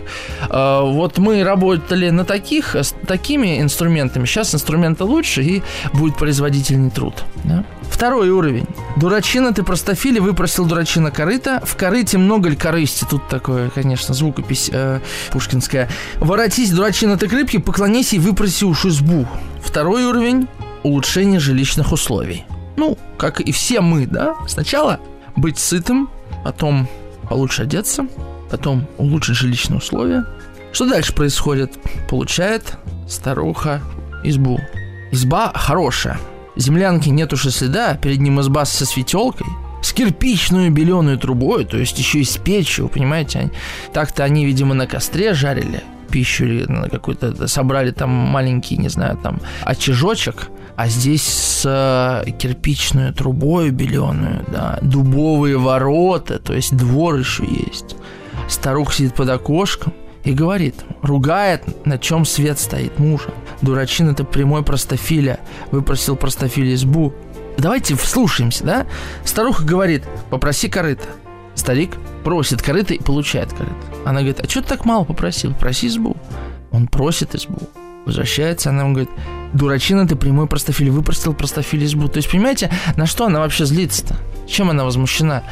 Э, 0.49 0.81
вот 0.83 1.19
мы 1.19 1.43
работали 1.43 2.11
на 2.11 2.25
таких, 2.25 2.75
с 2.75 2.95
такими 3.07 3.61
инструментами, 3.61 4.27
сейчас 4.27 4.55
инструменты 4.55 5.05
лучше 5.05 5.43
и 5.43 5.63
будет 5.93 6.17
производительный 6.17 6.91
труд. 6.91 7.15
Да? 7.45 7.65
Второй 7.91 8.31
уровень. 8.31 8.67
Дурачина 8.97 9.53
ты 9.53 9.63
простофили, 9.63 10.21
выпросил 10.21 10.65
дурачина 10.65 11.11
корыта. 11.11 11.61
В 11.65 11.77
корыте 11.77 12.19
много 12.19 12.49
ли 12.49 12.57
корысти? 12.57 13.05
Тут 13.09 13.29
такое, 13.29 13.69
конечно, 13.71 14.15
звукопись 14.15 14.71
э, 14.73 15.01
пушкинская. 15.33 15.89
Воротись, 16.19 16.71
дурачина 16.71 17.19
ты 17.19 17.29
к 17.29 17.33
рыбке, 17.33 17.59
поклонись 17.59 18.13
и 18.15 18.19
выпроси 18.19 18.65
уж 18.65 18.87
избу. 18.87 19.27
Второй 19.63 20.05
уровень. 20.05 20.49
Улучшение 20.83 21.41
жилищных 21.41 21.93
условий. 21.93 22.45
Ну, 22.77 22.97
как 23.19 23.41
и 23.41 23.53
все 23.53 23.83
мы, 23.83 24.07
да? 24.07 24.35
Сначала 24.49 24.99
быть 25.37 25.59
сытым, 25.59 26.09
потом 26.45 26.89
получше 27.29 27.63
одеться, 27.63 28.07
потом 28.51 28.87
улучшить 28.99 29.37
жилищные 29.37 29.79
условия. 29.79 30.25
Что 30.73 30.89
дальше 30.89 31.15
происходит? 31.15 31.73
Получает 32.09 32.77
старуха 33.09 33.81
избу. 34.25 34.61
Изба 35.11 35.53
хорошая. 35.55 36.19
Землянки 36.57 37.09
нет 37.09 37.33
уж 37.33 37.47
и 37.47 37.51
следа, 37.51 37.95
перед 37.95 38.21
ним 38.21 38.41
изба 38.41 38.65
со 38.65 38.85
светелкой, 38.85 39.47
с 39.83 39.93
кирпичную 39.93 40.71
беленую 40.71 41.19
трубой, 41.19 41.65
то 41.65 41.77
есть 41.77 41.99
еще 41.99 42.21
и 42.21 42.25
с 42.25 42.37
печью, 42.37 42.89
понимаете? 42.89 43.51
Так-то 43.93 44.25
они, 44.25 44.45
видимо, 44.45 44.75
на 44.75 44.87
костре 44.87 45.33
жарили 45.35 45.83
пищу 46.11 46.45
или 46.45 46.65
на 46.65 46.89
какой-то 46.89 47.47
собрали 47.47 47.93
там 47.93 48.11
маленький, 48.11 48.77
не 48.77 48.89
знаю, 48.89 49.17
там 49.17 49.41
очажочек, 49.63 50.49
а 50.81 50.89
здесь 50.89 51.25
с 51.25 51.63
э, 51.67 52.31
кирпичную 52.31 53.13
трубой 53.13 53.69
беленую, 53.69 54.47
да, 54.51 54.79
дубовые 54.81 55.59
ворота, 55.59 56.39
то 56.39 56.55
есть 56.55 56.75
двор 56.75 57.17
еще 57.17 57.45
есть. 57.45 57.97
Старуха 58.49 58.95
сидит 58.95 59.15
под 59.15 59.29
окошком 59.29 59.93
и 60.25 60.33
говорит, 60.33 60.77
ругает, 61.03 61.85
на 61.85 61.99
чем 61.99 62.25
свет 62.25 62.59
стоит 62.59 62.99
мужа. 62.99 63.35
Дурачин 63.61 64.09
это 64.09 64.25
прямой 64.25 64.63
простофиля, 64.63 65.41
выпросил 65.71 66.17
простофиля 66.17 66.73
избу. 66.73 67.13
Давайте 67.59 67.95
вслушаемся, 67.95 68.65
да? 68.65 68.87
Старуха 69.27 69.65
говорит, 69.65 70.05
попроси 70.31 70.71
корыто. 70.71 71.05
Старик 71.57 71.99
просит 72.25 72.63
корыто 72.63 72.95
и 72.95 73.03
получает 73.03 73.53
корыто. 73.53 73.75
Она 74.07 74.21
говорит, 74.21 74.41
а 74.41 74.49
что 74.49 74.63
ты 74.63 74.69
так 74.69 74.87
мало 74.87 75.05
попросил? 75.05 75.53
Проси 75.53 75.89
избу. 75.89 76.17
Он 76.71 76.87
просит 76.87 77.35
избу. 77.35 77.69
Возвращается, 78.07 78.71
она 78.71 78.83
ему 78.83 78.93
говорит, 78.93 79.11
дурачина 79.53 80.07
ты 80.07 80.17
прямой 80.17 80.47
простофиль, 80.47 80.91
выпростил 80.91 81.35
простофиль 81.35 81.85
избу. 81.85 82.09
То 82.09 82.19
есть, 82.19 82.31
понимаете, 82.31 82.71
на 82.97 83.07
что 83.07 83.27
она 83.27 83.41
вообще 83.41 83.65
злится-то? 83.65 84.17
Чем 84.47 84.71
она 84.71 84.85
возмущена? 84.85 85.43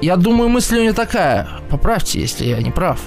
Я 0.00 0.16
думаю, 0.16 0.48
мысль 0.48 0.78
у 0.78 0.82
нее 0.82 0.92
такая. 0.92 1.48
Поправьте, 1.70 2.20
если 2.20 2.46
я 2.46 2.60
не 2.60 2.70
прав. 2.70 3.00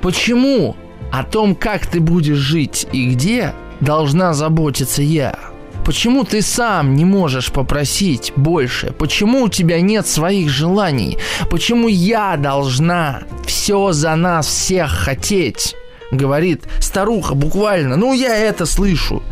Почему 0.00 0.76
о 1.12 1.24
том, 1.24 1.54
как 1.54 1.86
ты 1.86 2.00
будешь 2.00 2.38
жить 2.38 2.86
и 2.92 3.10
где, 3.10 3.52
должна 3.80 4.34
заботиться 4.34 5.02
я? 5.02 5.38
Почему 5.84 6.24
ты 6.24 6.40
сам 6.40 6.94
не 6.94 7.04
можешь 7.04 7.52
попросить 7.52 8.32
больше? 8.36 8.94
Почему 8.98 9.42
у 9.42 9.48
тебя 9.48 9.80
нет 9.82 10.06
своих 10.06 10.48
желаний? 10.48 11.18
Почему 11.50 11.88
я 11.88 12.36
должна 12.38 13.24
все 13.46 13.92
за 13.92 14.16
нас 14.16 14.46
всех 14.46 14.90
хотеть? 14.90 15.76
Говорит 16.14 16.62
старуха 16.80 17.34
буквально. 17.34 17.96
Ну, 17.96 18.12
я 18.12 18.36
это 18.36 18.66
слышу. 18.66 19.22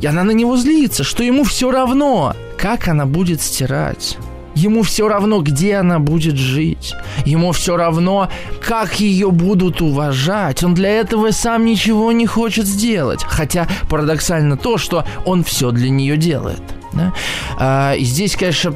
И 0.00 0.06
она 0.06 0.24
на 0.24 0.32
него 0.32 0.56
злится, 0.56 1.04
что 1.04 1.22
ему 1.22 1.44
все 1.44 1.70
равно, 1.70 2.34
как 2.56 2.88
она 2.88 3.06
будет 3.06 3.40
стирать. 3.40 4.16
Ему 4.54 4.82
все 4.82 5.06
равно, 5.06 5.40
где 5.40 5.76
она 5.76 6.00
будет 6.00 6.36
жить. 6.36 6.94
Ему 7.24 7.52
все 7.52 7.76
равно, 7.76 8.28
как 8.60 8.98
ее 8.98 9.30
будут 9.30 9.80
уважать. 9.80 10.64
Он 10.64 10.74
для 10.74 10.88
этого 10.90 11.30
сам 11.30 11.64
ничего 11.64 12.10
не 12.10 12.26
хочет 12.26 12.66
сделать. 12.66 13.22
Хотя 13.22 13.68
парадоксально 13.88 14.56
то, 14.56 14.76
что 14.76 15.04
он 15.24 15.44
все 15.44 15.70
для 15.70 15.90
нее 15.90 16.16
делает. 16.16 16.62
Да? 16.92 17.12
А, 17.56 17.94
и 17.94 18.02
здесь, 18.02 18.34
конечно, 18.34 18.74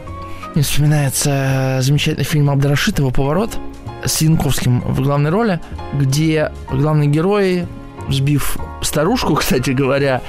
вспоминается 0.55 1.79
замечательный 1.81 2.25
фильм 2.25 2.51
Абдрашитова 2.51 3.11
«Поворот» 3.11 3.59
с 4.05 4.21
Янковским 4.21 4.81
в 4.81 5.01
главной 5.03 5.31
роли, 5.31 5.61
где 5.95 6.53
главный 6.71 7.07
герой, 7.07 7.67
сбив 8.09 8.59
старушку, 8.83 9.35
кстати 9.37 9.71
говоря, 9.71 10.23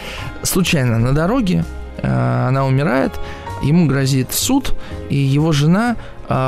случайно 0.43 0.99
на 0.99 1.13
дороге, 1.13 1.65
э, 1.97 2.47
она 2.47 2.65
умирает, 2.65 3.11
ему 3.61 3.87
грозит 3.87 4.33
суд, 4.33 4.73
и 5.09 5.15
его 5.15 5.51
жена 5.51 5.95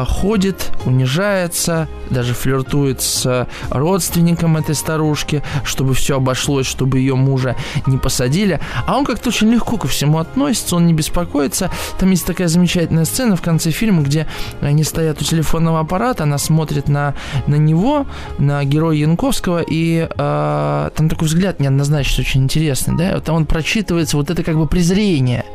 ходит, 0.07 0.71
унижается, 0.85 1.87
даже 2.09 2.33
флиртует 2.33 3.01
с 3.01 3.47
родственником 3.69 4.57
этой 4.57 4.75
старушки, 4.75 5.43
чтобы 5.63 5.93
все 5.93 6.17
обошлось, 6.17 6.65
чтобы 6.65 6.99
ее 6.99 7.15
мужа 7.15 7.55
не 7.85 7.97
посадили. 7.97 8.59
А 8.85 8.97
он 8.97 9.05
как-то 9.05 9.29
очень 9.29 9.51
легко 9.51 9.77
ко 9.77 9.87
всему 9.87 10.19
относится, 10.19 10.75
он 10.75 10.87
не 10.87 10.93
беспокоится. 10.93 11.69
Там 11.99 12.11
есть 12.11 12.25
такая 12.25 12.47
замечательная 12.47 13.05
сцена 13.05 13.35
в 13.35 13.41
конце 13.41 13.71
фильма, 13.71 14.03
где 14.03 14.27
они 14.61 14.83
стоят 14.83 15.21
у 15.21 15.25
телефонного 15.25 15.79
аппарата, 15.79 16.23
она 16.23 16.37
смотрит 16.37 16.87
на, 16.87 17.13
на 17.47 17.55
него, 17.55 18.05
на 18.37 18.63
героя 18.63 18.95
Янковского, 18.95 19.61
и 19.67 20.07
э, 20.09 20.89
там 20.95 21.09
такой 21.09 21.27
взгляд 21.27 21.59
неоднозначно 21.59 22.21
очень 22.21 22.43
интересный, 22.43 22.97
да, 22.97 23.19
там 23.19 23.35
он 23.35 23.45
прочитывается 23.45 24.17
вот 24.17 24.29
это 24.29 24.43
как 24.43 24.57
бы 24.57 24.67
презрение 24.67 25.45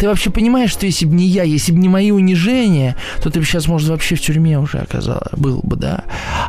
ты 0.00 0.08
вообще 0.08 0.30
понимаешь, 0.30 0.70
что 0.70 0.86
если 0.86 1.04
бы 1.04 1.14
не 1.14 1.26
я, 1.26 1.42
если 1.42 1.72
бы 1.72 1.78
не 1.78 1.90
мои 1.90 2.10
унижения, 2.10 2.96
то 3.22 3.28
ты 3.28 3.38
бы 3.38 3.44
сейчас, 3.44 3.68
может, 3.68 3.90
вообще 3.90 4.14
в 4.14 4.20
тюрьме 4.22 4.58
уже 4.58 4.78
оказалось, 4.78 5.32
был 5.36 5.60
бы, 5.62 5.76
да? 5.76 6.04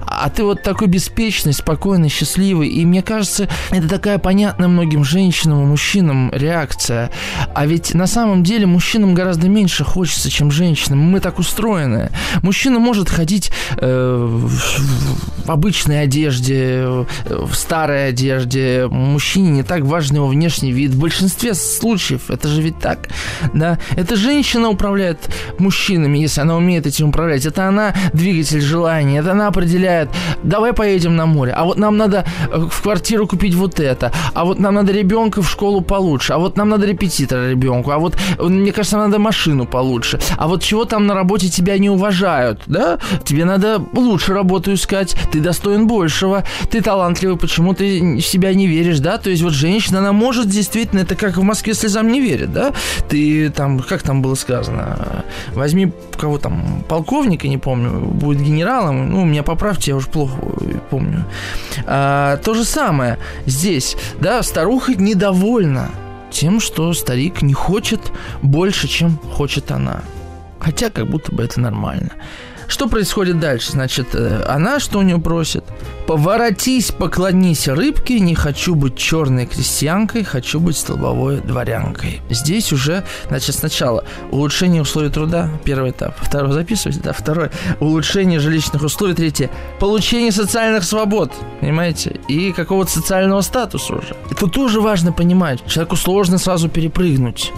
А 0.08 0.30
ты 0.30 0.46
вот 0.46 0.64
такой 0.64 0.88
беспечный, 0.88 1.52
спокойный, 1.52 2.08
счастливый. 2.08 2.70
И 2.70 2.86
мне 2.86 3.02
кажется, 3.02 3.50
это 3.72 3.90
такая 3.90 4.20
понятная 4.20 4.70
многим 4.70 5.04
женщинам 5.04 5.64
и 5.64 5.66
мужчинам 5.66 6.32
реакция. 6.34 7.12
А 7.54 7.66
ведь 7.66 7.94
на 7.94 8.08
самом 8.08 8.46
деле 8.46 8.68
мужчинам 8.68 9.14
гораздо 9.14 9.50
меньше 9.50 9.84
хочется, 9.84 10.32
чем 10.32 10.50
женщинам. 10.50 11.00
Мы 11.00 11.20
так 11.20 11.38
устроены. 11.38 12.10
Мужчина 12.44 12.80
может 12.80 13.10
ходить 13.10 13.52
э, 13.76 14.28
в, 14.30 14.48
в 15.46 15.52
обычной 15.52 16.04
одежде, 16.04 16.86
в 17.26 17.54
старой 17.54 18.08
одежде. 18.08 18.88
Мужчине 18.90 19.50
не 19.50 19.64
так 19.64 19.82
важен 19.82 20.16
его 20.16 20.28
внешний 20.28 20.72
вид. 20.72 20.92
В 20.92 21.00
большинстве 21.02 21.54
случаев 21.54 22.30
это 22.30 22.48
же 22.48 22.62
ведь 22.62 22.80
так. 22.80 23.10
Да. 23.54 23.78
Это 23.96 24.16
женщина 24.16 24.70
управляет 24.70 25.30
мужчинами, 25.60 26.20
если 26.20 26.42
она 26.42 26.56
умеет 26.56 26.86
этим 26.86 27.10
управлять. 27.10 27.46
Это 27.46 27.68
она 27.68 27.94
двигатель 28.14 28.62
желания, 28.62 29.20
это 29.20 29.32
она 29.32 29.48
определяет, 29.48 30.10
давай 30.44 30.74
поедем 30.74 31.16
на 31.16 31.26
море, 31.26 31.52
а 31.52 31.64
вот 31.66 31.78
нам 31.78 31.98
надо 31.98 32.26
э, 32.52 32.58
в 32.58 32.82
квартиру 32.82 33.28
купить 33.28 33.56
вот 33.56 33.80
это, 33.80 34.12
а 34.34 34.46
вот 34.46 34.60
нам 34.60 34.76
надо 34.76 34.92
ребенка 34.92 35.42
в 35.42 35.50
школу 35.50 35.82
получше, 35.82 36.34
а 36.34 36.38
вот 36.38 36.58
нам 36.58 36.70
надо 36.70 36.86
репетитора 36.86 37.50
ребенку, 37.50 37.92
а 37.92 37.98
вот, 37.98 38.18
мне 38.40 38.72
кажется, 38.72 38.98
надо 38.98 39.20
машину 39.20 39.66
получше, 39.66 40.20
а 40.38 40.48
вот 40.48 40.64
чего 40.64 40.86
там 40.86 41.08
на 41.08 41.14
работе 41.14 41.50
тебя 41.50 41.78
не 41.78 41.90
уважают, 41.90 42.62
да? 42.68 43.00
Тебе 43.24 43.46
надо 43.46 43.82
лучше 43.94 44.34
работу 44.34 44.74
искать, 44.74 45.16
ты 45.32 45.40
достоин 45.40 45.88
большего, 45.88 46.44
ты 46.70 46.82
талантливый, 46.82 47.38
почему 47.38 47.74
ты 47.74 48.18
в 48.18 48.22
себя 48.22 48.54
не 48.54 48.68
веришь, 48.68 49.00
да? 49.00 49.18
То 49.18 49.30
есть 49.30 49.42
вот 49.42 49.54
женщина, 49.54 50.00
она 50.00 50.14
может 50.14 50.48
действительно, 50.48 51.02
это 51.02 51.16
как 51.16 51.38
в 51.38 51.44
Москве 51.44 51.74
слезам 51.74 52.12
не 52.12 52.22
верит, 52.22 52.52
да? 52.52 52.74
Ты 53.10 53.18
там, 53.56 53.80
как 53.80 54.02
там 54.04 54.22
было 54.22 54.36
сказано, 54.36 55.26
возьми 55.54 55.92
кого 56.18 56.38
там, 56.38 56.84
полковника, 56.88 57.48
не 57.48 57.58
помню, 57.58 58.00
будет 58.02 58.42
генералом, 58.42 59.10
ну, 59.10 59.26
меня 59.26 59.44
поправьте, 59.44 59.92
я 59.92 59.98
уже 59.98 60.08
плохо 60.08 60.38
помню. 60.90 61.26
А, 61.86 62.38
то 62.38 62.54
же 62.54 62.64
самое 62.64 63.18
здесь, 63.46 63.98
да, 64.20 64.44
старуха 64.44 64.94
недовольна 64.96 65.90
тем, 66.32 66.60
что 66.60 66.94
старик 66.94 67.42
не 67.42 67.54
хочет 67.54 68.12
больше, 68.42 68.88
чем 68.88 69.18
хочет 69.18 69.72
она. 69.72 70.02
Хотя 70.60 70.90
как 70.90 71.10
будто 71.10 71.34
бы 71.34 71.44
это 71.44 71.60
нормально. 71.60 72.12
Что 72.72 72.88
происходит 72.88 73.38
дальше? 73.38 73.74
Значит, 73.74 74.16
э, 74.16 74.46
она 74.48 74.80
что 74.80 75.00
у 75.00 75.02
нее 75.02 75.20
просит? 75.20 75.66
Поворотись, 76.08 76.92
поклонись 76.92 77.68
рыбке, 77.68 78.22
не 78.22 78.34
хочу 78.34 78.76
быть 78.76 78.96
черной 78.96 79.46
крестьянкой, 79.46 80.24
хочу 80.24 80.62
быть 80.62 80.78
столбовой 80.78 81.42
дворянкой. 81.42 82.22
Здесь 82.30 82.72
уже, 82.72 83.04
значит, 83.28 83.56
сначала 83.56 84.06
улучшение 84.32 84.82
условий 84.82 85.10
труда, 85.10 85.50
первый 85.66 85.92
этап. 85.92 86.16
Второй, 86.22 86.54
записывайте, 86.54 87.02
да, 87.04 87.12
второй. 87.12 87.50
Улучшение 87.82 88.40
жилищных 88.40 88.82
условий, 88.84 89.16
третье. 89.16 89.50
Получение 89.78 90.32
социальных 90.32 90.86
свобод, 90.86 91.34
понимаете? 91.60 92.22
И 92.30 92.54
какого-то 92.54 92.90
социального 92.90 93.42
статуса 93.42 93.96
уже. 93.96 94.16
Тут 94.40 94.54
тоже 94.54 94.80
важно 94.80 95.12
понимать, 95.12 95.60
человеку 95.68 95.98
сложно 95.98 96.38
сразу 96.38 96.70
перепрыгнуть 96.70 97.52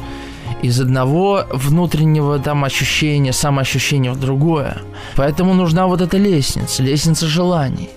из 0.64 0.80
одного 0.80 1.46
внутреннего 1.52 2.40
там 2.40 2.64
ощущения, 2.64 3.34
самоощущения 3.34 4.12
в 4.12 4.20
другое. 4.20 4.78
Поэтому 5.16 5.54
нужна 5.54 5.88
вот 5.88 6.02
эта 6.02 6.18
лестница, 6.18 6.82
лестница 6.84 7.28
желаний. 7.28 7.90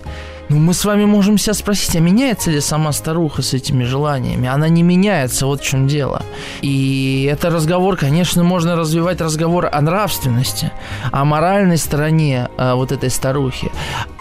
Ну, 0.49 0.59
мы 0.59 0.73
с 0.73 0.85
вами 0.85 1.05
можем 1.05 1.37
себя 1.37 1.53
спросить, 1.53 1.95
а 1.95 1.99
меняется 1.99 2.51
ли 2.51 2.61
сама 2.61 2.93
старуха 2.93 3.41
с 3.41 3.53
этими 3.53 3.83
желаниями? 3.83 4.47
Она 4.47 4.69
не 4.69 4.81
меняется, 4.81 5.45
вот 5.45 5.61
в 5.61 5.63
чем 5.63 5.87
дело. 5.87 6.21
И 6.61 7.29
это 7.29 7.49
разговор, 7.49 7.97
конечно, 7.97 8.43
можно 8.43 8.75
развивать 8.75 9.19
разговор 9.19 9.69
о 9.71 9.81
нравственности, 9.81 10.71
о 11.11 11.25
моральной 11.25 11.77
стороне 11.77 12.47
а, 12.57 12.75
вот 12.75 12.93
этой 12.93 13.09
старухи. 13.09 13.71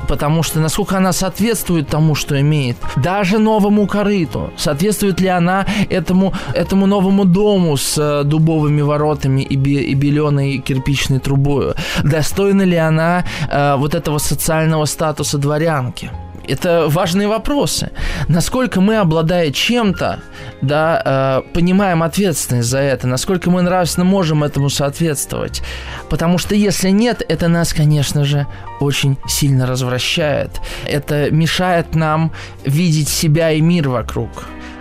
Потому 0.09 0.43
что 0.43 0.61
насколько 0.61 0.97
она 0.97 1.13
соответствует 1.13 1.89
тому, 1.89 2.15
что 2.15 2.41
имеет, 2.41 2.77
даже 2.97 3.39
новому 3.39 3.87
корыту, 3.87 4.51
соответствует 4.57 5.21
ли 5.21 5.29
она 5.29 5.67
этому, 5.91 6.33
этому 6.55 6.87
новому 6.87 7.25
дому 7.25 7.77
с 7.77 7.97
а, 7.99 8.25
дубовыми 8.25 8.83
воротами 8.83 9.43
и, 9.43 9.57
бе, 9.57 9.83
и 9.83 9.95
беленой 9.95 10.59
кирпичной 10.59 11.19
трубой, 11.19 11.75
достойна 12.03 12.63
ли 12.63 12.77
она 12.77 13.25
а, 13.51 13.77
вот 13.77 13.95
этого 13.95 14.19
социального 14.19 14.85
статуса 14.85 15.39
дворянки 15.39 16.11
это 16.49 16.87
важные 16.89 17.29
вопросы. 17.29 17.91
Насколько 18.29 18.81
мы, 18.81 18.97
обладая 18.97 19.51
чем-то, 19.51 20.21
да, 20.63 21.43
э, 21.47 21.53
понимаем 21.53 22.03
ответственность 22.03 22.69
за 22.69 22.79
это, 22.79 23.07
насколько 23.07 23.51
мы 23.51 23.63
нравственно 23.63 24.05
можем 24.05 24.45
этому 24.45 24.71
соответствовать. 24.71 25.63
Потому 26.09 26.39
что 26.39 26.55
если 26.55 26.91
нет, 26.91 27.23
это 27.29 27.49
нас, 27.49 27.73
конечно 27.73 28.25
же, 28.25 28.47
очень 28.81 29.17
сильно 29.29 29.67
развращает. 29.67 30.61
Это 30.87 31.31
мешает 31.31 31.95
нам 31.95 32.33
видеть 32.65 33.09
себя 33.09 33.51
и 33.53 33.61
мир 33.61 33.89
вокруг. 33.89 34.31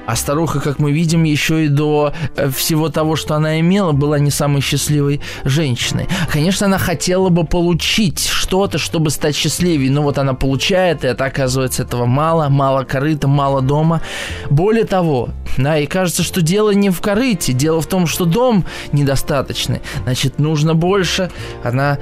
А 0.06 0.16
старуха, 0.16 0.60
как 0.60 0.80
мы 0.80 0.92
видим, 0.92 1.24
еще 1.24 1.66
и 1.66 1.68
до 1.68 2.14
э, 2.36 2.50
всего 2.50 2.90
того, 2.90 3.16
что 3.16 3.36
она 3.36 3.60
имела, 3.60 3.92
была 3.92 4.20
не 4.20 4.32
самой 4.32 4.62
счастливой 4.62 5.22
женщиной. 5.44 6.08
Конечно, 6.32 6.68
она 6.68 6.78
хотела 6.78 7.30
бы 7.30 7.44
получить 7.46 8.28
что-то, 8.28 8.78
чтобы 8.78 9.10
стать 9.10 9.36
счастливее, 9.36 9.92
но 9.92 10.04
вот 10.04 10.18
она 10.18 10.34
получает, 10.34 11.04
и 11.04 11.08
это 11.08 11.26
оказывается 11.26 11.84
этого 11.84 12.06
мало, 12.06 12.50
мало 12.50 12.84
корыта, 12.84 13.28
мало 13.28 13.62
дома. 13.62 14.02
Более 14.50 14.86
того, 14.86 15.30
да, 15.58 15.78
и 15.78 15.86
кажется, 15.88 16.24
что 16.24 16.42
дело 16.42 16.72
не 16.72 16.90
в 16.90 17.02
корыте, 17.02 17.54
дело 17.54 17.82
в 17.82 17.88
том, 17.88 18.08
что 18.08 18.26
дом 18.26 18.66
недостаточный, 18.92 19.82
значит, 20.04 20.40
нужно 20.40 20.76
больше. 20.76 21.32
Она 21.64 21.98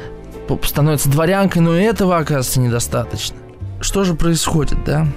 становится 0.64 1.10
дворянкой, 1.10 1.62
но 1.62 1.78
и 1.78 1.84
этого, 1.84 2.18
оказывается, 2.18 2.60
недостаточно. 2.60 3.38
Что 3.80 4.04
же 4.04 4.14
происходит, 4.14 4.84
да? 4.84 5.08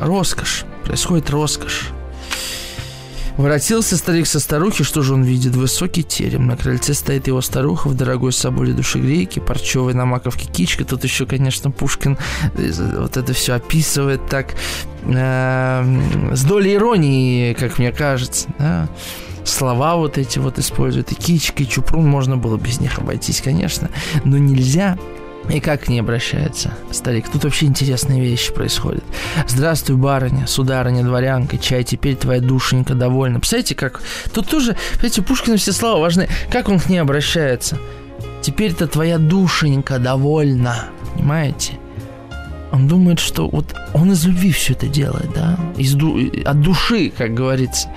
Роскошь. 0.00 0.64
Происходит 0.84 1.30
роскошь. 1.30 1.92
Воротился 3.36 3.98
старик 3.98 4.26
со 4.26 4.40
старухи, 4.40 4.82
что 4.82 5.02
же 5.02 5.12
он 5.12 5.22
видит? 5.22 5.54
Высокий 5.54 6.02
терем. 6.02 6.46
На 6.46 6.56
крыльце 6.56 6.94
стоит 6.94 7.26
его 7.26 7.42
старуха 7.42 7.88
в 7.88 7.94
дорогой 7.94 8.32
соболе 8.32 8.72
душегрейке, 8.72 9.42
парчевой 9.42 9.92
на 9.92 10.06
маковке 10.06 10.46
кичка. 10.50 10.84
Тут 10.84 11.04
еще, 11.04 11.26
конечно, 11.26 11.70
Пушкин 11.70 12.16
э, 12.54 12.70
вот 12.98 13.16
это 13.18 13.32
все 13.34 13.54
описывает 13.54 14.26
так 14.28 14.54
э, 15.02 16.32
с 16.32 16.44
долей 16.44 16.76
иронии, 16.76 17.52
как 17.52 17.78
мне 17.78 17.92
кажется. 17.92 18.48
Да? 18.58 18.88
Слова 19.44 19.96
вот 19.96 20.16
эти 20.16 20.38
вот 20.38 20.58
используют. 20.58 21.12
И 21.12 21.14
кичка, 21.14 21.62
и 21.62 21.68
чупрун, 21.68 22.06
можно 22.06 22.38
было 22.38 22.56
без 22.56 22.80
них 22.80 22.98
обойтись, 22.98 23.42
конечно. 23.42 23.90
Но 24.24 24.38
нельзя. 24.38 24.98
И 25.48 25.60
как 25.60 25.82
к 25.82 25.88
ней 25.88 26.00
обращается 26.00 26.72
старик? 26.90 27.28
Тут 27.30 27.44
вообще 27.44 27.66
интересные 27.66 28.20
вещи 28.20 28.52
происходят. 28.52 29.04
Здравствуй, 29.46 29.96
барыня, 29.96 30.46
сударыня, 30.46 31.04
дворянка, 31.04 31.56
чай, 31.56 31.84
теперь 31.84 32.16
твоя 32.16 32.40
душенька 32.40 32.94
довольна. 32.94 33.38
Представляете, 33.38 33.74
как... 33.74 34.02
Тут 34.32 34.48
тоже, 34.48 34.76
понимаете, 34.94 35.22
Пушкина 35.22 35.56
все 35.56 35.72
слова 35.72 36.00
важны. 36.00 36.28
Как 36.50 36.68
он 36.68 36.80
к 36.80 36.88
ней 36.88 36.98
обращается? 36.98 37.78
Теперь-то 38.42 38.88
твоя 38.88 39.18
душенька 39.18 39.98
довольна. 39.98 40.86
Понимаете? 41.14 41.74
Он 42.72 42.88
думает, 42.88 43.20
что 43.20 43.48
вот 43.48 43.74
он 43.94 44.12
из 44.12 44.26
любви 44.26 44.50
все 44.50 44.72
это 44.72 44.88
делает, 44.88 45.32
да? 45.32 45.58
Из 45.76 45.94
ду... 45.94 46.18
От 46.44 46.60
души, 46.60 47.12
как 47.16 47.34
говорится. 47.34 47.88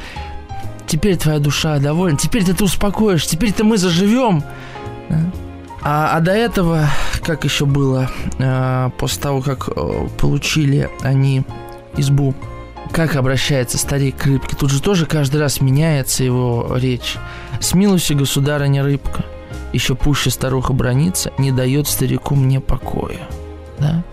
Теперь 0.88 1.18
твоя 1.18 1.40
душа 1.40 1.80
довольна. 1.80 2.18
Теперь 2.18 2.46
ты 2.46 2.64
успокоишь. 2.64 3.26
Теперь-то 3.26 3.64
мы 3.64 3.78
заживем. 3.78 4.44
А, 5.82 6.18
а 6.18 6.20
до 6.20 6.32
этого, 6.32 6.88
как 7.30 7.44
еще 7.44 7.68
было, 7.68 8.10
э, 8.40 8.90
после 8.98 9.22
того, 9.22 9.42
как 9.42 9.70
э, 9.70 10.08
получили 10.18 10.90
они 11.02 11.44
избу, 11.96 12.34
как 12.92 13.16
обращается 13.16 13.78
старик 13.78 14.18
к 14.18 14.26
рыбке, 14.26 14.56
тут 14.56 14.72
же 14.72 14.82
тоже 14.82 15.06
каждый 15.06 15.40
раз 15.40 15.62
меняется 15.62 16.24
его 16.24 16.76
речь. 16.76 17.18
«Смилуйся, 17.60 18.16
государыня 18.16 18.82
рыбка, 18.82 19.26
еще 19.74 19.94
пуще 19.94 20.32
старуха 20.32 20.74
бронится, 20.74 21.32
не 21.38 21.52
дает 21.52 21.88
старику 21.88 22.34
мне 22.34 22.60
покоя». 22.60 23.28
Да? 23.78 24.04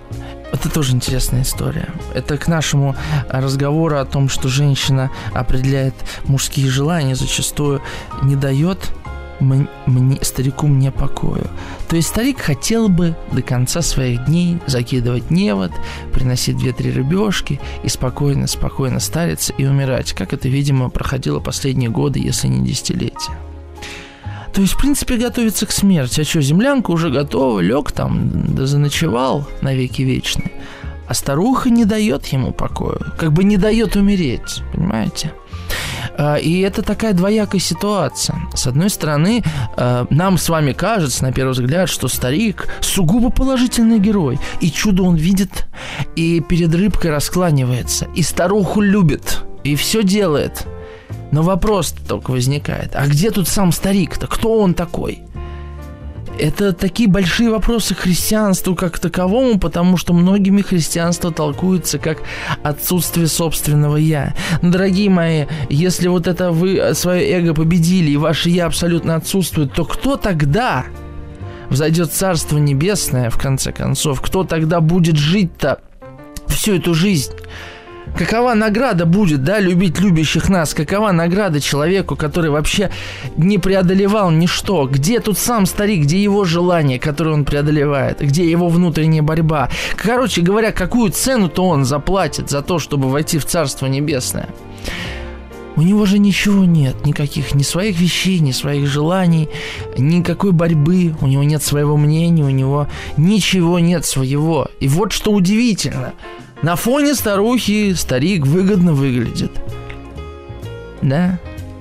Это 0.52 0.68
тоже 0.68 0.92
интересная 0.92 1.40
история. 1.40 1.88
Это 2.12 2.36
к 2.36 2.48
нашему 2.48 2.96
разговору 3.30 3.96
о 3.96 4.04
том, 4.04 4.28
что 4.28 4.48
женщина 4.48 5.10
определяет 5.32 5.94
мужские 6.24 6.68
желания, 6.68 7.16
зачастую 7.16 7.80
не 8.22 8.36
дает 8.36 8.92
мне, 9.40 10.18
старику 10.22 10.66
мне 10.66 10.90
покою. 10.90 11.46
То 11.88 11.96
есть 11.96 12.08
старик 12.08 12.40
хотел 12.40 12.88
бы 12.88 13.14
до 13.32 13.42
конца 13.42 13.82
своих 13.82 14.24
дней 14.26 14.58
закидывать 14.66 15.30
невод, 15.30 15.72
приносить 16.12 16.56
две-три 16.56 16.90
рыбешки 16.90 17.60
и 17.84 17.88
спокойно-спокойно 17.88 19.00
стариться 19.00 19.52
и 19.58 19.64
умирать, 19.66 20.12
как 20.12 20.32
это, 20.32 20.48
видимо, 20.48 20.90
проходило 20.90 21.40
последние 21.40 21.90
годы, 21.90 22.20
если 22.20 22.48
не 22.48 22.66
десятилетия. 22.66 23.36
То 24.52 24.62
есть, 24.62 24.72
в 24.72 24.78
принципе, 24.78 25.18
готовится 25.18 25.66
к 25.66 25.70
смерти. 25.70 26.22
А 26.22 26.24
что, 26.24 26.40
землянка 26.40 26.90
уже 26.90 27.10
готова, 27.10 27.60
лег 27.60 27.92
там, 27.92 28.54
да 28.54 28.64
заночевал 28.64 29.46
навеки 29.60 30.00
вечные. 30.00 30.50
А 31.06 31.14
старуха 31.14 31.68
не 31.68 31.84
дает 31.84 32.26
ему 32.28 32.52
покоя, 32.52 32.98
как 33.18 33.32
бы 33.32 33.44
не 33.44 33.58
дает 33.58 33.96
умереть, 33.96 34.62
понимаете? 34.72 35.32
А, 36.18 36.36
и 36.36 36.60
это 36.60 36.82
такая 36.82 37.12
двоякая 37.12 37.60
ситуация. 37.60 38.36
С 38.54 38.66
одной 38.66 38.90
стороны, 38.90 39.42
а, 39.76 40.06
нам 40.10 40.38
с 40.38 40.48
вами 40.48 40.72
кажется, 40.72 41.22
на 41.22 41.32
первый 41.32 41.52
взгляд, 41.52 41.88
что 41.88 42.08
старик 42.08 42.68
сугубо 42.80 43.30
положительный 43.30 43.98
герой. 43.98 44.38
И 44.60 44.70
чудо 44.70 45.02
он 45.02 45.16
видит, 45.16 45.66
и 46.14 46.40
перед 46.40 46.74
рыбкой 46.74 47.10
раскланивается, 47.10 48.06
и 48.14 48.22
старуху 48.22 48.80
любит, 48.80 49.44
и 49.64 49.76
все 49.76 50.02
делает. 50.02 50.66
Но 51.32 51.42
вопрос 51.42 51.92
только 52.06 52.30
возникает, 52.30 52.94
а 52.94 53.06
где 53.06 53.30
тут 53.30 53.48
сам 53.48 53.72
старик-то? 53.72 54.26
Кто 54.26 54.60
он 54.60 54.74
такой? 54.74 55.25
Это 56.38 56.72
такие 56.72 57.08
большие 57.08 57.50
вопросы 57.50 57.94
христианству 57.94 58.74
как 58.74 58.98
таковому, 58.98 59.58
потому 59.58 59.96
что 59.96 60.12
многими 60.12 60.62
христианство 60.62 61.32
толкуется 61.32 61.98
как 61.98 62.18
отсутствие 62.62 63.26
собственного 63.26 63.96
«я». 63.96 64.34
Но, 64.62 64.70
дорогие 64.70 65.10
мои, 65.10 65.46
если 65.68 66.08
вот 66.08 66.26
это 66.26 66.50
вы 66.50 66.94
свое 66.94 67.30
эго 67.30 67.54
победили 67.54 68.10
и 68.10 68.16
ваше 68.16 68.50
«я» 68.50 68.66
абсолютно 68.66 69.16
отсутствует, 69.16 69.72
то 69.72 69.84
кто 69.84 70.16
тогда 70.16 70.86
взойдет 71.70 72.12
Царство 72.12 72.58
Небесное, 72.58 73.30
в 73.30 73.38
конце 73.38 73.72
концов? 73.72 74.20
Кто 74.20 74.44
тогда 74.44 74.80
будет 74.80 75.16
жить-то 75.16 75.80
всю 76.48 76.74
эту 76.76 76.94
жизнь? 76.94 77.32
Какова 78.14 78.54
награда 78.54 79.04
будет, 79.04 79.44
да, 79.44 79.60
любить 79.60 80.00
любящих 80.00 80.48
нас? 80.48 80.72
Какова 80.72 81.12
награда 81.12 81.60
человеку, 81.60 82.16
который 82.16 82.50
вообще 82.50 82.90
не 83.36 83.58
преодолевал 83.58 84.30
ничто? 84.30 84.86
Где 84.86 85.20
тут 85.20 85.36
сам 85.38 85.66
старик, 85.66 86.04
где 86.04 86.22
его 86.22 86.44
желание, 86.44 86.98
которое 86.98 87.32
он 87.32 87.44
преодолевает? 87.44 88.20
Где 88.20 88.50
его 88.50 88.68
внутренняя 88.68 89.22
борьба? 89.22 89.68
Короче 89.96 90.40
говоря, 90.40 90.72
какую 90.72 91.10
цену-то 91.10 91.64
он 91.64 91.84
заплатит 91.84 92.48
за 92.48 92.62
то, 92.62 92.78
чтобы 92.78 93.10
войти 93.10 93.38
в 93.38 93.44
Царство 93.44 93.86
Небесное? 93.86 94.48
У 95.76 95.82
него 95.82 96.06
же 96.06 96.18
ничего 96.18 96.64
нет, 96.64 97.04
никаких 97.04 97.54
ни 97.54 97.62
своих 97.62 98.00
вещей, 98.00 98.38
ни 98.38 98.52
своих 98.52 98.86
желаний, 98.86 99.50
никакой 99.98 100.52
борьбы, 100.52 101.14
у 101.20 101.26
него 101.26 101.42
нет 101.42 101.62
своего 101.62 101.98
мнения, 101.98 102.44
у 102.44 102.50
него 102.50 102.88
ничего 103.18 103.78
нет 103.78 104.06
своего. 104.06 104.68
И 104.80 104.88
вот 104.88 105.12
что 105.12 105.32
удивительно– 105.32 106.14
на 106.66 106.74
фоне 106.74 107.14
старухи 107.14 107.94
старик 107.94 108.44
выгодно 108.44 108.92
выглядит. 108.92 109.52
Да? 111.00 111.38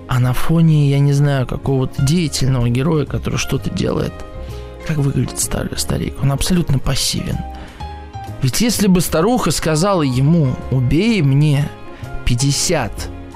А 0.07 0.19
на 0.19 0.31
фоне, 0.31 0.91
я 0.91 0.99
не 0.99 1.11
знаю, 1.11 1.47
какого-то 1.47 2.03
деятельного 2.03 2.69
героя, 2.69 3.07
который 3.07 3.37
что-то 3.37 3.71
делает, 3.71 4.13
как 4.85 4.97
выглядит 4.97 5.39
старый 5.39 5.75
старик? 5.79 6.13
Он 6.21 6.31
абсолютно 6.31 6.77
пассивен. 6.77 7.39
Ведь 8.43 8.61
если 8.61 8.85
бы 8.85 9.01
старуха 9.01 9.49
сказала 9.49 10.03
ему, 10.03 10.53
убей 10.69 11.23
мне 11.23 11.67
50 12.25 12.91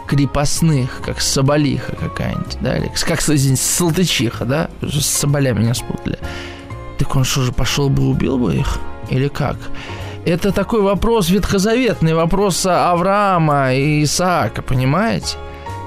крепостных, 0.07 1.01
как 1.03 1.19
соболиха 1.19 1.95
какая-нибудь, 1.95 2.59
да, 2.61 2.77
или 2.77 2.91
как 3.07 3.27
извините, 3.27 3.63
салтычиха, 3.63 4.45
да, 4.45 4.69
с 4.83 5.03
соболями 5.03 5.61
меня 5.61 5.73
спутали, 5.73 6.19
так 6.99 7.15
он 7.15 7.23
что 7.23 7.41
же, 7.41 7.51
пошел 7.51 7.89
бы 7.89 8.07
убил 8.07 8.37
бы 8.37 8.55
их? 8.55 8.77
Или 9.09 9.29
как? 9.29 9.57
Это 10.25 10.51
такой 10.51 10.81
вопрос 10.81 11.29
ветхозаветный, 11.29 12.13
вопрос 12.13 12.65
Авраама 12.65 13.73
и 13.73 14.03
Исаака, 14.03 14.61
понимаете? 14.61 15.37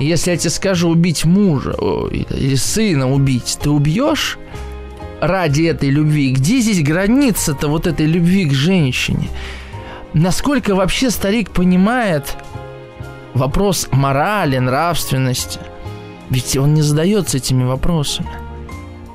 Если 0.01 0.31
я 0.31 0.37
тебе 0.37 0.51
скажу 0.51 0.89
убить 0.89 1.25
мужа 1.25 1.77
или 2.11 2.57
сына 2.57 3.13
убить, 3.13 3.59
ты 3.63 3.71
убьешь 3.71 4.39
ради 5.21 5.65
этой 5.65 5.91
любви? 5.91 6.33
Где 6.33 6.61
здесь 6.61 6.83
граница-то 6.83 7.69
вот 7.69 7.87
этой 7.87 8.07
любви 8.07 8.47
к 8.47 8.53
женщине? 8.53 9.29
Насколько 10.15 10.75
вообще 10.75 11.11
старик 11.11 11.51
понимает 11.51 12.35
вопрос 13.35 13.89
морали, 13.93 14.59
нравственности? 14.59 15.61
Ведь 16.31 16.57
он 16.57 16.75
не 16.75 16.83
задается 16.83 17.37
этими 17.37 17.65
вопросами. 17.65 18.29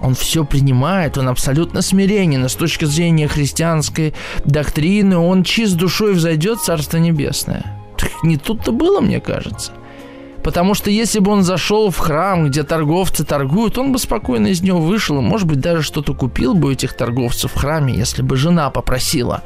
Он 0.01 0.13
все 0.13 0.45
принимает, 0.45 1.17
он 1.17 1.29
абсолютно 1.29 1.81
смиренен. 1.81 2.45
И 2.45 2.49
с 2.49 2.55
точки 2.55 2.85
зрения 2.85 3.27
христианской 3.27 4.13
доктрины 4.45 5.17
он 5.17 5.43
чист 5.43 5.75
душой 5.75 6.13
взойдет 6.13 6.59
в 6.59 6.63
Царство 6.63 6.97
Небесное. 6.97 7.65
Не 8.23 8.37
тут-то 8.37 8.71
было, 8.71 9.01
мне 9.01 9.19
кажется. 9.19 9.71
Потому 10.43 10.75
что 10.75 10.89
если 10.89 11.19
бы 11.19 11.31
он 11.31 11.43
зашел 11.43 11.89
в 11.89 11.97
храм, 11.97 12.47
где 12.47 12.63
торговцы 12.63 13.25
торгуют, 13.25 13.77
он 13.77 13.91
бы 13.91 13.99
спокойно 13.99 14.47
из 14.47 14.61
него 14.61 14.79
вышел 14.79 15.17
и, 15.17 15.21
может 15.21 15.47
быть, 15.47 15.59
даже 15.59 15.81
что-то 15.81 16.13
купил 16.13 16.53
бы 16.53 16.69
у 16.69 16.71
этих 16.71 16.93
торговцев 16.93 17.51
в 17.51 17.57
храме, 17.57 17.93
если 17.95 18.21
бы 18.21 18.37
жена 18.37 18.69
попросила 18.69 19.43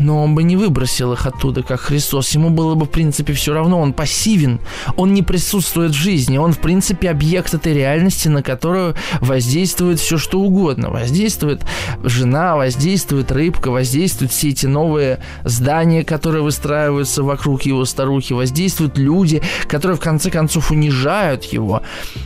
но 0.00 0.24
он 0.24 0.34
бы 0.34 0.42
не 0.42 0.56
выбросил 0.56 1.12
их 1.12 1.26
оттуда, 1.26 1.62
как 1.62 1.80
Христос. 1.80 2.30
Ему 2.30 2.50
было 2.50 2.74
бы, 2.74 2.86
в 2.86 2.90
принципе, 2.90 3.32
все 3.32 3.52
равно. 3.54 3.80
Он 3.80 3.92
пассивен, 3.92 4.60
он 4.96 5.14
не 5.14 5.22
присутствует 5.22 5.92
в 5.92 5.94
жизни. 5.94 6.38
Он, 6.38 6.52
в 6.52 6.58
принципе, 6.58 7.10
объект 7.10 7.54
этой 7.54 7.74
реальности, 7.74 8.28
на 8.28 8.42
которую 8.42 8.94
воздействует 9.20 10.00
все, 10.00 10.18
что 10.18 10.40
угодно. 10.40 10.90
Воздействует 10.90 11.62
жена, 12.02 12.56
воздействует 12.56 13.30
рыбка, 13.30 13.70
воздействуют 13.70 14.32
все 14.32 14.48
эти 14.48 14.66
новые 14.66 15.20
здания, 15.44 16.02
которые 16.04 16.42
выстраиваются 16.42 17.22
вокруг 17.22 17.62
его 17.62 17.84
старухи, 17.84 18.32
воздействуют 18.32 18.98
люди, 18.98 19.42
которые, 19.68 19.96
в 19.96 20.00
конце 20.00 20.30
концов, 20.30 20.70
унижают 20.70 21.44
его. 21.44 21.82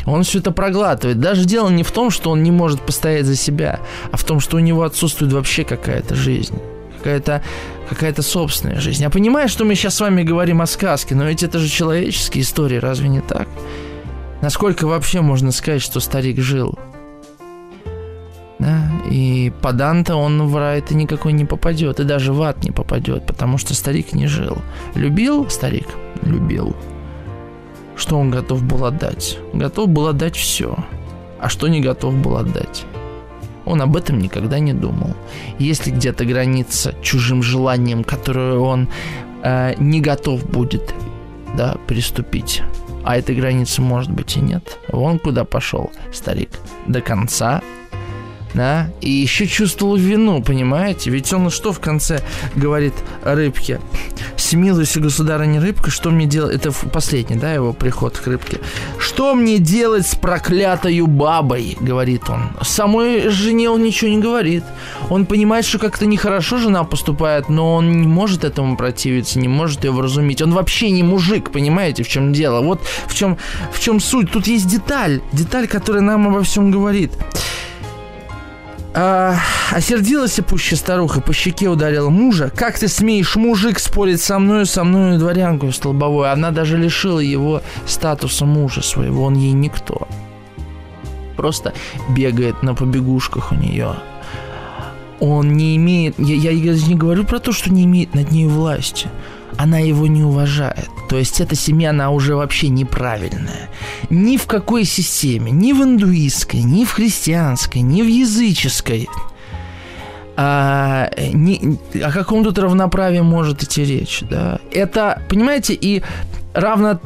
Он 0.07 0.22
все 0.22 0.39
это 0.39 0.53
проглатывает. 0.53 1.20
Даже 1.20 1.45
дело 1.45 1.68
не 1.68 1.83
в 1.83 1.91
том, 1.91 2.11
что 2.11 2.31
он 2.31 2.43
не 2.43 2.51
может 2.51 2.81
постоять 2.81 3.27
за 3.27 3.37
себя, 3.37 3.81
а 4.12 4.16
в 4.16 4.25
том, 4.25 4.41
что 4.41 4.57
у 4.57 4.61
него 4.61 4.83
отсутствует 4.83 5.33
вообще 5.33 5.64
какая-то 5.64 6.14
жизнь 6.14 6.55
какая-то 7.05 7.43
какая-то 7.89 8.23
собственная 8.23 8.81
жизнь. 8.81 9.03
Я 9.03 9.11
понимаю, 9.11 9.49
что 9.49 9.65
мы 9.65 9.75
сейчас 9.75 9.97
с 9.97 10.01
вами 10.01 10.23
говорим 10.23 10.63
о 10.63 10.67
сказке, 10.67 11.15
но 11.15 11.25
ведь 11.25 11.43
это 11.43 11.59
же 11.59 11.69
человеческие 11.69 12.43
истории, 12.43 12.77
разве 12.77 13.09
не 13.09 13.21
так? 13.21 13.47
Насколько 14.41 14.87
вообще 14.87 15.21
можно 15.21 15.53
сказать, 15.53 15.83
что 15.83 16.01
старик 16.01 16.41
жил? 16.41 16.79
Да? 18.59 18.91
И 19.11 19.53
по 19.61 19.73
Данте 19.73 20.15
он 20.15 20.49
в 20.49 20.57
рай-то 20.57 20.95
никакой 20.95 21.35
не 21.35 21.45
попадет, 21.45 22.01
и 22.01 22.05
даже 22.05 22.33
в 22.33 22.43
ад 22.43 22.65
не 22.65 22.71
попадет, 22.71 23.27
потому 23.27 23.59
что 23.59 23.75
старик 23.75 24.15
не 24.15 24.27
жил. 24.27 24.57
Любил 24.95 25.51
старик? 25.51 25.89
Любил. 26.23 26.75
Что 27.97 28.19
он 28.19 28.31
готов 28.31 28.63
был 28.63 28.87
отдать? 28.87 29.39
Готов 29.53 29.89
был 29.89 30.07
отдать 30.07 30.37
все. 30.37 30.77
А 31.39 31.51
что 31.51 31.69
не 31.69 31.81
готов 31.81 32.15
был 32.15 32.37
отдать? 32.39 32.87
Он 33.67 33.83
об 33.83 33.97
этом 33.97 34.19
никогда 34.19 34.59
не 34.59 34.73
думал. 34.73 35.15
Если 35.59 35.91
где-то 35.91 36.25
граница 36.25 36.95
чужим 37.03 37.43
желанием, 37.43 38.05
которое 38.05 38.59
он 38.59 38.89
э, 39.43 39.75
не 39.79 40.01
готов 40.01 40.45
будет 40.49 40.95
да, 41.57 41.77
приступить, 41.87 42.62
а 43.05 43.17
этой 43.17 43.37
границы 43.37 43.83
может 43.83 44.11
быть 44.11 44.37
и 44.37 44.41
нет, 44.41 44.79
вон 44.89 45.19
куда 45.19 45.45
пошел 45.45 45.91
старик. 46.12 46.51
До 46.87 47.01
конца 47.01 47.62
да, 48.55 48.89
и 49.01 49.11
еще 49.11 49.47
чувствовал 49.47 49.97
вину, 49.97 50.43
понимаете? 50.43 51.11
Ведь 51.11 51.33
он 51.33 51.51
что 51.51 51.73
в 51.73 51.81
конце 51.81 52.23
говорит 52.55 52.95
рыбке? 53.25 53.81
Смилуйся, 54.37 55.01
государыня 55.01 55.61
рыбка, 55.61 55.91
что 55.91 56.11
мне 56.11 56.27
делать? 56.27 56.55
Это 56.55 56.73
последний, 56.73 57.37
да, 57.37 57.53
его 57.53 57.73
приход 57.73 58.17
к 58.17 58.27
рыбке. 58.27 58.61
Что 58.99 59.35
мне 59.35 59.59
делать 59.59 60.07
с 60.07 60.15
проклятою 60.15 61.07
бабой, 61.07 61.77
говорит 61.81 62.31
он. 62.31 62.51
Самой 62.63 63.29
жене 63.29 63.71
он 63.71 63.83
ничего 63.83 64.11
не 64.11 64.19
говорит. 64.19 64.65
Он 65.11 65.27
понимает, 65.27 65.65
что 65.65 65.79
как-то 65.79 66.07
нехорошо 66.07 66.59
жена 66.59 66.85
поступает, 66.85 67.49
но 67.49 67.75
он 67.75 68.01
не 68.01 68.07
может 68.07 68.45
этому 68.45 68.77
противиться, 68.77 69.39
не 69.39 69.49
может 69.49 69.85
ее 69.85 69.91
вразумить. 69.91 70.41
Он 70.43 70.53
вообще 70.53 70.91
не 70.91 71.03
мужик, 71.03 71.51
понимаете, 71.51 72.05
в 72.05 72.09
чем 72.09 72.33
дело? 72.33 72.61
Вот 72.61 72.81
в 73.07 73.15
чем, 73.15 73.39
в 73.73 73.81
чем 73.81 74.01
суть. 74.01 74.31
Тут 74.31 74.47
есть 74.47 74.69
деталь, 74.69 75.21
деталь, 75.33 75.67
которая 75.67 76.03
нам 76.03 76.29
обо 76.29 76.43
всем 76.43 76.71
говорит. 76.71 77.13
А, 78.97 79.37
осердилась 79.73 80.39
пуще 80.49 80.77
старуха, 80.77 81.21
по 81.21 81.33
щеке 81.33 81.69
ударила 81.69 82.11
мужа. 82.11 82.53
«Как 82.55 82.79
ты 82.79 82.87
смеешь, 82.87 83.35
мужик, 83.35 83.81
спорить 83.81 84.21
со 84.21 84.39
мной, 84.39 84.67
со 84.67 84.85
мной 84.85 85.19
дворянку 85.19 85.73
столбовой?» 85.73 86.31
Она 86.31 86.53
даже 86.53 86.77
лишила 86.77 87.19
его 87.19 87.61
статуса 87.87 88.45
мужа 88.45 88.83
своего, 88.83 89.25
он 89.25 89.35
ей 89.35 89.53
никто. 89.53 90.07
Просто 91.37 91.73
бегает 92.09 92.63
на 92.63 92.75
побегушках 92.75 93.51
у 93.51 93.57
нее. 93.57 93.97
Он 95.19 95.55
не 95.55 95.75
имеет... 95.77 96.17
Я, 96.19 96.51
я 96.53 96.75
не 96.75 96.95
говорю 96.95 97.25
про 97.25 97.41
то, 97.41 97.53
что 97.53 97.73
не 97.73 97.85
имеет 97.85 98.15
над 98.15 98.31
ней 98.31 98.47
власти 98.47 99.09
она 99.59 99.79
его 99.79 100.07
не 100.07 100.23
уважает. 100.23 100.89
То 101.09 101.19
есть 101.19 101.41
эта 101.41 101.55
семья, 101.55 101.91
она 101.91 102.11
уже 102.11 102.35
вообще 102.35 102.69
неправильная. 102.69 103.71
Ни 104.11 104.37
в 104.37 104.47
какой 104.47 104.85
системе, 104.85 105.51
ни 105.51 105.73
в 105.73 105.83
индуистской, 105.83 106.63
ни 106.63 106.85
в 106.85 106.93
христианской, 106.93 107.83
ни 107.83 108.03
в 108.03 108.07
языческой. 108.07 109.09
А, 110.37 111.11
ни, 111.33 111.79
о 112.03 112.11
каком 112.11 112.43
тут 112.43 112.59
равноправии 112.59 113.21
может 113.21 113.63
идти 113.63 113.85
речь, 113.85 114.23
да? 114.29 114.59
Это, 114.73 115.23
понимаете, 115.29 115.75
и 115.75 116.03
равно 116.55 116.99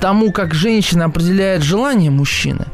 тому, 0.00 0.32
как 0.32 0.54
женщина 0.54 1.06
определяет 1.06 1.62
желание 1.62 2.10
мужчины, 2.10 2.66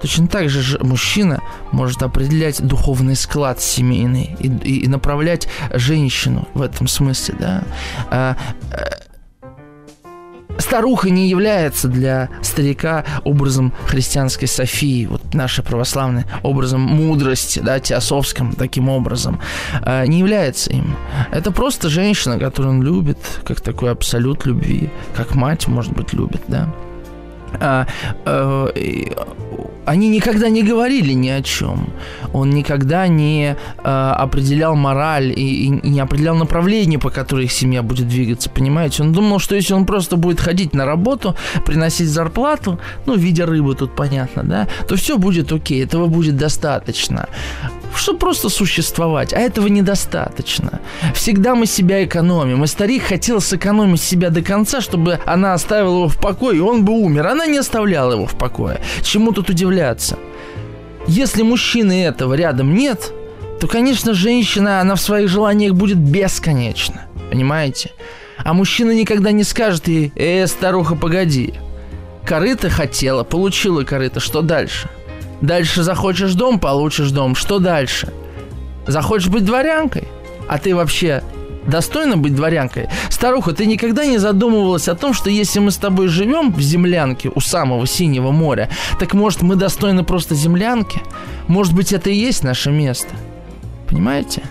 Точно 0.00 0.26
так 0.28 0.48
же 0.48 0.78
мужчина 0.80 1.40
может 1.72 2.02
определять 2.02 2.62
духовный 2.62 3.16
склад 3.16 3.60
семейный 3.60 4.36
и, 4.38 4.48
и, 4.48 4.88
направлять 4.88 5.48
женщину 5.72 6.48
в 6.54 6.62
этом 6.62 6.86
смысле, 6.86 7.34
да. 7.38 7.64
А, 8.10 8.36
а, 8.70 9.04
старуха 10.58 11.10
не 11.10 11.28
является 11.28 11.88
для 11.88 12.28
старика 12.42 13.04
образом 13.24 13.72
христианской 13.86 14.48
Софии, 14.48 15.06
вот 15.06 15.34
нашей 15.34 15.64
православной, 15.64 16.24
образом 16.42 16.80
мудрости, 16.80 17.60
да, 17.60 17.80
теософским 17.80 18.52
таким 18.52 18.88
образом, 18.88 19.40
а, 19.82 20.04
не 20.06 20.18
является 20.18 20.70
им. 20.70 20.96
Это 21.32 21.50
просто 21.50 21.88
женщина, 21.88 22.38
которую 22.38 22.76
он 22.76 22.82
любит, 22.82 23.18
как 23.44 23.60
такой 23.60 23.90
абсолют 23.90 24.46
любви, 24.46 24.90
как 25.16 25.34
мать, 25.34 25.66
может 25.66 25.92
быть, 25.92 26.12
любит, 26.12 26.42
да. 26.48 26.72
А, 27.60 27.86
а, 28.24 28.68
они 29.86 30.08
никогда 30.08 30.48
не 30.48 30.62
говорили 30.62 31.12
ни 31.12 31.28
о 31.28 31.42
чем. 31.42 31.90
Он 32.32 32.50
никогда 32.50 33.06
не 33.06 33.56
э, 33.84 33.88
определял 34.18 34.74
мораль 34.74 35.30
и, 35.30 35.66
и 35.66 35.68
не 35.68 36.00
определял 36.00 36.34
направление, 36.36 36.98
по 36.98 37.10
которой 37.10 37.44
их 37.44 37.52
семья 37.52 37.82
будет 37.82 38.08
двигаться, 38.08 38.50
понимаете? 38.50 39.02
Он 39.02 39.12
думал, 39.12 39.38
что 39.38 39.54
если 39.54 39.74
он 39.74 39.86
просто 39.86 40.16
будет 40.16 40.40
ходить 40.40 40.74
на 40.74 40.84
работу, 40.86 41.36
приносить 41.64 42.08
зарплату, 42.08 42.78
ну, 43.06 43.14
в 43.14 43.18
виде 43.18 43.44
рыбы 43.44 43.74
тут 43.74 43.94
понятно, 43.94 44.42
да, 44.42 44.68
то 44.88 44.96
все 44.96 45.18
будет 45.18 45.52
окей, 45.52 45.84
этого 45.84 46.06
будет 46.06 46.36
достаточно 46.36 47.28
чтобы 47.98 48.18
просто 48.18 48.48
существовать, 48.48 49.32
а 49.32 49.38
этого 49.38 49.66
недостаточно. 49.68 50.80
Всегда 51.14 51.54
мы 51.54 51.66
себя 51.66 52.04
экономим, 52.04 52.64
и 52.64 52.66
старик 52.66 53.04
хотел 53.04 53.40
сэкономить 53.40 54.00
себя 54.00 54.30
до 54.30 54.42
конца, 54.42 54.80
чтобы 54.80 55.20
она 55.26 55.54
оставила 55.54 55.96
его 55.96 56.08
в 56.08 56.18
покое, 56.18 56.58
и 56.58 56.60
он 56.60 56.84
бы 56.84 56.92
умер. 56.92 57.26
Она 57.26 57.46
не 57.46 57.58
оставляла 57.58 58.12
его 58.12 58.26
в 58.26 58.36
покое. 58.36 58.80
Чему 59.02 59.32
тут 59.32 59.50
удивляться? 59.50 60.18
Если 61.06 61.42
мужчины 61.42 62.04
этого 62.04 62.34
рядом 62.34 62.74
нет, 62.74 63.12
то, 63.60 63.66
конечно, 63.66 64.14
женщина, 64.14 64.80
она 64.80 64.94
в 64.94 65.00
своих 65.00 65.28
желаниях 65.28 65.74
будет 65.74 65.98
бесконечна. 65.98 67.06
Понимаете? 67.30 67.92
А 68.38 68.52
мужчина 68.52 68.92
никогда 68.92 69.30
не 69.32 69.44
скажет 69.44 69.88
ей, 69.88 70.12
э, 70.16 70.46
старуха, 70.46 70.96
погоди. 70.96 71.54
Корыто 72.24 72.70
хотела, 72.70 73.22
получила 73.22 73.84
корыто, 73.84 74.20
что 74.20 74.42
дальше? 74.42 74.88
Дальше 75.44 75.82
захочешь 75.82 76.32
дом, 76.32 76.58
получишь 76.58 77.10
дом. 77.10 77.34
Что 77.34 77.58
дальше? 77.58 78.14
Захочешь 78.86 79.28
быть 79.28 79.44
дворянкой? 79.44 80.08
А 80.48 80.56
ты 80.56 80.74
вообще 80.74 81.22
достойна 81.66 82.16
быть 82.16 82.34
дворянкой? 82.34 82.88
Старуха, 83.10 83.52
ты 83.52 83.66
никогда 83.66 84.06
не 84.06 84.16
задумывалась 84.16 84.88
о 84.88 84.94
том, 84.94 85.12
что 85.12 85.28
если 85.28 85.58
мы 85.58 85.70
с 85.70 85.76
тобой 85.76 86.08
живем 86.08 86.50
в 86.50 86.62
землянке 86.62 87.30
у 87.34 87.40
самого 87.40 87.86
синего 87.86 88.30
моря, 88.30 88.70
так 88.98 89.12
может 89.12 89.42
мы 89.42 89.56
достойны 89.56 90.02
просто 90.02 90.34
землянки? 90.34 91.02
Может 91.46 91.74
быть 91.74 91.92
это 91.92 92.08
и 92.08 92.14
есть 92.14 92.42
наше 92.42 92.70
место? 92.70 93.14
Понимаете? 93.86 94.44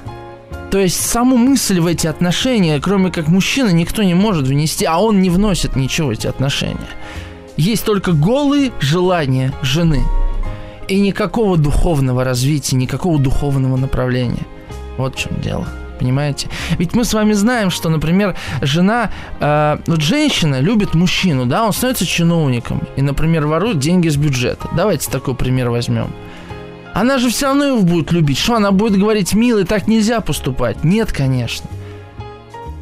То 0.69 0.77
есть 0.77 1.03
саму 1.03 1.37
мысль 1.37 1.79
в 1.79 1.87
эти 1.87 2.05
отношения, 2.05 2.79
кроме 2.79 3.09
как 3.09 3.29
мужчина, 3.29 3.69
никто 3.69 4.03
не 4.03 4.13
может 4.13 4.45
внести, 4.45 4.85
а 4.85 4.99
он 4.99 5.21
не 5.23 5.31
вносит 5.31 5.75
ничего 5.75 6.09
в 6.09 6.11
эти 6.11 6.27
отношения. 6.27 6.77
Есть 7.57 7.83
только 7.83 8.11
голые 8.11 8.71
желания 8.79 9.53
жены– 9.63 10.03
и 10.93 10.99
никакого 10.99 11.57
духовного 11.57 12.23
развития, 12.23 12.75
никакого 12.75 13.17
духовного 13.17 13.77
направления. 13.77 14.45
Вот 14.97 15.15
в 15.15 15.19
чем 15.19 15.41
дело. 15.41 15.67
Понимаете? 15.99 16.49
Ведь 16.77 16.93
мы 16.93 17.03
с 17.03 17.13
вами 17.13 17.33
знаем, 17.33 17.71
что, 17.71 17.89
например, 17.89 18.35
жена, 18.61 19.09
э, 19.39 19.77
вот 19.87 20.01
женщина 20.01 20.59
любит 20.59 20.93
мужчину, 20.93 21.47
да, 21.47 21.65
он 21.65 21.73
становится 21.73 22.05
чиновником 22.05 22.83
и, 22.95 23.01
например, 23.01 23.47
ворует 23.47 23.79
деньги 23.79 24.07
с 24.07 24.17
бюджета. 24.17 24.69
Давайте 24.75 25.09
такой 25.09 25.33
пример 25.33 25.71
возьмем. 25.71 26.11
Она 26.93 27.17
же 27.17 27.31
все 27.31 27.47
равно 27.47 27.65
его 27.65 27.81
будет 27.81 28.11
любить. 28.11 28.37
Что 28.37 28.55
она 28.55 28.71
будет 28.71 28.99
говорить, 28.99 29.33
милый, 29.33 29.63
так 29.63 29.87
нельзя 29.87 30.21
поступать? 30.21 30.83
Нет, 30.83 31.11
конечно. 31.11 31.67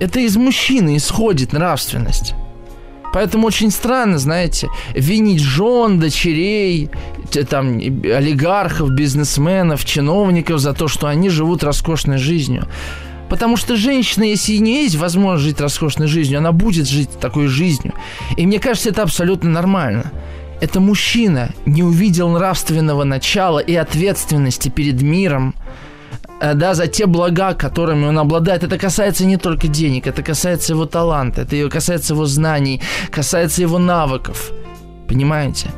Это 0.02 0.20
из 0.20 0.36
мужчины 0.36 0.98
исходит 0.98 1.54
нравственность. 1.54 2.34
Поэтому 3.14 3.48
очень 3.48 3.72
странно, 3.72 4.18
знаете, 4.18 4.68
винить 4.94 5.42
жен, 5.42 6.00
дочерей, 6.00 6.90
там, 7.50 7.78
олигархов, 7.78 8.92
бизнесменов, 8.92 9.86
чиновников 9.86 10.60
за 10.60 10.74
то, 10.74 10.88
что 10.88 11.08
они 11.08 11.30
живут 11.30 11.64
роскошной 11.64 12.18
жизнью. 12.18 12.68
Потому 13.30 13.56
что 13.56 13.78
женщина, 13.78 14.26
если 14.26 14.54
и 14.54 14.60
не 14.60 14.84
есть 14.84 14.98
возможность 14.98 15.46
жить 15.46 15.62
роскошной 15.62 16.08
жизнью, 16.08 16.40
она 16.40 16.52
будет 16.52 16.88
жить 16.88 17.10
такой 17.20 17.48
жизнью. 17.48 17.94
И 18.36 18.46
мне 18.46 18.60
кажется, 18.60 18.90
это 18.90 19.04
абсолютно 19.04 19.50
нормально. 19.50 20.12
Это 20.60 20.80
мужчина 20.80 21.50
не 21.66 21.82
увидел 21.82 22.30
нравственного 22.30 23.04
начала 23.04 23.60
и 23.60 23.74
ответственности 23.74 24.70
перед 24.70 25.02
миром, 25.02 25.56
да, 26.42 26.74
за 26.74 26.88
те 26.88 27.06
блага, 27.06 27.54
которыми 27.54 28.06
он 28.06 28.18
обладает. 28.18 28.64
Это 28.64 28.78
касается 28.78 29.26
не 29.26 29.38
только 29.38 29.68
денег, 29.68 30.08
это 30.08 30.24
касается 30.24 30.74
его 30.74 30.86
таланта, 30.86 31.42
это 31.42 31.70
касается 31.70 32.14
его 32.14 32.26
знаний, 32.26 32.82
касается 33.12 33.62
его 33.62 33.80
навыков. 33.80 34.52
Понимаете? 35.08 35.70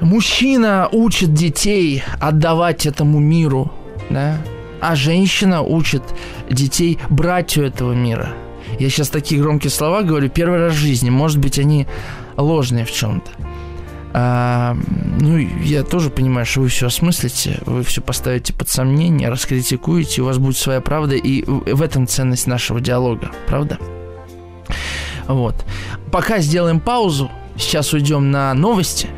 Мужчина 0.00 0.88
учит 0.92 1.32
детей 1.32 2.02
отдавать 2.20 2.86
этому 2.86 3.18
миру, 3.18 3.72
да, 4.10 4.38
а 4.80 4.94
женщина 4.94 5.62
учит 5.62 6.02
детей 6.50 6.98
брать 7.08 7.56
у 7.56 7.62
этого 7.62 7.92
мира. 7.92 8.34
Я 8.78 8.90
сейчас 8.90 9.08
такие 9.08 9.40
громкие 9.40 9.70
слова 9.70 10.02
говорю 10.02 10.28
первый 10.28 10.58
раз 10.58 10.74
в 10.74 10.76
жизни, 10.76 11.08
может 11.08 11.38
быть, 11.38 11.58
они 11.58 11.86
ложные 12.36 12.84
в 12.84 12.92
чем-то. 12.92 13.30
А, 14.12 14.76
ну, 15.20 15.36
я 15.38 15.82
тоже 15.82 16.10
понимаю, 16.10 16.46
что 16.46 16.60
вы 16.60 16.68
все 16.68 16.86
осмыслите, 16.86 17.60
вы 17.66 17.82
все 17.82 18.00
поставите 18.00 18.52
под 18.52 18.68
сомнение, 18.68 19.28
раскритикуете, 19.28 20.22
у 20.22 20.26
вас 20.26 20.38
будет 20.38 20.56
своя 20.56 20.80
правда, 20.80 21.16
и 21.16 21.44
в 21.44 21.82
этом 21.82 22.06
ценность 22.06 22.46
нашего 22.46 22.80
диалога, 22.80 23.30
правда? 23.46 23.78
Вот. 25.26 25.64
Пока 26.10 26.38
сделаем 26.38 26.80
паузу, 26.80 27.30
сейчас 27.58 27.92
уйдем 27.92 28.30
на 28.30 28.54
новости, 28.54 29.08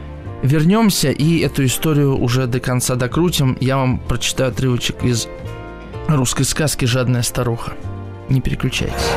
вернемся 0.43 1.11
и 1.11 1.41
эту 1.41 1.64
историю 1.64 2.18
уже 2.18 2.47
до 2.47 2.61
конца 2.61 2.95
докрутим. 2.95 3.57
Я 3.61 3.76
вам 3.76 3.99
прочитаю 3.99 4.51
отрывочек 4.51 5.05
из 5.05 5.28
русской 6.09 6.45
сказки 6.45 6.84
«Жадная 6.86 7.22
старуха». 7.22 7.72
Не 8.28 8.41
переключайтесь. 8.41 9.12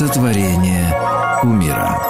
Сотворение 0.00 0.96
умира. 1.42 2.00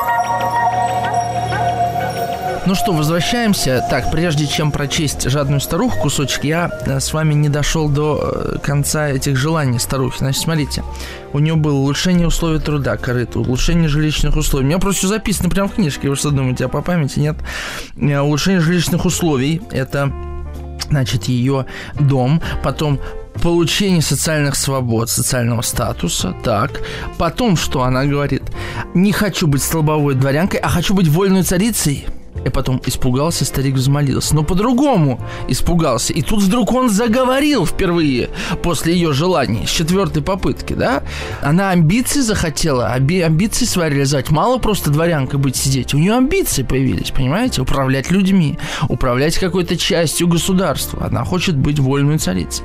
Ну 2.65 2.77
что, 2.77 2.93
возвращаемся. 2.93 3.85
Так, 3.91 4.13
прежде 4.13 4.47
чем 4.47 4.71
прочесть 4.71 5.29
жадную 5.29 5.61
старуху 5.61 5.99
кусочек, 5.99 6.45
я 6.45 6.71
э, 6.87 7.01
с 7.01 7.13
вами 7.13 7.35
не 7.35 7.49
дошел 7.49 7.89
до 7.89 8.21
э, 8.23 8.59
конца 8.63 9.09
этих 9.09 9.37
желаний 9.37 9.81
старухи. 9.81 10.19
Значит, 10.19 10.43
смотрите, 10.43 10.85
у 11.33 11.41
нее 11.41 11.57
было 11.57 11.79
улучшение 11.79 12.29
условий 12.29 12.61
труда, 12.61 12.97
корыто, 12.97 13.41
улучшение 13.41 13.89
жилищных 13.89 14.37
условий. 14.37 14.67
У 14.67 14.69
меня 14.69 14.79
просто 14.79 15.01
все 15.01 15.09
записано 15.09 15.51
прямо 15.51 15.69
в 15.69 15.75
книжке. 15.75 16.09
Вы 16.09 16.15
что 16.15 16.31
думаете, 16.31 16.67
а 16.67 16.69
по 16.69 16.83
памяти 16.83 17.19
нет? 17.19 17.39
Э, 17.97 18.21
улучшение 18.21 18.61
жилищных 18.61 19.05
условий– 19.05 19.63
это 19.73 20.13
значит, 20.91 21.25
ее 21.25 21.67
дом, 21.99 22.41
потом 22.63 23.01
получение 23.41 24.03
социальных 24.03 24.55
свобод, 24.55 25.11
социального 25.11 25.63
статуса, 25.63 26.35
так. 26.45 26.83
Потом 27.19 27.57
что 27.57 27.83
она 27.83 28.05
говорит? 28.05 28.43
Не 28.95 29.13
хочу 29.13 29.47
быть 29.47 29.63
столбовой 29.63 30.15
дворянкой, 30.15 30.61
а 30.61 30.69
хочу 30.69 30.95
быть 30.95 31.09
вольной 31.09 31.43
царицей. 31.43 32.07
И 32.45 32.49
потом 32.49 32.81
испугался, 32.87 33.45
старик 33.45 33.75
взмолился. 33.75 34.35
Но 34.35 34.45
по-другому 34.45 35.21
испугался. 35.49 36.13
И 36.15 36.23
тут 36.23 36.43
вдруг 36.43 36.73
он 36.73 36.89
заговорил 36.89 37.67
впервые 37.67 38.31
после 38.63 38.95
ее 38.95 39.13
желаний, 39.13 39.67
с 39.67 39.71
четвертой 39.71 40.23
попытки, 40.23 40.73
да? 40.73 41.03
Она 41.43 41.71
амбиции 41.71 42.21
захотела, 42.21 42.95
оби- 42.97 43.21
амбиции 43.21 43.67
свои 43.67 43.91
реализовать. 43.91 44.31
Мало 44.31 44.59
просто 44.59 44.91
дворянкой 44.91 45.39
быть 45.39 45.57
сидеть. 45.57 45.93
У 45.93 45.99
нее 45.99 46.15
амбиции 46.15 46.63
появились, 46.63 47.11
понимаете? 47.11 47.61
Управлять 47.61 48.11
людьми, 48.11 48.59
управлять 48.89 49.37
какой-то 49.37 49.77
частью 49.77 50.29
государства. 50.29 51.09
Она 51.11 51.25
хочет 51.25 51.57
быть 51.57 51.79
вольной 51.79 52.19
царицей. 52.19 52.65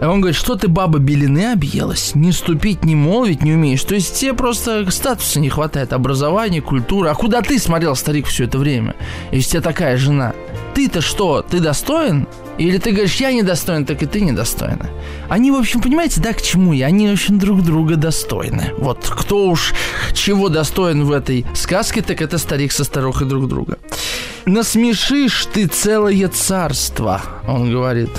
И 0.00 0.04
он 0.04 0.20
говорит, 0.20 0.38
что 0.38 0.54
ты, 0.54 0.68
баба, 0.68 0.98
белины 0.98 1.52
объелась, 1.52 2.14
не 2.14 2.32
ступить, 2.32 2.84
не 2.84 2.94
молвить 2.94 3.42
не 3.42 3.52
умеешь. 3.52 3.82
То 3.82 3.94
есть 3.94 4.14
тебе 4.14 4.32
просто 4.32 4.88
статуса 4.90 5.40
не 5.40 5.48
хватает, 5.48 5.92
образования, 5.92 6.60
культуры. 6.60 7.08
А 7.08 7.14
куда 7.14 7.42
ты 7.42 7.58
смотрел, 7.58 7.96
старик, 7.96 8.26
все 8.26 8.44
это 8.44 8.58
время? 8.58 8.94
Если 9.32 9.48
у 9.48 9.50
тебя 9.52 9.60
такая 9.62 9.96
жена. 9.96 10.34
Ты-то 10.74 11.00
что, 11.00 11.42
ты 11.42 11.58
достоин? 11.58 12.28
Или 12.58 12.78
ты 12.78 12.90
говоришь, 12.90 13.16
я 13.16 13.32
недостоин, 13.32 13.84
так 13.84 14.02
и 14.02 14.06
ты 14.06 14.20
недостойна. 14.20 14.90
Они, 15.28 15.50
в 15.50 15.56
общем, 15.56 15.80
понимаете, 15.80 16.20
да, 16.20 16.32
к 16.32 16.42
чему 16.42 16.72
я? 16.72 16.86
Они, 16.86 17.08
общем, 17.08 17.38
друг 17.38 17.62
друга 17.62 17.96
достойны. 17.96 18.72
Вот 18.78 19.04
кто 19.04 19.46
уж 19.46 19.74
чего 20.12 20.48
достоин 20.48 21.04
в 21.04 21.12
этой 21.12 21.44
сказке, 21.54 22.02
так 22.02 22.22
это 22.22 22.38
старик 22.38 22.72
со 22.72 22.84
старухой 22.84 23.26
друг 23.26 23.48
друга. 23.48 23.78
Насмешишь 24.44 25.46
ты 25.52 25.66
целое 25.66 26.28
царство, 26.28 27.22
он 27.46 27.70
говорит. 27.70 28.10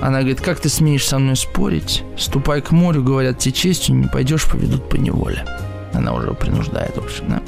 Она 0.00 0.18
говорит, 0.18 0.40
как 0.40 0.60
ты 0.60 0.68
смеешь 0.68 1.06
со 1.06 1.18
мной 1.18 1.36
спорить? 1.36 2.04
Ступай 2.16 2.60
к 2.60 2.70
морю, 2.70 3.02
говорят, 3.02 3.38
тебе 3.38 3.52
честью 3.52 3.96
не 3.96 4.06
пойдешь, 4.06 4.46
поведут 4.46 4.88
по 4.88 4.96
неволе. 4.96 5.44
Она 5.92 6.12
уже 6.12 6.32
принуждает, 6.34 6.96
в 6.96 7.04
общем, 7.04 7.24
да. 7.28 7.42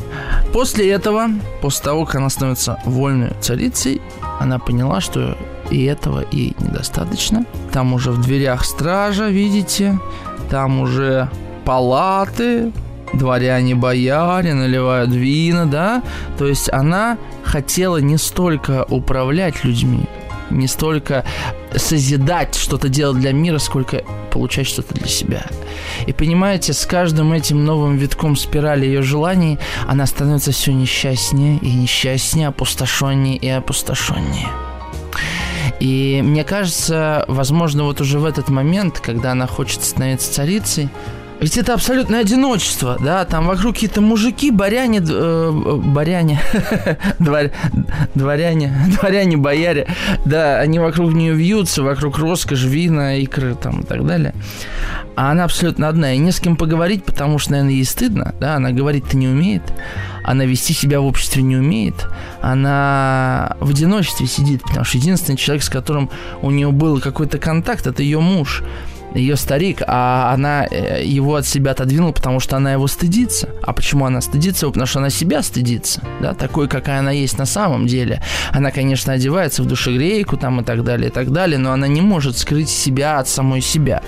После 0.53 0.91
этого, 0.91 1.29
после 1.61 1.85
того, 1.85 2.07
как 2.07 2.17
она 2.17 2.31
становится 2.31 2.79
вольной 2.85 3.33
царицей, 3.41 4.01
она 4.41 4.59
поняла, 4.59 5.01
что 5.01 5.37
и 5.71 5.85
этого 5.85 6.23
и 6.23 6.55
недостаточно. 6.59 7.45
Там 7.73 7.93
уже 7.93 8.11
в 8.11 8.21
дверях 8.21 8.65
стража, 8.65 9.29
видите, 9.29 9.99
там 10.49 10.81
уже 10.81 11.29
палаты, 11.65 12.73
дворяне, 13.13 13.75
бояре 13.75 14.55
наливают 14.55 15.11
вина, 15.11 15.67
да. 15.67 16.03
То 16.39 16.47
есть 16.47 16.73
она 16.73 17.19
хотела 17.45 17.99
не 17.99 18.17
столько 18.17 18.85
управлять 18.89 19.65
людьми, 19.65 20.07
не 20.51 20.67
столько 20.67 21.25
созидать, 21.75 22.55
что-то 22.55 22.89
делать 22.89 23.19
для 23.19 23.33
мира, 23.33 23.59
сколько 23.59 24.03
получать 24.31 24.67
что-то 24.67 24.95
для 24.95 25.09
себя. 25.09 25.47
И 26.07 26.13
понимаете, 26.13 26.73
с 26.73 26.87
каждым 26.87 27.33
этим 27.33 27.65
новым 27.65 27.97
витком 27.97 28.37
спирали 28.37 28.87
ее 28.87 29.03
желаний 29.03 29.59
она 29.87 30.07
становится 30.07 30.53
все 30.53 30.73
несчастнее 30.73 31.59
и 31.59 31.73
несчастнее, 31.73 32.49
опустошеннее 32.49 33.37
и 33.37 33.49
опустошеннее. 33.49 34.49
И 35.81 36.21
мне 36.23 36.45
кажется, 36.45 37.25
возможно, 37.27 37.85
вот 37.85 38.01
уже 38.01 38.19
в 38.19 38.27
этот 38.27 38.51
момент, 38.51 39.01
когда 39.01 39.33
она 39.33 39.47
хочет 39.47 39.83
становиться 39.83 40.33
царицей, 40.33 40.91
ведь 41.41 41.57
это 41.57 41.73
абсолютное 41.73 42.21
одиночество, 42.21 42.99
да, 43.01 43.25
там 43.25 43.47
вокруг 43.47 43.75
какие-то 43.75 44.03
мужики, 44.03 44.51
баряне, 44.51 45.03
э, 45.03 45.81
баряне, 45.85 46.41
двор, 47.19 47.51
дворяне, 48.15 48.75
дворяне, 49.01 49.39
бояре, 49.39 49.89
да, 50.27 50.61
они 50.61 50.79
вокруг 50.79 51.15
нее 51.15 51.33
вьются, 51.33 51.83
вокруг 51.83 52.19
роскошь, 52.19 52.65
вина, 52.65 53.17
икры 53.17 53.55
там 53.55 53.81
и 53.81 53.85
так 53.85 54.07
далее. 54.07 54.35
А 55.17 55.31
она 55.31 55.45
абсолютно 55.45 55.89
одна, 55.89 56.13
и 56.13 56.19
не 56.19 56.31
с 56.31 56.41
кем 56.41 56.57
поговорить, 56.57 57.05
потому 57.05 57.39
что, 57.39 57.53
наверное, 57.53 57.73
ей 57.75 57.85
стыдно, 57.85 58.35
да, 58.39 58.57
она 58.57 58.71
говорить-то 58.73 59.17
не 59.17 59.29
умеет, 59.29 59.63
она 60.25 60.45
вести 60.45 60.75
себя 60.75 61.01
в 61.01 61.07
обществе 61.07 61.43
не 61.43 61.57
умеет, 61.57 62.07
она 62.43 63.57
в 63.61 63.71
одиночестве 63.71 64.27
сидит, 64.27 64.63
потому 64.63 64.85
что 64.85 64.99
единственный 64.99 65.37
человек, 65.37 65.65
с 65.65 65.71
которым 65.71 66.11
у 66.43 66.51
нее 66.51 66.71
был 66.71 67.01
какой-то 67.01 67.39
контакт, 67.39 67.87
это 67.87 68.03
ее 68.03 68.21
муж 68.21 68.63
ее 69.15 69.37
старик, 69.37 69.83
а 69.87 70.33
она 70.33 70.67
э, 70.71 71.05
его 71.05 71.37
от 71.37 71.47
себя 71.47 71.73
отодвинула, 71.73 72.13
потому 72.13 72.41
что 72.41 72.57
она 72.57 72.73
его 72.73 72.87
стыдится. 72.87 73.49
А 73.63 73.73
почему 73.73 74.07
она 74.07 74.21
стыдится? 74.21 74.67
Потому 74.67 74.87
что 74.87 75.01
она 75.01 75.11
себя 75.11 75.43
стыдится, 75.43 76.03
да, 76.21 76.35
такой, 76.35 76.69
какая 76.69 77.01
она 77.01 77.11
есть 77.11 77.39
на 77.39 77.47
самом 77.47 77.87
деле. 77.87 78.23
Она, 78.53 78.71
конечно, 78.71 79.13
одевается 79.13 79.63
в 79.63 79.67
душегрейку 79.67 80.37
там 80.37 80.61
и 80.61 80.65
так 80.65 80.85
далее, 80.85 81.09
и 81.09 81.13
так 81.13 81.31
далее, 81.33 81.59
но 81.59 81.73
она 81.73 81.89
не 81.89 82.01
может 82.01 82.39
скрыть 82.39 82.69
себя 82.69 83.19
от 83.19 83.29
самой 83.29 83.61
себя. 83.61 84.03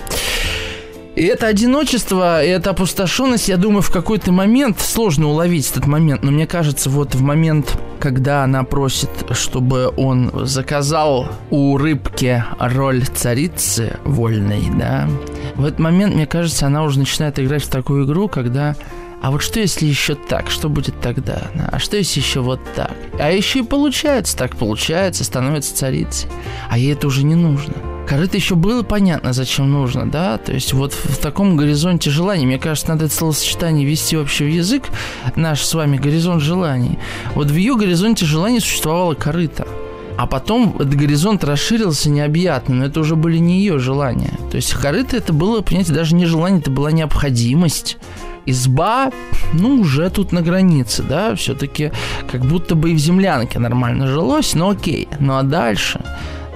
И 1.15 1.23
это 1.25 1.45
одиночество, 1.45 2.43
и 2.43 2.47
эта 2.47 2.71
опустошенность, 2.71 3.47
я 3.47 3.57
думаю, 3.57 3.83
в 3.83 3.91
какой-то 3.91 4.31
момент, 4.31 4.79
сложно 4.79 5.27
уловить 5.27 5.69
этот 5.69 5.85
момент, 5.85 6.23
но 6.23 6.31
мне 6.31 6.47
кажется, 6.47 6.89
вот 6.89 7.13
в 7.13 7.21
момент, 7.21 7.77
когда 7.99 8.43
она 8.43 8.63
просит, 8.63 9.09
чтобы 9.31 9.93
он 9.95 10.31
заказал 10.45 11.27
у 11.51 11.77
рыбки 11.77 12.43
роль 12.59 13.05
царицы 13.05 13.97
вольной, 14.03 14.63
да, 14.75 15.07
в 15.53 15.65
этот 15.65 15.79
момент, 15.79 16.15
мне 16.15 16.25
кажется, 16.25 16.65
она 16.65 16.83
уже 16.83 16.97
начинает 16.97 17.37
играть 17.37 17.63
в 17.63 17.69
такую 17.69 18.05
игру, 18.05 18.27
когда 18.27 18.75
а 19.23 19.31
вот 19.31 19.41
что 19.41 19.61
если 19.61 19.85
еще 19.85 20.15
так? 20.15 20.49
Что 20.49 20.67
будет 20.67 20.99
тогда? 20.99 21.43
А 21.71 21.79
что 21.79 21.95
если 21.95 22.19
еще 22.19 22.41
вот 22.41 22.59
так? 22.75 22.91
А 23.17 23.31
еще 23.31 23.59
и 23.59 23.63
получается, 23.63 24.35
так 24.35 24.57
получается, 24.57 25.23
становится 25.23 25.73
царицей. 25.73 26.29
А 26.69 26.77
ей 26.77 26.91
это 26.91 27.07
уже 27.07 27.23
не 27.23 27.35
нужно. 27.35 27.73
Корыто 28.05 28.35
еще 28.35 28.55
было 28.55 28.83
понятно, 28.83 29.31
зачем 29.31 29.71
нужно, 29.71 30.11
да? 30.11 30.37
То 30.39 30.51
есть 30.51 30.73
вот 30.73 30.91
в 30.91 31.17
таком 31.19 31.55
горизонте 31.55 32.09
желаний, 32.09 32.45
мне 32.45 32.59
кажется, 32.59 32.89
надо 32.89 33.05
это 33.05 33.15
словосочетание 33.15 33.85
ввести 33.85 34.17
вообще 34.17 34.43
в 34.43 34.49
язык, 34.49 34.83
наш 35.37 35.63
с 35.63 35.73
вами 35.73 35.95
горизонт 35.95 36.41
желаний. 36.41 36.99
Вот 37.33 37.47
в 37.47 37.55
ее 37.55 37.77
горизонте 37.77 38.25
желаний 38.25 38.59
существовало 38.59 39.13
корыто. 39.13 39.65
А 40.17 40.27
потом 40.27 40.75
этот 40.75 40.95
горизонт 40.95 41.45
расширился 41.45 42.09
необъятно, 42.09 42.75
но 42.75 42.85
это 42.85 42.99
уже 42.99 43.15
были 43.15 43.37
не 43.37 43.59
ее 43.59 43.79
желания. 43.79 44.37
То 44.51 44.57
есть 44.57 44.73
корыто 44.73 45.15
это 45.15 45.31
было, 45.31 45.61
понимаете, 45.61 45.93
даже 45.93 46.13
не 46.13 46.25
желание, 46.25 46.59
это 46.59 46.71
была 46.71 46.91
необходимость. 46.91 47.97
Изба, 48.45 49.11
ну, 49.53 49.81
уже 49.81 50.09
тут 50.09 50.31
на 50.31 50.41
границе, 50.41 51.03
да, 51.03 51.33
все-таки 51.35 51.91
как 52.31 52.45
будто 52.45 52.75
бы 52.75 52.91
и 52.91 52.95
в 52.95 52.99
землянке 52.99 53.59
нормально 53.59 54.07
жилось, 54.07 54.55
но 54.55 54.69
окей. 54.69 55.07
Ну 55.19 55.37
а 55.37 55.43
дальше? 55.43 56.01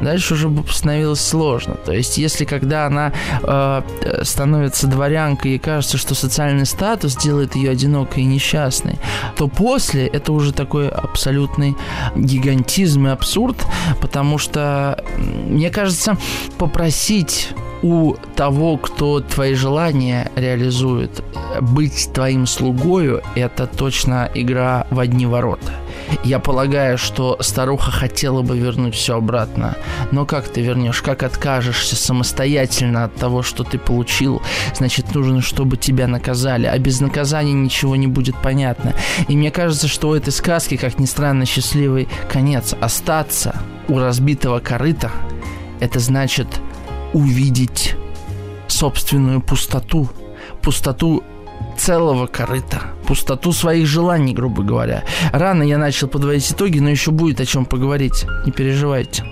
Дальше 0.02 0.34
уже 0.34 0.52
становилось 0.72 1.22
сложно. 1.22 1.76
То 1.76 1.92
есть, 1.94 2.18
если 2.18 2.46
когда 2.46 2.86
она 2.86 3.12
э, 3.42 3.82
становится 4.24 4.88
дворянкой 4.88 5.56
и 5.56 5.60
кажется, 5.60 5.98
что 5.98 6.16
социальный 6.16 6.66
статус 6.66 7.16
делает 7.16 7.56
ее 7.56 7.72
одинокой 7.72 8.24
и 8.24 8.26
несчастной, 8.26 8.98
то 9.36 9.48
после 9.48 10.08
это 10.08 10.32
уже 10.34 10.54
такой 10.54 10.90
абсолютный 10.90 11.76
гигантизм 12.16 13.08
и 13.08 13.10
абсурд, 13.10 13.58
потому 14.02 14.38
что, 14.38 15.04
мне 15.18 15.70
кажется, 15.70 16.18
попросить 16.58 17.50
у 17.84 18.16
того, 18.36 18.78
кто 18.78 19.20
твои 19.20 19.54
желания 19.54 20.32
реализует, 20.36 21.24
быть 21.62 22.10
твоим 22.14 22.48
слугою, 22.48 23.22
это 23.36 23.68
точно 23.68 24.30
игра 24.34 24.88
в 24.90 25.00
одни 25.00 25.26
ворота. 25.26 25.74
Я 26.24 26.40
полагаю, 26.40 26.98
что 26.98 27.38
старуха 27.42 27.92
хотела 27.92 28.42
бы 28.42 28.58
вернуть 28.58 28.96
все 28.96 29.18
обратно. 29.18 29.76
Но 30.12 30.26
как 30.26 30.48
ты 30.48 30.62
вернешь? 30.62 31.02
Как 31.02 31.24
откажешься 31.24 31.96
самостоятельно 31.96 33.06
от 33.06 33.16
того, 33.16 33.44
что 33.44 33.64
ты 33.64 33.78
получил? 33.78 34.42
Значит, 34.76 35.14
нужно, 35.14 35.42
чтобы 35.42 35.78
тебя 35.78 36.08
наказали. 36.08 36.66
А 36.66 36.78
без 36.78 37.00
наказания 37.02 37.54
ничего 37.54 37.96
не 37.96 38.08
будет 38.08 38.36
понятно. 38.42 38.94
И 39.28 39.36
мне 39.36 39.52
кажется, 39.52 39.88
что 39.88 40.10
у 40.10 40.14
этой 40.14 40.32
сказки, 40.32 40.78
как 40.78 41.00
ни 41.00 41.06
странно, 41.06 41.46
счастливый 41.46 42.08
конец. 42.32 42.76
Остаться 42.80 43.56
у 43.88 44.00
разбитого 44.00 44.60
корыта– 44.60 45.12
это 45.80 46.00
значит 46.00 46.48
увидеть 47.14 47.96
собственную 48.68 49.42
пустоту. 49.42 50.10
Пустоту 50.62 51.24
целого 51.78 52.28
корыта, 52.28 52.82
пустоту 53.08 53.54
своих 53.54 53.88
желаний, 53.88 54.34
грубо 54.34 54.64
говоря. 54.64 55.04
Рано 55.32 55.64
я 55.64 55.78
начал 55.78 56.08
подводить 56.08 56.52
итоги, 56.52 56.80
но 56.80 56.90
еще 56.90 57.12
будет 57.12 57.40
о 57.40 57.46
чем 57.46 57.66
поговорить, 57.66 58.26
не 58.46 58.52
переживайте. 58.52 59.24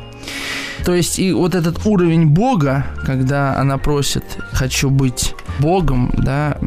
То 0.85 0.93
есть 0.93 1.19
и 1.19 1.31
вот 1.31 1.55
этот 1.55 1.85
уровень 1.85 2.27
Бога, 2.27 2.85
когда 3.05 3.57
она 3.57 3.77
просит 3.77 4.23
«хочу 4.51 4.89
быть 4.89 5.33
Богом», 5.59 6.11
да, 6.17 6.57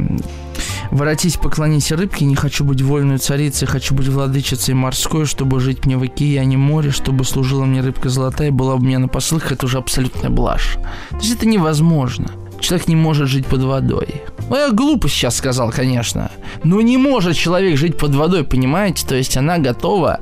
Воротись, 0.90 1.36
поклонись 1.36 1.92
рыбке, 1.92 2.24
не 2.24 2.34
хочу 2.34 2.64
быть 2.64 2.80
вольной 2.80 3.18
царицей, 3.18 3.68
хочу 3.68 3.94
быть 3.94 4.08
владычицей 4.08 4.74
морской, 4.74 5.26
чтобы 5.26 5.60
жить 5.60 5.84
мне 5.84 5.96
в 5.96 6.02
океане 6.02 6.56
море, 6.56 6.90
чтобы 6.90 7.24
служила 7.24 7.64
мне 7.64 7.82
рыбка 7.82 8.08
золотая, 8.08 8.50
была 8.50 8.76
бы 8.76 8.84
мне 8.84 8.98
на 8.98 9.08
посылках, 9.08 9.52
это 9.52 9.66
уже 9.66 9.78
абсолютная 9.78 10.30
блажь. 10.30 10.78
То 11.10 11.16
есть 11.18 11.34
это 11.34 11.46
невозможно. 11.46 12.30
Человек 12.60 12.88
не 12.88 12.96
может 12.96 13.28
жить 13.28 13.46
под 13.46 13.62
водой. 13.62 14.22
Ну, 14.49 14.57
я 14.57 14.70
глупо 14.70 15.09
сейчас 15.09 15.36
сказал, 15.36 15.70
конечно. 15.70 16.30
Но 16.64 16.80
не 16.80 16.96
может 16.96 17.36
человек 17.36 17.76
жить 17.76 17.99
под 17.99 18.14
водой, 18.14 18.44
понимаете? 18.44 19.07
То 19.07 19.14
есть 19.14 19.36
она 19.36 19.59
готова. 19.59 20.20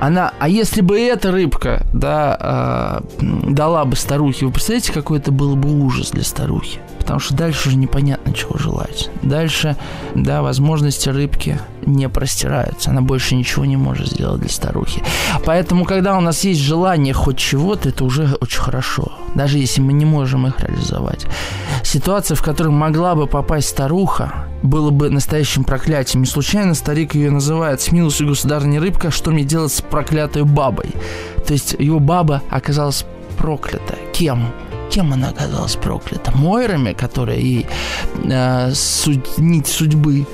Она, 0.00 0.32
а 0.38 0.48
если 0.48 0.80
бы 0.80 0.98
эта 1.00 1.30
рыбка, 1.30 1.86
да, 1.92 3.00
э, 3.20 3.24
дала 3.50 3.84
бы 3.84 3.96
старухе, 3.96 4.46
вы 4.46 4.52
представляете, 4.52 4.92
какой 4.92 5.18
это 5.18 5.32
был 5.32 5.56
бы 5.56 5.70
ужас 5.84 6.10
для 6.10 6.24
старухи? 6.24 6.80
Потому 7.02 7.18
что 7.18 7.34
дальше 7.34 7.68
уже 7.68 7.76
непонятно, 7.76 8.32
чего 8.32 8.56
желать. 8.58 9.10
Дальше, 9.22 9.76
да, 10.14 10.40
возможности 10.40 11.08
рыбки 11.08 11.58
не 11.84 12.08
простираются. 12.08 12.90
Она 12.90 13.00
больше 13.00 13.34
ничего 13.34 13.64
не 13.64 13.76
может 13.76 14.06
сделать 14.06 14.40
для 14.40 14.48
старухи. 14.48 15.02
Поэтому, 15.44 15.84
когда 15.84 16.16
у 16.16 16.20
нас 16.20 16.44
есть 16.44 16.60
желание 16.60 17.12
хоть 17.12 17.38
чего-то, 17.38 17.88
это 17.88 18.04
уже 18.04 18.36
очень 18.40 18.60
хорошо. 18.60 19.10
Даже 19.34 19.58
если 19.58 19.80
мы 19.80 19.92
не 19.92 20.04
можем 20.04 20.46
их 20.46 20.60
реализовать. 20.60 21.26
Ситуация, 21.82 22.36
в 22.36 22.42
которой 22.42 22.68
могла 22.68 23.16
бы 23.16 23.26
попасть 23.26 23.68
старуха, 23.68 24.46
было 24.62 24.90
бы 24.90 25.10
настоящим 25.10 25.64
проклятием. 25.64 26.22
Не 26.22 26.28
случайно 26.28 26.74
старик 26.74 27.16
ее 27.16 27.32
называет 27.32 27.80
«С 27.80 27.90
милостью 27.90 28.28
государыни 28.28 28.78
рыбка, 28.78 29.10
что 29.10 29.32
мне 29.32 29.42
делать 29.42 29.72
с 29.72 29.80
проклятой 29.80 30.44
бабой?» 30.44 30.90
То 31.44 31.52
есть 31.52 31.74
его 31.76 31.98
баба 31.98 32.42
оказалась 32.48 33.04
проклята. 33.36 33.96
Кем? 34.12 34.52
Кем 34.92 35.12
она 35.12 35.30
оказалась 35.30 35.76
проклята? 35.76 36.32
Мойрами, 36.32 36.92
которые 36.92 37.40
ей 37.40 37.66
э, 38.24 38.72
судь, 38.74 39.38
нить 39.38 39.66
судьбы 39.66 40.26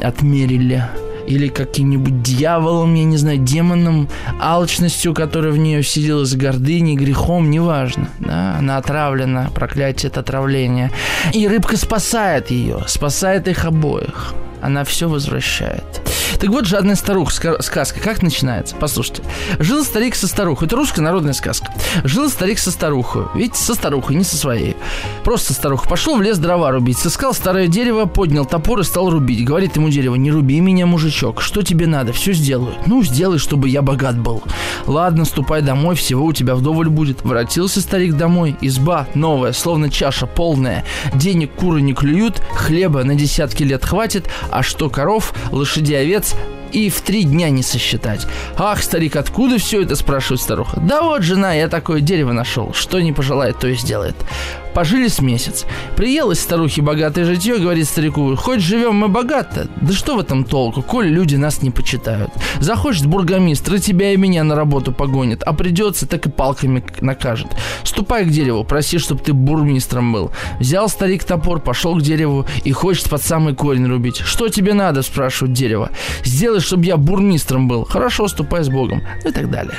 отмерили? 0.00 0.84
Или 1.26 1.48
каким-нибудь 1.48 2.22
дьяволом, 2.22 2.94
я 2.94 3.02
не 3.02 3.16
знаю, 3.16 3.38
демоном, 3.38 4.08
алчностью, 4.40 5.12
которая 5.12 5.50
в 5.50 5.58
нее 5.58 5.82
вселилась, 5.82 6.36
гордыней, 6.36 6.94
грехом, 6.94 7.50
неважно. 7.50 8.10
Да? 8.20 8.56
Она 8.58 8.76
отравлена, 8.76 9.50
проклятие 9.52 10.08
это 10.08 10.20
отравление. 10.20 10.92
И 11.32 11.48
рыбка 11.48 11.76
спасает 11.76 12.52
ее, 12.52 12.84
спасает 12.86 13.48
их 13.48 13.64
обоих. 13.64 14.34
Она 14.62 14.84
все 14.84 15.08
возвращает. 15.08 16.00
Так 16.38 16.50
вот, 16.50 16.66
жадная 16.66 16.96
старуха, 16.96 17.62
сказка, 17.62 18.00
как 18.00 18.22
начинается? 18.22 18.76
Послушайте. 18.76 19.22
Жил 19.58 19.84
старик 19.84 20.14
со 20.14 20.28
старухой. 20.28 20.66
Это 20.66 20.76
русская 20.76 21.02
народная 21.02 21.32
сказка. 21.32 21.72
Жил 22.04 22.28
старик 22.28 22.58
со 22.58 22.70
старухой. 22.70 23.24
Видите, 23.34 23.58
со 23.58 23.74
старухой, 23.74 24.16
не 24.16 24.24
со 24.24 24.36
своей. 24.36 24.76
Просто 25.24 25.52
старуха. 25.52 25.88
Пошел 25.88 26.16
в 26.16 26.22
лес 26.22 26.38
дрова 26.38 26.70
рубить. 26.70 26.98
Сыскал 26.98 27.34
старое 27.34 27.68
дерево, 27.68 28.04
поднял 28.06 28.44
топор 28.44 28.80
и 28.80 28.84
стал 28.84 29.10
рубить. 29.10 29.44
Говорит 29.44 29.76
ему 29.76 29.88
дерево, 29.88 30.14
не 30.14 30.30
руби 30.30 30.60
меня, 30.60 30.86
мужичок. 30.86 31.40
Что 31.40 31.62
тебе 31.62 31.86
надо? 31.86 32.12
Все 32.12 32.32
сделаю. 32.32 32.74
Ну, 32.86 33.02
сделай, 33.02 33.38
чтобы 33.38 33.68
я 33.68 33.82
богат 33.82 34.18
был. 34.18 34.42
Ладно, 34.86 35.24
ступай 35.24 35.62
домой, 35.62 35.94
всего 35.96 36.26
у 36.26 36.32
тебя 36.32 36.54
вдоволь 36.54 36.88
будет. 36.88 37.22
Воротился 37.22 37.80
старик 37.80 38.14
домой. 38.14 38.56
Изба 38.60 39.06
новая, 39.14 39.52
словно 39.52 39.90
чаша 39.90 40.26
полная. 40.26 40.84
Денег 41.14 41.52
куры 41.54 41.80
не 41.80 41.94
клюют, 41.94 42.40
хлеба 42.54 43.04
на 43.04 43.14
десятки 43.14 43.62
лет 43.62 43.84
хватит, 43.84 44.28
а 44.50 44.62
что 44.62 44.90
коров, 44.90 45.32
лошадей, 45.50 46.00
овец, 46.00 46.25
и 46.72 46.90
в 46.90 47.00
три 47.00 47.24
дня 47.24 47.50
не 47.50 47.62
сосчитать. 47.62 48.26
Ах, 48.56 48.82
старик, 48.82 49.16
откуда 49.16 49.58
все 49.58 49.82
это, 49.82 49.96
спрашивает 49.96 50.40
старуха. 50.40 50.80
Да 50.80 51.02
вот, 51.02 51.22
жена, 51.22 51.54
я 51.54 51.68
такое 51.68 52.00
дерево 52.00 52.32
нашел. 52.32 52.72
Что 52.72 53.00
не 53.00 53.12
пожелает, 53.12 53.58
то 53.58 53.68
и 53.68 53.74
сделает. 53.74 54.16
Пожили 54.76 55.08
с 55.08 55.22
месяц. 55.22 55.64
Приелась 55.96 56.38
старухе 56.38 56.82
богатое 56.82 57.24
житье, 57.24 57.56
говорит 57.56 57.88
старику, 57.88 58.36
хоть 58.36 58.60
живем 58.60 58.96
мы 58.96 59.08
богато, 59.08 59.68
да 59.80 59.94
что 59.94 60.16
в 60.16 60.20
этом 60.20 60.44
толку, 60.44 60.82
коль 60.82 61.06
люди 61.06 61.34
нас 61.34 61.62
не 61.62 61.70
почитают. 61.70 62.30
Захочет 62.60 63.06
бургомистр, 63.06 63.76
и 63.76 63.80
тебя 63.80 64.12
и 64.12 64.18
меня 64.18 64.44
на 64.44 64.54
работу 64.54 64.92
погонит, 64.92 65.42
а 65.44 65.54
придется, 65.54 66.06
так 66.06 66.26
и 66.26 66.30
палками 66.30 66.84
накажет. 67.00 67.46
Ступай 67.84 68.26
к 68.26 68.28
дереву, 68.28 68.64
проси, 68.64 68.98
чтобы 68.98 69.22
ты 69.22 69.32
бурмистром 69.32 70.12
был. 70.12 70.30
Взял 70.60 70.90
старик 70.90 71.24
топор, 71.24 71.60
пошел 71.60 71.96
к 71.96 72.02
дереву 72.02 72.44
и 72.64 72.72
хочет 72.72 73.08
под 73.08 73.22
самый 73.22 73.54
корень 73.54 73.86
рубить. 73.86 74.18
Что 74.18 74.50
тебе 74.50 74.74
надо, 74.74 75.00
спрашивает 75.00 75.54
дерево. 75.54 75.88
Сделай, 76.22 76.60
чтобы 76.60 76.84
я 76.84 76.98
бурмистром 76.98 77.66
был. 77.66 77.86
Хорошо, 77.86 78.28
ступай 78.28 78.62
с 78.62 78.68
Богом. 78.68 79.02
Ну 79.24 79.30
и 79.30 79.32
так 79.32 79.50
далее 79.50 79.78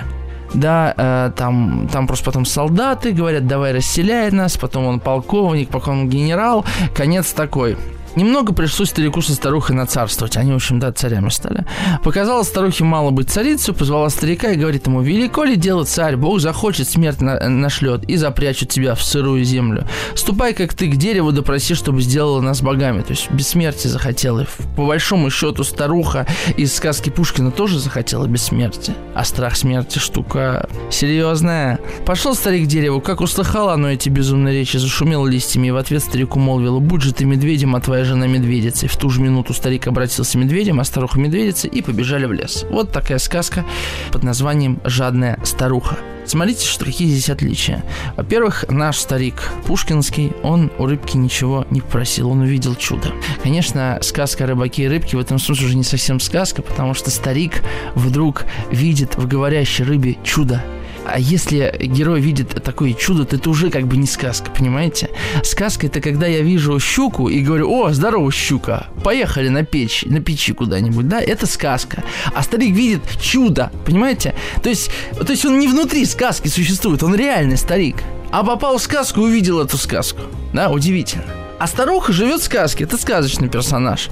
да, 0.54 0.94
э, 0.98 1.32
там, 1.36 1.88
там 1.92 2.08
просто 2.08 2.26
потом 2.26 2.46
солдаты 2.46 3.12
говорят, 3.12 3.48
давай 3.48 3.74
расселяй 3.74 4.32
нас, 4.32 4.58
потом 4.58 4.86
он 4.86 5.00
полковник, 5.00 5.70
потом 5.70 6.02
он 6.02 6.10
генерал, 6.10 6.66
конец 6.96 7.34
такой. 7.34 7.78
Немного 8.18 8.52
пришлось 8.52 8.90
старику 8.90 9.22
со 9.22 9.36
старухой 9.36 9.76
нацарствовать. 9.76 10.38
Они, 10.38 10.52
в 10.52 10.56
общем, 10.56 10.80
да, 10.80 10.92
царями 10.92 11.30
стали. 11.30 11.68
Показала 12.04 12.42
старухе 12.42 12.84
мало 12.84 13.12
быть 13.12 13.30
царицей, 13.30 13.76
позвала 13.76 14.10
старика 14.10 14.50
и 14.50 14.56
говорит 14.56 14.88
ему, 14.88 15.02
велико 15.02 15.44
ли 15.44 15.56
дело 15.56 15.86
царь, 15.86 16.16
Бог 16.16 16.40
захочет, 16.40 16.90
смерть 16.90 17.22
на 17.22 17.48
нашлет 17.48 18.06
и 18.06 18.16
запрячет 18.16 18.70
тебя 18.70 18.96
в 18.96 19.04
сырую 19.04 19.44
землю. 19.44 19.88
Ступай, 20.16 20.56
как 20.56 20.74
ты, 20.74 20.88
к 20.88 20.96
дереву, 20.96 21.32
допроси, 21.32 21.76
чтобы 21.76 22.02
сделала 22.02 22.42
нас 22.42 22.64
богами. 22.64 23.04
То 23.04 23.12
есть 23.12 23.30
бессмертие 23.30 23.92
захотела. 23.92 24.48
По 24.76 24.88
большому 24.88 25.30
счету 25.30 25.64
старуха 25.64 26.26
из 26.58 26.76
сказки 26.76 27.12
Пушкина 27.12 27.52
тоже 27.52 27.78
захотела 27.78 28.26
бессмертия. 28.26 28.96
А 29.14 29.26
страх 29.26 29.56
смерти 29.56 30.00
штука 30.00 30.68
серьезная. 30.90 31.80
Пошел 32.04 32.34
старик 32.34 32.66
к 32.66 32.68
дереву, 32.68 33.00
как 33.00 33.22
услыхала 33.22 33.74
оно 33.74 33.92
эти 33.92 34.10
безумные 34.10 34.56
речи, 34.56 34.78
зашумел 34.78 35.24
листьями 35.28 35.68
и 35.68 35.72
в 35.72 35.78
ответ 35.78 36.02
старику 36.02 36.40
молвила, 36.40 36.80
будь 36.80 37.04
же 37.04 37.14
ты 37.14 37.24
медведем, 37.24 37.76
а 37.76 37.80
твоя 37.80 38.07
жена 38.08 38.28
медведицей. 38.28 38.88
В 38.90 38.98
ту 38.98 39.10
же 39.10 39.22
минуту 39.22 39.54
старик 39.54 39.88
обратился 39.88 40.38
медведем, 40.38 40.80
а 40.80 40.84
старуха 40.84 41.20
медведицей 41.20 41.70
и 41.70 41.82
побежали 41.82 42.26
в 42.26 42.34
лес. 42.34 42.66
Вот 42.70 42.92
такая 42.92 43.20
сказка 43.20 43.66
под 44.12 44.24
названием 44.24 44.80
«Жадная 44.84 45.40
старуха». 45.44 45.98
Смотрите, 46.26 46.66
что 46.66 46.84
какие 46.84 47.08
здесь 47.08 47.30
отличия. 47.30 47.86
Во-первых, 48.18 48.66
наш 48.68 48.98
старик 48.98 49.50
Пушкинский, 49.66 50.34
он 50.44 50.72
у 50.78 50.86
рыбки 50.86 51.16
ничего 51.16 51.66
не 51.70 51.80
попросил, 51.80 52.30
он 52.30 52.42
увидел 52.42 52.76
чудо. 52.76 53.14
Конечно, 53.42 54.00
сказка 54.02 54.44
о 54.44 54.48
рыбаке 54.48 54.84
и 54.84 54.88
рыбке 54.90 55.16
в 55.16 55.22
этом 55.22 55.40
смысле 55.40 55.68
уже 55.68 55.78
не 55.78 55.86
совсем 55.86 56.20
сказка, 56.20 56.62
потому 56.62 56.94
что 56.94 57.12
старик 57.12 57.64
вдруг 57.96 58.44
видит 58.72 59.16
в 59.16 59.26
говорящей 59.26 59.86
рыбе 59.86 60.18
чудо. 60.24 60.62
А 61.10 61.20
если 61.20 61.74
герой 61.80 62.20
видит 62.20 62.62
такое 62.64 62.94
чудо, 62.94 63.26
то 63.26 63.38
это 63.38 63.50
уже 63.50 63.70
как 63.70 63.88
бы 63.88 63.96
не 63.96 64.08
сказка, 64.08 64.52
понимаете? 64.52 65.10
Сказка 65.44 65.88
это 65.88 66.02
когда 66.02 66.28
я 66.28 66.42
вижу 66.42 66.80
щуку 66.80 67.30
и 67.30 67.40
говорю, 67.40 67.72
о, 67.72 67.94
здорово, 67.94 68.30
щука, 68.32 68.88
поехали 69.04 69.48
на 69.48 69.64
печь, 69.64 70.04
на 70.06 70.20
печи 70.20 70.54
куда-нибудь, 70.54 71.08
да, 71.08 71.22
это 71.22 71.46
сказка. 71.46 72.04
А 72.34 72.44
старик 72.44 72.76
видит 72.76 73.02
чудо, 73.22 73.72
понимаете? 73.86 74.36
То 74.62 74.70
есть, 74.70 74.92
то 75.14 75.32
есть 75.32 75.46
он 75.46 75.60
не 75.60 75.68
внутри 75.68 76.06
сказки 76.06 76.50
существует, 76.50 77.04
он 77.04 77.16
реальный 77.16 77.58
старик. 77.58 77.98
А 78.32 78.44
попал 78.44 78.78
в 78.78 78.82
сказку 78.82 79.22
и 79.22 79.24
увидел 79.24 79.62
эту 79.62 79.78
сказку. 79.78 80.22
Да, 80.54 80.70
удивительно. 80.70 81.24
А 81.58 81.68
старуха 81.68 82.12
живет 82.12 82.42
в 82.42 82.44
сказке, 82.44 82.84
это 82.84 82.98
сказочный 82.98 83.48
персонаж. 83.48 84.10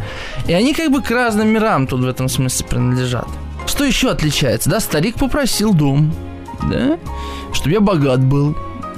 И 0.47 0.53
они 0.53 0.73
как 0.73 0.91
бы 0.91 1.01
к 1.01 1.11
разным 1.11 1.49
мирам 1.49 1.87
тут 1.87 2.01
в 2.01 2.07
этом 2.07 2.29
смысле 2.29 2.65
принадлежат. 2.65 3.27
Что 3.67 3.83
еще 3.83 4.09
отличается? 4.09 4.69
Да, 4.69 4.79
старик 4.79 5.15
попросил 5.15 5.73
дом, 5.73 6.13
да, 6.63 6.97
чтобы 7.53 7.73
я 7.73 7.79
богат 7.79 8.23
был. 8.23 8.55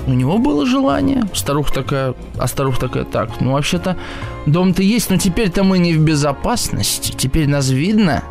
У 0.07 0.13
него 0.13 0.37
было 0.37 0.65
желание. 0.65 1.23
Старуха 1.33 1.73
такая, 1.73 2.15
а 2.37 2.47
старуха 2.47 2.81
такая, 2.81 3.03
так, 3.03 3.41
ну 3.41 3.51
вообще-то 3.51 3.97
дом-то 4.45 4.81
есть, 4.81 5.09
но 5.09 5.17
теперь-то 5.17 5.63
мы 5.63 5.79
не 5.79 5.93
в 5.93 5.99
безопасности. 5.99 7.11
Теперь 7.11 7.49
нас 7.49 7.69
видно. 7.69 8.23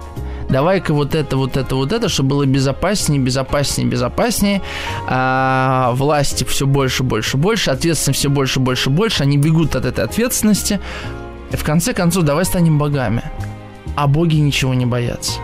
Давай-ка 0.49 0.95
вот 0.95 1.15
это, 1.15 1.37
вот 1.37 1.57
это, 1.57 1.75
вот 1.75 1.93
это, 1.93 2.09
чтобы 2.09 2.31
было 2.31 2.47
безопаснее, 2.47 3.21
безопаснее, 3.21 3.89
безопаснее. 3.89 4.63
А 5.07 5.93
власти 5.95 6.45
все 6.45 6.67
больше, 6.67 7.03
больше, 7.03 7.37
больше, 7.37 7.71
ответственность 7.71 8.21
все 8.21 8.31
больше, 8.31 8.61
больше, 8.61 8.89
больше. 8.89 9.25
Они 9.25 9.37
бегут 9.37 9.77
от 9.77 9.85
этой 9.85 10.05
ответственности. 10.05 10.81
И 11.53 11.57
в 11.57 11.65
конце 11.65 11.93
концов, 11.93 12.25
давай 12.25 12.45
станем 12.45 12.79
богами. 12.79 13.23
А 13.97 14.07
боги 14.07 14.37
ничего 14.37 14.73
не 14.75 14.87
боятся 14.87 15.41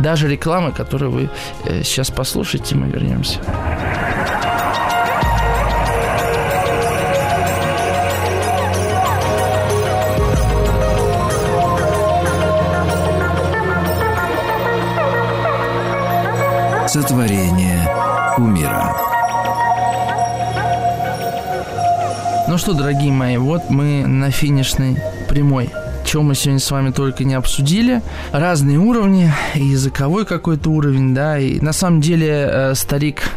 даже 0.00 0.28
рекламы, 0.28 0.72
которую 0.72 1.10
вы 1.10 1.30
э, 1.64 1.82
сейчас 1.82 2.10
послушаете, 2.10 2.74
мы 2.74 2.88
вернемся. 2.88 3.40
Сотворение 16.86 17.86
умира. 18.38 18.96
Ну 22.48 22.56
что, 22.56 22.72
дорогие 22.72 23.12
мои, 23.12 23.36
вот 23.36 23.68
мы 23.68 24.06
на 24.06 24.30
финишной 24.30 24.96
прямой 25.28 25.70
чем 26.08 26.24
мы 26.24 26.34
сегодня 26.34 26.58
с 26.58 26.70
вами 26.70 26.90
только 26.90 27.24
не 27.24 27.34
обсудили. 27.34 28.00
Разные 28.32 28.78
уровни, 28.78 29.30
языковой 29.54 30.24
какой-то 30.24 30.70
уровень, 30.70 31.14
да, 31.14 31.38
и 31.38 31.60
на 31.60 31.74
самом 31.74 32.00
деле 32.00 32.48
э, 32.50 32.74
старик 32.74 33.30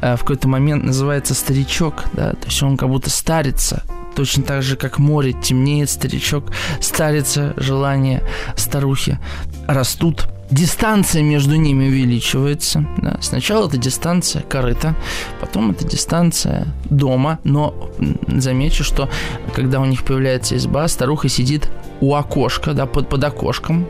э, 0.00 0.16
в 0.16 0.20
какой-то 0.22 0.48
момент 0.48 0.82
называется 0.82 1.34
старичок, 1.34 2.02
да, 2.14 2.32
то 2.32 2.46
есть 2.46 2.60
он 2.64 2.76
как 2.76 2.88
будто 2.88 3.10
старится, 3.10 3.84
точно 4.16 4.42
так 4.42 4.64
же, 4.64 4.76
как 4.76 4.98
море 4.98 5.34
темнеет 5.34 5.88
старичок, 5.88 6.50
старится 6.80 7.54
желание 7.58 8.24
старухи, 8.56 9.20
растут 9.68 10.26
дистанция 10.50 11.22
между 11.22 11.54
ними 11.56 11.86
увеличивается. 11.86 12.86
Да. 12.98 13.18
Сначала 13.20 13.68
это 13.68 13.78
дистанция 13.78 14.42
корыта, 14.42 14.94
потом 15.40 15.70
это 15.70 15.86
дистанция 15.86 16.66
дома. 16.84 17.38
Но 17.44 17.90
замечу, 18.28 18.84
что 18.84 19.08
когда 19.54 19.80
у 19.80 19.84
них 19.84 20.04
появляется 20.04 20.56
изба, 20.56 20.88
старуха 20.88 21.28
сидит 21.28 21.68
у 22.00 22.14
окошка, 22.14 22.72
да, 22.72 22.86
под, 22.86 23.08
под 23.08 23.24
окошком, 23.24 23.86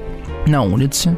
на 0.47 0.63
улице, 0.63 1.17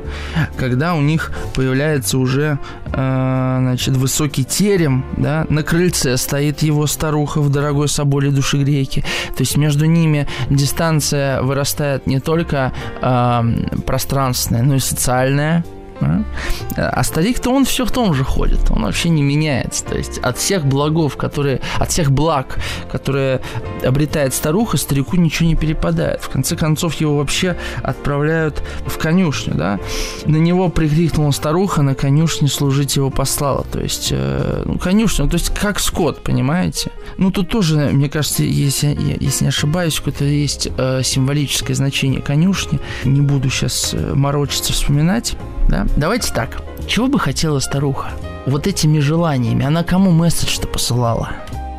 когда 0.57 0.95
у 0.95 1.01
них 1.01 1.33
появляется 1.55 2.19
уже, 2.19 2.59
э, 2.87 3.57
значит, 3.61 3.97
высокий 3.97 4.45
терем, 4.45 5.05
да, 5.17 5.47
на 5.49 5.63
крыльце 5.63 6.17
стоит 6.17 6.63
его 6.63 6.87
старуха 6.87 7.41
в 7.41 7.51
дорогой 7.51 7.89
соболе 7.89 8.31
душегрейке, 8.31 9.03
то 9.37 9.41
есть 9.41 9.57
между 9.57 9.85
ними 9.85 10.27
дистанция 10.51 11.43
вырастает 11.43 12.07
не 12.07 12.21
только 12.21 12.73
э, 13.03 13.43
пространственная, 13.87 14.63
но 14.63 14.77
и 14.77 14.81
социальная, 14.81 15.65
а 16.77 17.03
старик-то 17.03 17.51
он 17.51 17.65
все 17.65 17.85
в 17.85 17.91
том 17.91 18.15
же 18.15 18.25
ходит, 18.25 18.71
он 18.71 18.83
вообще 18.83 19.09
не 19.09 19.23
меняется. 19.23 19.85
То 19.85 19.97
есть 19.97 20.19
от 20.19 20.39
всех 20.39 20.65
благов, 20.65 21.17
которые, 21.17 21.61
от 21.79 21.91
всех 21.91 22.13
благ, 22.13 22.59
которые 22.91 23.41
обретает 23.85 24.35
старуха, 24.35 24.77
старику 24.77 25.17
ничего 25.17 25.49
не 25.49 25.57
перепадает. 25.57 26.23
В 26.23 26.29
конце 26.29 26.57
концов 26.57 26.95
его 26.95 27.17
вообще 27.17 27.57
отправляют 27.83 28.63
в 28.87 28.99
конюшню, 28.99 29.55
да. 29.55 29.81
На 30.25 30.37
него 30.37 30.69
прикрикнула 30.69 31.31
старуха, 31.33 31.83
на 31.83 31.95
конюшне 31.95 32.49
служить 32.49 32.97
его 32.97 33.11
послала. 33.11 33.65
То 33.65 33.81
есть, 33.81 34.09
э, 34.13 34.63
ну, 34.65 34.79
конюшня, 34.79 35.29
то 35.29 35.35
есть 35.35 35.51
как 35.55 35.81
скот, 35.81 36.23
понимаете? 36.23 36.91
Ну, 37.17 37.31
тут 37.31 37.49
тоже, 37.49 37.91
мне 37.93 38.09
кажется, 38.09 38.43
если, 38.43 38.97
если 39.21 39.45
не 39.45 39.49
ошибаюсь, 39.49 39.99
какое-то 39.99 40.25
есть 40.25 40.69
э, 40.77 41.03
символическое 41.03 41.75
значение 41.75 42.21
конюшни. 42.21 42.79
Не 43.05 43.21
буду 43.21 43.51
сейчас 43.51 43.95
э, 43.95 44.15
морочиться, 44.15 44.73
вспоминать 44.73 45.37
да? 45.69 45.87
Давайте 45.97 46.33
так. 46.33 46.63
Чего 46.87 47.07
бы 47.07 47.19
хотела 47.19 47.61
старуха? 47.61 48.11
Вот 48.47 48.67
этими 48.67 48.99
желаниями. 48.99 49.65
Она 49.65 49.85
кому 49.85 50.11
месседж-то 50.11 50.67
посылала? 50.67 51.31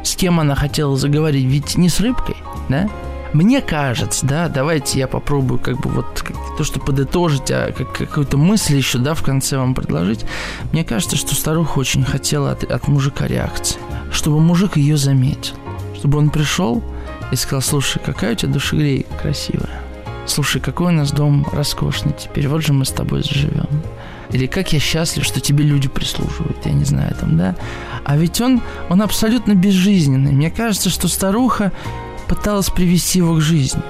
С 0.03 0.15
кем 0.15 0.39
она 0.39 0.55
хотела 0.55 0.95
заговорить? 0.97 1.45
Ведь 1.45 1.77
не 1.77 1.89
с 1.89 1.99
рыбкой, 1.99 2.37
да? 2.69 2.89
Мне 3.33 3.61
кажется, 3.61 4.25
да, 4.25 4.49
давайте 4.49 4.97
я 4.97 5.07
попробую 5.07 5.59
как 5.59 5.79
бы 5.79 5.89
вот 5.89 6.23
то, 6.57 6.63
что 6.63 6.79
подытожить, 6.79 7.51
а 7.51 7.71
как, 7.71 7.91
какую-то 7.93 8.37
мысль 8.37 8.75
еще, 8.75 8.97
да, 8.97 9.13
в 9.13 9.21
конце 9.21 9.57
вам 9.57 9.75
предложить. 9.75 10.25
Мне 10.71 10.83
кажется, 10.83 11.15
что 11.15 11.35
старуха 11.35 11.77
очень 11.77 12.03
хотела 12.03 12.51
от, 12.51 12.63
от 12.63 12.87
мужика 12.87 13.27
реакции. 13.27 13.79
Чтобы 14.11 14.39
мужик 14.39 14.77
ее 14.77 14.97
заметил. 14.97 15.53
Чтобы 15.95 16.17
он 16.17 16.31
пришел 16.31 16.83
и 17.31 17.35
сказал, 17.35 17.61
слушай, 17.61 18.01
какая 18.03 18.33
у 18.33 18.35
тебя 18.35 18.53
душегрейка 18.53 19.13
красивая 19.15 19.88
слушай, 20.29 20.61
какой 20.61 20.87
у 20.87 20.95
нас 20.95 21.11
дом 21.11 21.45
роскошный 21.51 22.13
теперь, 22.17 22.47
вот 22.47 22.63
же 22.63 22.73
мы 22.73 22.85
с 22.85 22.91
тобой 22.91 23.23
заживем. 23.23 23.67
Или 24.31 24.45
как 24.45 24.73
я 24.73 24.79
счастлив, 24.79 25.25
что 25.25 25.39
тебе 25.41 25.63
люди 25.63 25.87
прислуживают, 25.87 26.65
я 26.65 26.71
не 26.71 26.85
знаю 26.85 27.15
там, 27.19 27.37
да. 27.37 27.55
А 28.03 28.15
ведь 28.15 28.39
он, 28.41 28.61
он 28.89 29.01
абсолютно 29.01 29.55
безжизненный. 29.55 30.31
Мне 30.31 30.51
кажется, 30.51 30.89
что 30.89 31.07
старуха 31.07 31.71
пыталась 32.27 32.69
привести 32.69 33.19
его 33.19 33.35
к 33.35 33.41
жизни. 33.41 33.81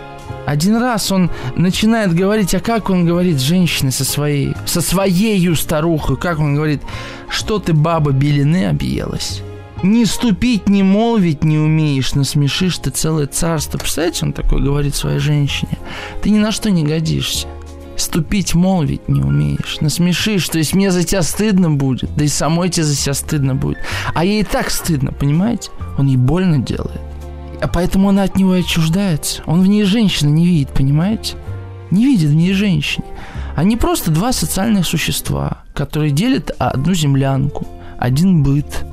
Один 0.45 0.77
раз 0.77 1.11
он 1.11 1.29
начинает 1.55 2.13
говорить, 2.15 2.55
а 2.55 2.59
как 2.59 2.89
он 2.89 3.05
говорит 3.05 3.39
женщине 3.39 3.91
со 3.91 4.05
своей, 4.05 4.55
со 4.65 4.81
своей 4.81 5.53
старухой, 5.55 6.17
как 6.17 6.39
он 6.39 6.55
говорит, 6.55 6.81
что 7.29 7.59
ты, 7.59 7.73
баба, 7.73 8.11
белины 8.11 8.65
объелась? 8.67 9.43
Не 9.82 10.05
ступить, 10.05 10.67
не 10.67 10.84
молвить 10.84 11.43
не 11.45 11.57
умеешь, 11.57 12.13
насмешишь 12.13 12.80
ты 12.80 12.89
целое 12.89 13.27
царство. 13.27 13.77
Представляете, 13.77 14.25
он 14.25 14.34
такой 14.34 14.61
говорит 14.61 14.93
своей 14.93 15.19
женщине. 15.19 15.77
Ты 16.21 16.32
ни 16.32 16.38
на 16.38 16.51
что 16.51 16.69
не 16.69 16.84
годишься. 16.84 17.47
Ступить, 17.95 18.55
молвить 18.55 19.07
не 19.07 19.21
умеешь. 19.21 19.77
Насмешишь, 19.80 20.49
то 20.49 20.57
есть 20.57 20.73
мне 20.73 20.91
за 20.91 21.03
тебя 21.03 21.21
стыдно 21.21 21.71
будет, 21.71 22.13
да 22.15 22.25
и 22.25 22.27
самой 22.27 22.69
тебе 22.69 22.84
за 22.84 22.95
себя 22.95 23.13
стыдно 23.13 23.55
будет. 23.55 23.77
А 24.13 24.25
ей 24.25 24.41
и 24.41 24.45
так 24.45 24.69
стыдно, 24.69 25.13
понимаете? 25.13 25.69
Он 25.97 26.07
ей 26.07 26.17
больно 26.17 26.59
делает. 26.59 27.01
А 27.61 27.67
поэтому 27.67 28.09
она 28.09 28.23
от 28.23 28.36
него 28.36 28.55
и 28.55 28.61
отчуждается. 28.61 29.43
Он 29.45 29.61
в 29.61 29.67
ней 29.67 29.84
женщины 29.84 30.30
не 30.30 30.45
видит, 30.45 30.69
понимаете? 30.69 31.36
Не 31.89 32.05
видит 32.05 32.30
в 32.30 32.36
ней 32.36 32.53
женщине. 32.53 33.05
Они 33.55 33.77
просто 33.77 34.11
два 34.11 34.34
социальных 34.34 34.86
существа, 34.86 35.63
которые 35.73 36.11
делят 36.11 36.51
одну 36.57 36.93
землянку, 36.93 37.65
один 37.97 38.43
быт. 38.43 38.86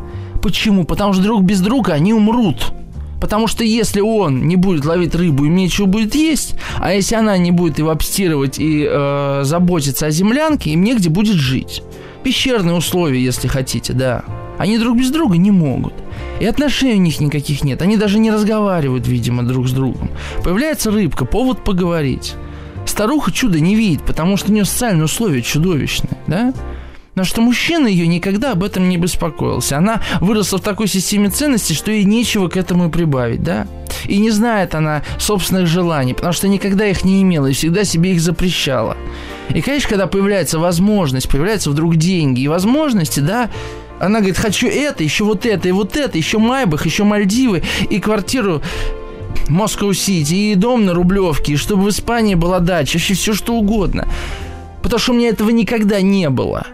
Почему? 0.47 0.85
Потому 0.85 1.13
что 1.13 1.25
друг 1.25 1.43
без 1.43 1.61
друга 1.61 1.95
они 1.95 2.15
умрут. 2.15 2.73
Потому 3.21 3.49
что 3.49 3.65
если 3.65 4.01
он 4.01 4.47
не 4.47 4.55
будет 4.55 4.85
ловить 4.85 5.13
рыбу, 5.17 5.45
им 5.45 5.57
нечего 5.57 5.87
будет 5.87 6.15
есть, 6.15 6.55
а 6.79 6.95
если 6.95 7.17
она 7.17 7.37
не 7.37 7.51
будет 7.51 7.79
его 7.79 7.91
обстирывать 7.91 8.61
и 8.61 8.87
э, 8.89 9.41
заботиться 9.43 10.07
о 10.07 10.11
землянке, 10.13 10.71
им 10.71 10.85
негде 10.85 11.09
будет 11.09 11.35
жить. 11.35 11.83
Пещерные 12.23 12.77
условия, 12.77 13.21
если 13.21 13.49
хотите, 13.49 13.93
да. 13.93 14.23
Они 14.57 14.79
друг 14.79 14.97
без 14.97 15.11
друга 15.11 15.37
не 15.37 15.51
могут. 15.51 15.95
И 16.39 16.47
отношений 16.47 17.01
у 17.01 17.03
них 17.03 17.19
никаких 17.19 17.65
нет. 17.65 17.83
Они 17.83 17.97
даже 17.97 18.21
не 18.21 18.31
разговаривают, 18.31 19.09
видимо, 19.09 19.43
друг 19.43 19.67
с 19.67 19.73
другом. 19.73 20.13
Появляется 20.45 20.93
рыбка, 20.93 21.25
повод 21.25 21.65
поговорить. 21.65 22.35
Старуха 22.87 23.33
чудо 23.33 23.59
не 23.59 23.75
видит, 23.75 24.03
потому 24.03 24.37
что 24.37 24.53
у 24.53 24.55
нее 24.55 24.65
социальные 24.65 25.07
условия 25.07 25.43
чудовищные, 25.43 26.19
да? 26.29 26.55
Но 27.17 27.25
что 27.25 27.41
мужчина 27.41 27.87
ее 27.87 28.07
никогда 28.07 28.53
об 28.53 28.63
этом 28.63 28.91
не 28.91 28.99
беспокоился. 28.99 29.79
Она 29.79 30.03
выросла 30.21 30.59
в 30.59 30.61
такой 30.61 30.87
системе 30.87 31.31
ценностей, 31.31 31.73
что 31.73 31.91
ей 31.91 32.05
нечего 32.05 32.49
к 32.49 32.59
этому 32.59 32.91
прибавить, 32.91 33.43
да? 33.43 33.67
И 34.05 34.19
не 34.19 34.31
знает 34.31 34.75
она 34.75 35.03
собственных 35.19 35.67
желаний, 35.67 36.13
потому 36.13 36.35
что 36.35 36.47
никогда 36.47 36.87
их 36.87 37.05
не 37.05 37.23
имела 37.23 37.47
и 37.47 37.55
всегда 37.55 37.85
себе 37.85 38.13
их 38.13 38.21
запрещала. 38.21 38.99
И, 39.49 39.63
конечно, 39.63 39.89
когда 39.89 40.07
появляется 40.07 40.59
возможность, 40.59 41.31
появляются 41.31 41.71
вдруг 41.71 41.97
деньги 41.97 42.43
и 42.43 42.49
возможности, 42.49 43.21
да, 43.21 43.49
она 43.99 44.19
говорит, 44.19 44.37
хочу 44.37 44.69
это, 44.69 45.03
еще 45.03 45.25
вот 45.25 45.47
это, 45.47 45.69
и 45.69 45.73
вот 45.73 45.97
это, 45.97 46.19
еще 46.19 46.37
Майбах, 46.37 46.85
еще 46.85 47.05
Мальдивы, 47.05 47.63
и 47.89 47.99
квартиру 47.99 48.61
Москва-Сити, 49.49 50.35
и 50.35 50.55
дом 50.55 50.85
на 50.85 50.93
Рублевке, 50.93 51.55
и 51.55 51.57
чтобы 51.57 51.85
в 51.85 51.89
Испании 51.89 52.35
была 52.35 52.59
дача, 52.59 52.99
вообще 52.99 53.15
все 53.15 53.33
что 53.33 53.55
угодно. 53.55 54.07
Потому 54.83 55.01
что 55.01 55.13
у 55.13 55.15
меня 55.17 55.31
этого 55.31 55.49
никогда 55.49 56.03
не 56.03 56.29
было. 56.29 56.67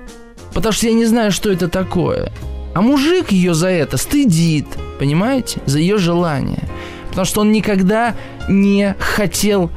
Потому 0.55 0.73
что 0.73 0.87
я 0.87 0.93
не 0.93 1.05
знаю, 1.05 1.33
что 1.33 1.51
это 1.51 1.69
такое. 1.69 2.33
А 2.75 2.81
мужик 2.81 3.33
ее 3.33 3.55
за 3.55 3.69
это 3.69 3.97
стыдит, 3.97 4.67
понимаете? 4.99 5.61
За 5.67 5.79
ее 5.79 5.99
желание. 5.99 6.69
Потому 7.09 7.27
что 7.27 7.41
он 7.43 7.53
никогда 7.53 8.15
не 8.49 8.97
хотел 8.99 9.71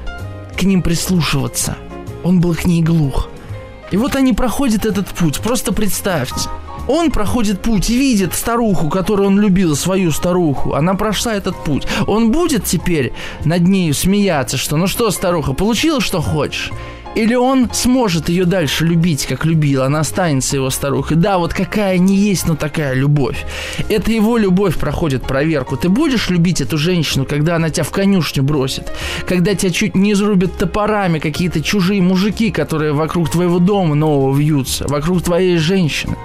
к 0.57 0.63
ним 0.63 0.82
прислушиваться. 0.82 1.76
Он 2.23 2.39
был 2.39 2.55
к 2.55 2.65
ней 2.65 2.82
глух. 2.82 3.30
И 3.91 3.97
вот 3.97 4.15
они 4.15 4.34
проходят 4.34 4.86
этот 4.86 5.07
путь. 5.07 5.39
Просто 5.39 5.73
представьте. 5.73 6.49
Он 6.88 7.11
проходит 7.11 7.61
путь 7.61 7.89
и 7.89 7.97
видит 7.97 8.34
старуху, 8.34 8.89
которую 8.89 9.28
он 9.28 9.39
любил, 9.39 9.76
свою 9.76 10.11
старуху. 10.11 10.73
Она 10.73 10.93
прошла 10.93 11.34
этот 11.34 11.55
путь. 11.63 11.88
Он 12.07 12.32
будет 12.32 12.65
теперь 12.65 13.13
над 13.43 13.61
нею 13.61 13.93
смеяться, 13.93 14.57
что 14.57 14.78
ну 14.78 14.88
что, 14.88 15.09
старуха, 15.11 15.53
получила, 15.53 15.99
что 15.99 16.21
хочешь? 16.21 16.71
Или 17.16 17.34
он 17.34 17.70
сможет 17.72 18.28
ее 18.28 18.43
дальше 18.45 18.86
любить, 18.86 19.26
как 19.26 19.45
любил, 19.45 19.84
она 19.84 20.01
останется 20.01 20.57
его 20.57 20.70
старухой. 20.70 21.16
Да, 21.16 21.38
вот 21.38 21.53
какая 21.53 21.97
не 21.97 22.16
есть, 22.16 22.45
но 22.47 22.55
такая 22.55 22.93
любовь. 22.93 23.45
Это 23.88 24.11
его 24.11 24.38
любовь 24.38 24.78
проходит 24.78 25.24
проверку. 25.24 25.78
Ты 25.78 25.88
будешь 25.88 26.30
любить 26.30 26.59
эту 26.59 26.78
женщину, 26.78 27.26
когда 27.26 27.55
она 27.55 27.70
тебя 27.70 27.86
в 27.86 27.91
конюшню 27.91 28.43
бросит? 28.43 28.91
Когда 29.26 29.55
тебя 29.55 29.72
чуть 29.72 29.95
не 29.95 30.11
изрубят 30.11 30.57
топорами 30.57 31.20
какие-то 31.20 31.61
чужие 31.61 32.01
мужики, 32.01 32.51
которые 32.51 32.91
вокруг 32.91 33.30
твоего 33.30 33.59
дома 33.59 33.95
нового 33.95 34.36
вьются, 34.36 34.86
вокруг 34.88 35.24
твоей 35.24 35.57
женщины? 35.57 36.18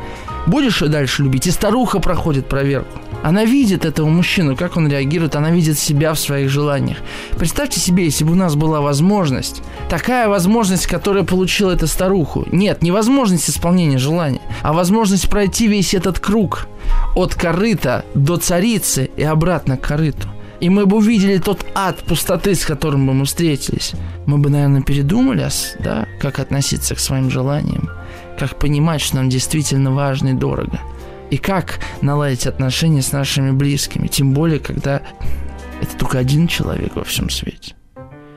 Будешь 0.47 0.81
дальше 0.81 1.23
любить? 1.23 1.47
И 1.47 1.51
старуха 1.51 1.99
проходит 2.01 2.49
проверку. 2.49 2.99
Она 3.23 3.45
видит 3.45 3.85
этого 3.85 4.09
мужчину, 4.09 4.57
как 4.57 4.77
он 4.77 4.89
реагирует, 4.89 5.37
она 5.37 5.51
видит 5.51 5.79
себя 5.79 6.15
в 6.15 6.19
своих 6.19 6.49
желаниях. 6.49 6.99
Представьте 7.37 7.79
себе, 7.79 8.05
если 8.05 8.25
бы 8.25 8.33
у 8.33 8.37
нас 8.37 8.55
была 8.55 8.81
возможность, 8.81 9.63
такая 9.91 10.29
возможность, 10.29 10.87
которая 10.87 11.25
получила 11.25 11.73
эта 11.73 11.87
старуху. 11.87 12.47
Нет, 12.51 12.83
не 12.83 12.91
возможность 12.91 13.51
исполнения 13.51 13.99
желания, 13.99 14.41
а 14.63 14.73
возможность 14.73 15.29
пройти 15.29 15.67
весь 15.67 15.93
этот 15.93 16.19
круг 16.19 16.67
от 17.15 17.35
корыта 17.35 18.07
до 18.15 18.39
царицы 18.39 19.11
и 19.17 19.23
обратно 19.23 19.77
к 19.77 19.87
корыту. 19.87 20.29
И 20.61 20.69
мы 20.69 20.87
бы 20.87 20.99
увидели 20.99 21.39
тот 21.39 21.65
ад 21.75 21.99
пустоты, 22.01 22.55
с 22.55 22.65
которым 22.65 23.07
бы 23.07 23.15
мы 23.15 23.25
встретились. 23.25 23.93
Мы 24.27 24.39
бы, 24.39 24.51
наверное, 24.51 24.83
передумали, 24.83 25.49
да, 25.79 26.07
как 26.21 26.39
относиться 26.39 26.95
к 26.95 27.01
своим 27.01 27.31
желаниям 27.31 27.91
как 28.39 28.59
понимать, 28.59 29.01
что 29.01 29.17
нам 29.17 29.29
действительно 29.29 29.93
важно 29.93 30.29
и 30.29 30.33
дорого. 30.35 30.81
И 31.31 31.37
как 31.37 31.81
наладить 32.01 32.47
отношения 32.47 33.03
с 33.03 33.13
нашими 33.13 33.53
близкими, 33.53 34.09
тем 34.09 34.33
более, 34.33 34.59
когда 34.59 35.03
это 35.81 35.97
только 35.97 36.19
один 36.19 36.49
человек 36.49 36.97
во 36.97 37.05
всем 37.05 37.31
свете. 37.31 37.75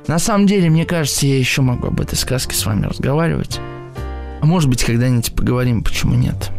На 0.08 0.20
самом 0.20 0.48
деле, 0.48 0.70
мне 0.70 0.86
кажется, 0.86 1.26
я 1.26 1.38
еще 1.38 1.62
могу 1.62 1.88
об 1.88 2.00
этой 2.02 2.16
сказке 2.16 2.56
с 2.56 2.66
вами 2.66 2.86
разговаривать. 2.86 3.60
А 4.42 4.46
может 4.46 4.70
быть, 4.70 4.84
когда-нибудь 4.84 5.34
поговорим, 5.34 5.84
почему 5.84 6.16
нет. 6.16 6.52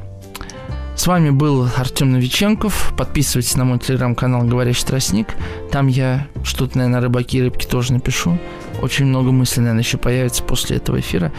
С 0.97 1.07
вами 1.09 1.31
был 1.31 1.69
Артем 1.77 2.13
Новиченков. 2.13 2.95
Подписывайтесь 2.97 3.57
на 3.57 3.65
мой 3.65 3.79
телеграм-канал 3.79 4.45
«Говорящий 4.45 4.87
тростник». 4.87 5.35
Там 5.71 5.89
я 5.89 6.29
что-то, 6.45 6.79
наверное, 6.79 7.01
рыбаки 7.01 7.39
и 7.39 7.43
рыбки 7.43 7.67
тоже 7.67 7.93
напишу. 7.93 8.39
Очень 8.81 9.07
много 9.07 9.33
мыслей, 9.33 9.63
наверное, 9.63 9.83
еще 9.83 9.99
появится 9.99 10.43
после 10.45 10.77
этого 10.77 11.01
эфира. 11.01 11.33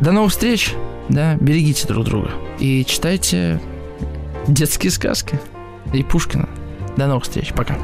До 0.00 0.12
новых 0.12 0.32
встреч! 0.32 0.74
Да, 1.08 1.34
берегите 1.36 1.86
друг 1.86 2.06
друга. 2.06 2.30
И 2.58 2.84
читайте 2.86 3.60
детские 4.48 4.90
сказки 4.90 5.38
и 5.92 6.02
Пушкина. 6.02 6.48
До 6.96 7.06
новых 7.06 7.24
встреч. 7.24 7.52
Пока. 7.52 7.76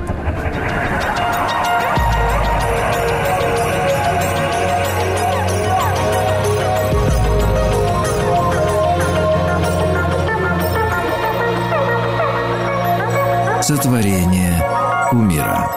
Сотворение 13.68 14.66
умира. 15.12 15.70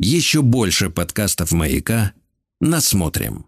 Еще 0.00 0.40
больше 0.40 0.88
подкастов 0.88 1.52
«Маяка» 1.52 2.14
насмотрим. 2.58 3.47